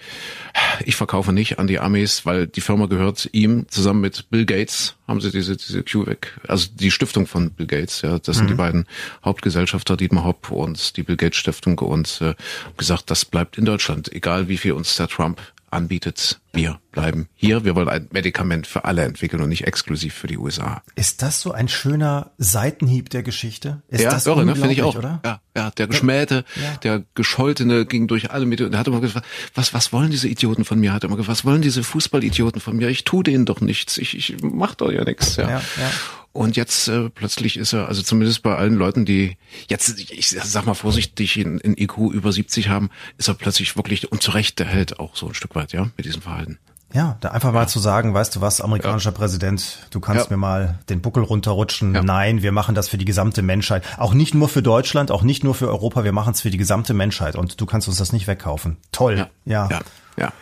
ich 0.84 0.95
verkaufe 0.95 1.32
nicht 1.32 1.59
an 1.59 1.66
die 1.66 1.80
Amis, 1.80 2.24
weil 2.24 2.47
die 2.47 2.61
Firma 2.61 2.87
gehört 2.87 3.28
ihm 3.32 3.66
zusammen 3.68 4.01
mit 4.01 4.30
Bill 4.30 4.47
Gates, 4.47 4.95
haben 5.09 5.20
sie 5.20 5.32
diese, 5.32 5.57
diese 5.57 5.82
QVEC, 5.82 6.41
also 6.47 6.68
die 6.72 6.93
Stiftung 6.93 7.26
von 7.26 7.51
Bill 7.51 7.66
Gates, 7.66 8.03
ja, 8.03 8.20
das 8.20 8.37
sind 8.37 8.45
mhm. 8.45 8.51
die 8.51 8.55
beiden 8.55 8.87
Hauptgesellschafter, 9.24 9.97
Dietmar 9.97 10.24
Hopp 10.24 10.53
und 10.53 10.97
die 10.97 11.03
Bill 11.03 11.16
Gates 11.16 11.39
Stiftung 11.39 11.80
und 11.80 12.20
äh, 12.22 12.34
gesagt, 12.76 13.11
das 13.11 13.24
bleibt 13.24 13.59
in 13.59 13.64
Deutschland, 13.64 14.12
egal 14.12 14.49
wie 14.49 14.59
viel 14.59 14.72
uns 14.72 14.95
der 14.95 15.09
Trump 15.09 15.41
anbietet, 15.77 16.41
wir 16.53 16.81
bleiben 16.91 17.29
hier. 17.35 17.64
Wir 17.64 17.77
wollen 17.77 17.89
ein 17.89 18.09
Medikament 18.11 18.66
für 18.66 18.85
alle 18.85 19.03
entwickeln 19.03 19.43
und 19.43 19.51
nicht 19.51 19.66
exklusiv 19.66 20.14
für 20.14 20.27
die 20.27 20.39
USA. 20.39 20.83
Ist 20.95 21.22
das 21.22 21.41
so 21.43 21.53
ein 21.53 21.68
schöner 21.68 22.33
Seitenhieb 22.39 23.11
der 23.11 23.22
Geschichte? 23.22 23.83
Ist 23.89 24.01
ja, 24.03 24.11
das 24.11 24.27
irre, 24.27 24.45
ne? 24.47 24.57
finde 24.57 24.72
ich 24.72 24.83
auch. 24.83 24.97
Oder? 24.97 25.20
Ja, 25.24 25.41
ja, 25.55 25.70
der 25.70 25.87
Geschmähte, 25.87 26.45
ja. 26.57 26.77
der 26.79 27.05
Gescholtene 27.14 27.85
ging 27.85 28.09
durch 28.09 28.31
alle 28.31 28.47
Medien. 28.47 28.70
Der 28.70 28.81
hat 28.81 28.89
immer 28.89 29.01
gesagt, 29.01 29.27
was, 29.55 29.74
was 29.74 29.93
wollen 29.93 30.11
diese 30.11 30.29
Idioten 30.29 30.64
von 30.64 30.81
mir? 30.81 30.95
Hat 30.95 31.05
immer 31.05 31.16
gesagt, 31.16 31.31
was 31.31 31.45
wollen 31.45 31.61
diese 31.61 31.85
Fußballidioten 31.85 32.61
von 32.61 32.77
mir? 32.77 32.89
Ich 32.89 33.05
tu 33.05 33.22
denen 33.22 33.45
doch 33.45 33.61
nichts. 33.61 33.99
Ich, 33.99 34.16
ich 34.16 34.37
mach 34.43 34.74
doch 34.74 34.91
ja 34.91 35.05
nichts. 35.05 35.37
Ja. 35.37 35.51
ja, 35.51 35.57
ja. 35.59 35.91
Und 36.37 36.57
jetzt 36.57 36.89
äh, 36.89 37.09
plötzlich 37.09 37.57
ist 37.57 37.72
er, 37.72 37.89
also 37.89 38.03
zumindest 38.03 38.43
bei 38.43 38.55
allen 38.55 38.74
Leuten, 38.74 39.07
die 39.07 39.37
jetzt, 39.68 39.99
ich 39.99 40.30
sag 40.30 40.66
mal 40.66 40.74
vorsichtig, 40.74 41.39
in, 41.39 41.59
in 41.59 41.76
IQ 41.76 41.99
über 42.12 42.30
70 42.30 42.68
haben, 42.68 42.91
ist 43.16 43.28
er 43.28 43.34
plötzlich 43.34 43.76
wirklich 43.76 44.12
und 44.12 44.22
zu 44.22 44.32
Recht 44.32 44.59
der 44.59 44.66
Held 44.66 45.01
auch 45.01 45.16
so 45.16 45.26
ein 45.28 45.34
Stück 45.34 45.55
weit, 45.55 45.72
ja, 45.72 45.89
mit 45.97 46.05
diesem 46.05 46.22
Verhalten. 46.22 46.59
Ja, 46.93 47.16
da 47.20 47.30
einfach 47.30 47.53
mal 47.53 47.62
ja. 47.62 47.66
zu 47.66 47.78
sagen, 47.78 48.14
weißt 48.14 48.37
du 48.37 48.41
was, 48.41 48.61
amerikanischer 48.61 49.11
ja. 49.11 49.16
Präsident, 49.16 49.87
du 49.91 49.99
kannst 49.99 50.26
ja. 50.26 50.37
mir 50.37 50.41
mal 50.41 50.78
den 50.89 51.01
Buckel 51.01 51.24
runterrutschen. 51.24 51.93
Nein, 51.93 52.43
wir 52.43 52.53
machen 52.53 52.74
das 52.74 52.89
für 52.89 52.99
die 52.99 53.05
gesamte 53.05 53.43
Menschheit. 53.43 53.82
Auch 53.99 54.14
nicht 54.14 54.34
nur 54.34 54.49
für 54.49 54.62
Deutschland, 54.62 55.11
auch 55.11 55.22
nicht 55.22 55.43
nur 55.43 55.55
für 55.55 55.68
Europa, 55.68 56.05
wir 56.05 56.12
machen 56.12 56.32
es 56.32 56.43
für 56.43 56.51
die 56.51 56.59
gesamte 56.59 56.95
Menschheit 56.95 57.34
und 57.34 57.61
du 57.61 57.66
kannst 57.66 57.89
uns 57.89 57.97
das 57.97 58.12
nicht 58.12 58.26
wegkaufen. 58.28 58.76
Toll. 58.93 59.28
Ja. 59.45 59.68
Ja. 59.68 59.80
ja. 60.16 60.32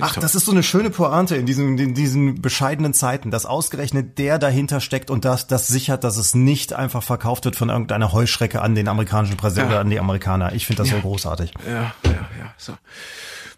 Ach, 0.00 0.14
das 0.16 0.34
ist 0.34 0.44
so 0.44 0.52
eine 0.52 0.62
schöne 0.62 0.90
Pointe 0.90 1.36
in 1.36 1.46
diesen, 1.46 1.78
in 1.78 1.94
diesen 1.94 2.40
bescheidenen 2.40 2.94
Zeiten, 2.94 3.30
dass 3.30 3.46
ausgerechnet 3.46 4.18
der 4.18 4.38
dahinter 4.38 4.80
steckt 4.80 5.10
und 5.10 5.24
das, 5.24 5.46
das 5.46 5.66
sichert, 5.66 6.04
dass 6.04 6.16
es 6.16 6.34
nicht 6.34 6.72
einfach 6.72 7.02
verkauft 7.02 7.44
wird 7.44 7.56
von 7.56 7.68
irgendeiner 7.68 8.12
Heuschrecke 8.12 8.62
an 8.62 8.74
den 8.74 8.88
amerikanischen 8.88 9.36
Präsidenten 9.36 9.70
ja. 9.70 9.76
oder 9.76 9.80
an 9.80 9.90
die 9.90 9.98
Amerikaner. 9.98 10.52
Ich 10.52 10.66
finde 10.66 10.82
das 10.82 10.90
ja. 10.90 10.96
so 10.96 11.02
großartig. 11.02 11.52
Ja, 11.66 11.94
ja, 12.04 12.10
ja. 12.12 12.54
So. 12.56 12.74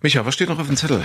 Micha, 0.01 0.27
was 0.27 0.35
steht 0.35 0.49
noch 0.49 0.59
auf 0.59 0.67
dem 0.67 0.77
Zettel? 0.77 1.05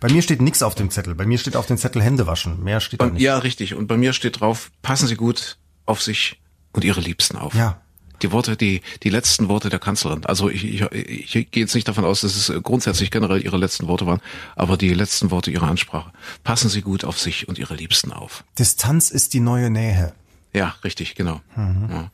Bei 0.00 0.10
mir 0.10 0.20
steht 0.20 0.42
nichts 0.42 0.62
auf 0.62 0.74
dem 0.74 0.90
Zettel. 0.90 1.14
Bei 1.14 1.26
mir 1.26 1.38
steht 1.38 1.54
auf 1.54 1.66
dem 1.66 1.76
Zettel 1.76 2.02
Hände 2.02 2.26
waschen. 2.26 2.62
Mehr 2.64 2.80
steht 2.80 3.00
da 3.00 3.06
nicht. 3.06 3.22
Ja, 3.22 3.38
richtig. 3.38 3.74
Und 3.74 3.86
bei 3.86 3.96
mir 3.96 4.12
steht 4.12 4.40
drauf, 4.40 4.70
passen 4.82 5.06
Sie 5.06 5.14
gut 5.14 5.58
auf 5.86 6.02
sich 6.02 6.40
und 6.72 6.82
Ihre 6.84 7.00
Liebsten 7.00 7.36
auf. 7.36 7.54
Ja, 7.54 7.81
die 8.22 8.32
Worte, 8.32 8.56
die, 8.56 8.82
die 9.02 9.10
letzten 9.10 9.48
Worte 9.48 9.68
der 9.68 9.78
Kanzlerin. 9.78 10.24
Also 10.26 10.48
ich, 10.48 10.64
ich, 10.64 11.36
ich 11.36 11.50
gehe 11.50 11.62
jetzt 11.62 11.74
nicht 11.74 11.88
davon 11.88 12.04
aus, 12.04 12.22
dass 12.22 12.36
es 12.36 12.62
grundsätzlich 12.62 13.10
generell 13.10 13.44
ihre 13.44 13.56
letzten 13.56 13.88
Worte 13.88 14.06
waren, 14.06 14.20
aber 14.56 14.76
die 14.76 14.94
letzten 14.94 15.30
Worte 15.30 15.50
ihrer 15.50 15.68
Ansprache. 15.68 16.10
Passen 16.44 16.68
Sie 16.68 16.82
gut 16.82 17.04
auf 17.04 17.18
sich 17.18 17.48
und 17.48 17.58
Ihre 17.58 17.74
Liebsten 17.74 18.12
auf. 18.12 18.44
Distanz 18.58 19.10
ist 19.10 19.34
die 19.34 19.40
neue 19.40 19.70
Nähe. 19.70 20.12
Ja, 20.52 20.74
richtig, 20.84 21.14
genau. 21.14 21.40
Mhm. 21.56 21.88
Ja. 21.90 22.10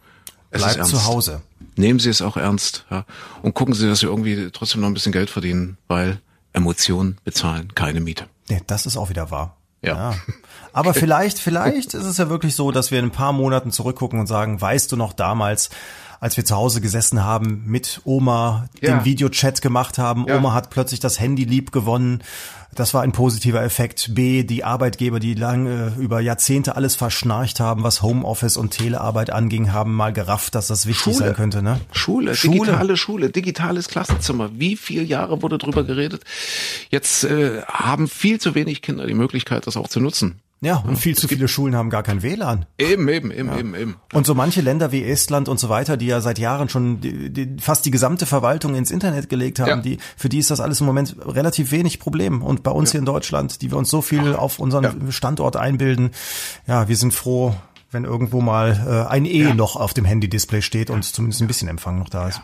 Es 0.51 0.63
Bleibt 0.63 0.87
zu 0.87 1.05
Hause. 1.05 1.43
Nehmen 1.77 1.99
Sie 1.99 2.09
es 2.09 2.23
auch 2.23 2.37
ernst, 2.37 2.87
ja. 2.91 3.05
Und 3.43 3.55
gucken 3.55 3.75
Sie, 3.75 3.87
dass 3.87 4.01
Sie 4.01 4.07
irgendwie 4.07 4.51
trotzdem 4.51 4.81
noch 4.81 4.89
ein 4.89 4.95
bisschen 4.95 5.13
Geld 5.13 5.29
verdienen, 5.29 5.77
weil 5.89 6.21
Emotionen 6.53 7.19
bezahlen 7.25 7.75
keine 7.75 8.01
Miete. 8.01 8.27
Nee, 8.49 8.63
das 8.67 8.87
ist 8.87 8.97
auch 8.97 9.11
wieder 9.11 9.31
wahr. 9.31 9.58
Ja. 9.83 10.11
ja. 10.11 10.15
Aber 10.73 10.95
vielleicht, 10.95 11.39
vielleicht 11.39 11.95
ist 11.95 12.05
es 12.05 12.19
ja 12.19 12.29
wirklich 12.29 12.55
so, 12.55 12.71
dass 12.71 12.91
wir 12.91 12.99
in 12.99 13.07
ein 13.07 13.11
paar 13.11 13.33
Monaten 13.33 13.73
zurückgucken 13.73 14.21
und 14.21 14.27
sagen, 14.27 14.61
weißt 14.61 14.93
du 14.93 14.97
noch 14.97 15.13
damals, 15.13 15.71
als 16.21 16.37
wir 16.37 16.45
zu 16.45 16.57
Hause 16.57 16.81
gesessen 16.81 17.25
haben, 17.25 17.63
mit 17.67 18.01
Oma 18.05 18.69
ja. 18.81 18.97
den 18.97 19.05
Videochat 19.05 19.63
gemacht 19.63 19.99
haben. 19.99 20.27
Ja. 20.27 20.37
Oma 20.37 20.53
hat 20.53 20.71
plötzlich 20.71 21.01
das 21.01 21.21
Handy 21.21 21.45
lieb 21.45 21.73
gewonnen. 21.73 22.23
Das 22.75 22.95
war 22.95 23.03
ein 23.03 23.13
positiver 23.13 23.63
Effekt. 23.63 24.15
B, 24.15 24.45
die 24.45 24.63
Arbeitgeber, 24.63 25.21
die 25.21 25.35
lange 25.35 25.95
über 25.99 26.21
Jahrzehnte 26.21 26.77
alles 26.77 26.97
verschnarcht 26.97 27.61
haben, 27.61 27.83
was 27.83 28.03
Homeoffice 28.03 28.57
und 28.57 28.71
Telearbeit 28.71 29.31
anging, 29.31 29.73
haben 29.73 29.95
mal 29.95 30.13
gerafft, 30.13 30.55
dass 30.55 30.69
das 30.69 30.87
wichtig 30.87 31.15
Schule. 31.15 31.17
sein 31.17 31.35
könnte. 31.35 31.63
Ne? 31.63 31.81
Schule, 31.93 32.35
Schule, 32.35 32.53
digitale 32.53 32.97
Schule, 32.97 33.31
digitales 33.31 33.89
Klassenzimmer. 33.89 34.51
Wie 34.53 34.77
viele 34.77 35.03
Jahre 35.03 35.43
wurde 35.43 35.59
drüber 35.59 35.83
geredet? 35.83 36.23
Jetzt 36.91 37.25
äh, 37.25 37.63
haben 37.63 38.07
viel 38.07 38.41
zu 38.41 38.55
wenig 38.55 38.83
Kinder 38.83 39.07
die 39.07 39.15
Möglichkeit, 39.15 39.67
das 39.67 39.77
auch 39.77 39.89
zu 39.89 40.01
nutzen. 40.01 40.41
Ja, 40.61 40.79
und 40.79 40.97
viel 40.97 41.17
zu 41.17 41.29
viele 41.29 41.47
Schulen 41.47 41.77
haben 41.77 41.89
gar 41.89 42.03
kein 42.03 42.23
WLAN. 42.23 42.67
Eben, 42.79 43.09
eben, 43.09 43.31
eben, 43.31 43.49
ja. 43.49 43.59
eben, 43.59 43.75
eben. 43.77 43.97
Und 44.13 44.27
so 44.27 44.35
manche 44.35 44.61
Länder 44.61 44.91
wie 44.91 45.05
Estland 45.05 45.49
und 45.49 45.61
so 45.61 45.69
weiter, 45.69 45.97
die 45.97 46.07
ja 46.07 46.21
seit 46.21 46.39
Jahren 46.39 46.69
schon 46.69 47.01
die, 47.01 47.31
die, 47.31 47.57
fast 47.61 47.87
die 47.87 47.93
gesamte 47.93 48.27
Verwaltung 48.27 48.75
ins 48.75 48.91
Internet 48.91 49.29
gelegt 49.29 49.61
haben, 49.61 49.69
ja. 49.69 49.77
die, 49.77 49.99
für 50.17 50.29
die 50.29 50.39
ist 50.39 50.51
das 50.51 50.59
alles 50.59 50.81
im 50.81 50.87
Moment 50.87 51.15
relativ 51.25 51.71
wenig 51.71 52.01
Problem. 52.01 52.43
Und 52.43 52.65
bei 52.65 52.73
uns 52.73 52.91
ja. 52.91 52.93
hier 52.93 53.01
in 53.01 53.07
Deutschland, 53.07 53.63
die 53.63 53.71
wir 53.71 53.79
uns 53.79 53.89
so 53.89 54.03
viel 54.03 54.35
auf 54.35 54.59
unseren 54.59 55.13
Standort 55.13 55.57
einbilden, 55.57 56.11
ja, 56.67 56.89
wir 56.89 56.97
sind 56.97 57.15
froh, 57.15 57.55
wenn 57.93 58.05
irgendwo 58.05 58.41
mal 58.41 59.07
äh, 59.09 59.11
ein 59.11 59.27
E 59.27 59.55
noch 59.55 59.77
auf 59.77 59.95
dem 59.95 60.05
Handy-Display 60.05 60.63
steht 60.63 60.91
und 60.91 61.05
zumindest 61.05 61.41
ein 61.41 61.47
bisschen 61.47 61.69
Empfang 61.69 62.01
noch 62.01 62.09
da 62.09 62.29
ist. 62.29 62.43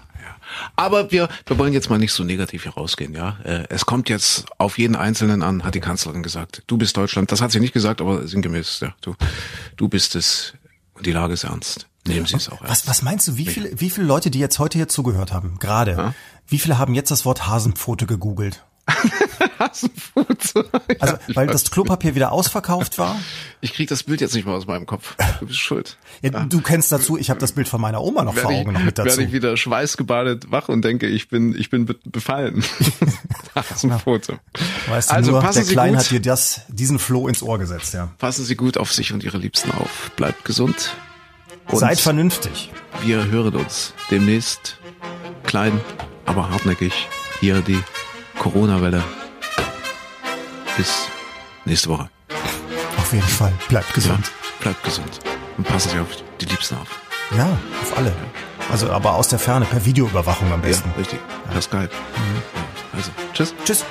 Aber 0.77 1.11
wir, 1.11 1.29
wir 1.47 1.59
wollen 1.59 1.73
jetzt 1.73 1.91
mal 1.91 1.99
nicht 1.99 2.13
so 2.13 2.25
negativ 2.25 2.65
hier 2.65 2.73
rausgehen, 2.73 3.15
ja. 3.15 3.39
Äh, 3.45 3.65
es 3.69 3.87
kommt 3.87 4.09
jetzt 4.09 4.47
auf 4.59 4.79
jeden 4.79 4.97
Einzelnen 4.97 5.43
an, 5.43 5.65
hat 5.65 5.75
die 5.75 5.81
Kanzlerin 5.81 6.23
gesagt. 6.23 6.63
Du 6.67 6.77
bist 6.77 6.97
Deutschland. 6.97 7.33
Das 7.33 7.41
hat 7.41 7.53
sie 7.53 7.61
nicht 7.61 7.73
gesagt, 7.73 8.01
aber 8.01 8.27
sinngemäß, 8.27 8.81
ja. 8.81 8.95
Du, 9.01 9.15
du 9.77 9.89
bist 9.89 10.15
es 10.15 10.55
und 10.95 11.07
die 11.07 11.13
Lage 11.13 11.35
ist 11.35 11.45
ernst. 11.45 11.87
Nehmen 12.07 12.27
Sie 12.27 12.37
es 12.37 12.49
auch 12.49 12.61
ernst. 12.61 12.87
Was, 12.87 12.89
was 12.89 13.03
meinst 13.03 13.29
du, 13.29 13.37
wie 13.37 13.47
viele, 13.47 13.81
wie 13.81 13.91
viele 13.91 14.07
Leute, 14.07 14.31
die 14.31 14.39
jetzt 14.39 14.59
heute 14.59 14.79
hier 14.79 14.89
zugehört 14.89 15.33
haben, 15.33 15.59
gerade, 15.59 15.93
ja? 15.93 16.15
wie 16.47 16.59
viele 16.59 16.79
haben 16.79 16.95
jetzt 16.95 17.11
das 17.11 17.25
Wort 17.25 17.47
Hasenpfote 17.47 18.07
gegoogelt? 18.07 18.65
Hasenpfote. 19.59 20.69
Also, 21.01 21.17
weil 21.35 21.47
das 21.47 21.71
Klopapier 21.71 22.15
wieder 22.15 22.33
ausverkauft 22.33 22.99
war? 22.99 23.19
Ich 23.61 23.73
krieg 23.73 23.89
das 23.89 24.03
Bild 24.03 24.21
jetzt 24.21 24.35
nicht 24.35 24.45
mehr 24.45 24.55
aus 24.55 24.67
meinem 24.67 24.85
Kopf. 24.85 25.17
Du 25.41 25.47
bist 25.47 25.59
schuld. 25.59 25.97
Ja, 26.23 26.33
ja. 26.33 26.45
Du 26.45 26.61
kennst 26.61 26.93
dazu, 26.93 27.17
ich 27.17 27.31
habe 27.31 27.41
das 27.41 27.53
Bild 27.53 27.67
von 27.67 27.81
meiner 27.81 28.03
Oma 28.03 28.25
noch 28.25 28.35
vor 28.35 28.51
Augen 28.51 28.71
ich, 28.71 28.79
noch 28.79 28.85
mit 28.85 28.99
dazu. 28.99 29.09
Werde 29.09 29.23
ich 29.23 29.33
wieder 29.33 29.57
schweißgebadet 29.57 30.51
wach 30.51 30.69
und 30.69 30.85
denke, 30.85 31.07
ich 31.07 31.29
bin, 31.29 31.59
ich 31.59 31.71
bin 31.71 31.87
befallen. 32.05 32.63
Hasenpfote. 33.55 34.39
Weißt 34.89 35.11
du, 35.11 35.15
also, 35.15 35.31
nur, 35.31 35.41
der 35.41 35.65
Klein 35.65 35.97
hat 35.97 36.11
dir 36.11 36.21
das, 36.21 36.63
diesen 36.69 36.99
Floh 36.99 37.29
ins 37.29 37.43
Ohr 37.43 37.59
gesetzt, 37.59 37.95
ja. 37.95 38.11
Passen 38.19 38.45
Sie 38.45 38.57
gut 38.57 38.77
auf 38.77 38.93
sich 38.93 39.13
und 39.13 39.25
Ihre 39.25 39.39
Liebsten 39.39 39.71
auf. 39.71 40.11
Bleibt 40.17 40.45
gesund. 40.45 40.95
Und 41.69 41.79
Seid 41.79 41.99
vernünftig. 41.99 42.71
Wir 43.03 43.27
hören 43.27 43.55
uns 43.55 43.95
demnächst 44.11 44.77
klein, 45.45 45.81
aber 46.27 46.51
hartnäckig. 46.51 47.09
Hier 47.41 47.61
die 47.63 47.83
Corona-Welle. 48.45 49.03
Bis 50.77 51.09
nächste 51.65 51.89
Woche. 51.89 52.11
Auf 52.99 53.11
jeden 53.11 53.27
Fall. 53.27 53.55
Bleibt 53.71 53.95
gesund. 53.95 54.21
Ja, 54.21 54.61
bleibt 54.61 54.85
gesund. 54.85 55.19
Und 55.57 55.67
passen 55.67 55.89
Sie 55.89 55.99
auf 55.99 56.09
die 56.39 56.45
Liebsten 56.45 56.77
auf. 56.77 56.89
Ja, 57.35 57.57
auf 57.81 57.97
alle. 57.97 58.13
Also 58.71 58.91
aber 58.91 59.15
aus 59.15 59.29
der 59.29 59.39
Ferne, 59.39 59.65
per 59.65 59.83
Videoüberwachung 59.87 60.53
am 60.53 60.61
besten. 60.61 60.91
Ja, 60.91 60.99
richtig. 60.99 61.21
Per 61.51 61.63
Skype. 61.63 61.89
Mhm. 61.89 62.43
Also, 62.93 63.11
tschüss. 63.33 63.55
Tschüss. 63.65 63.83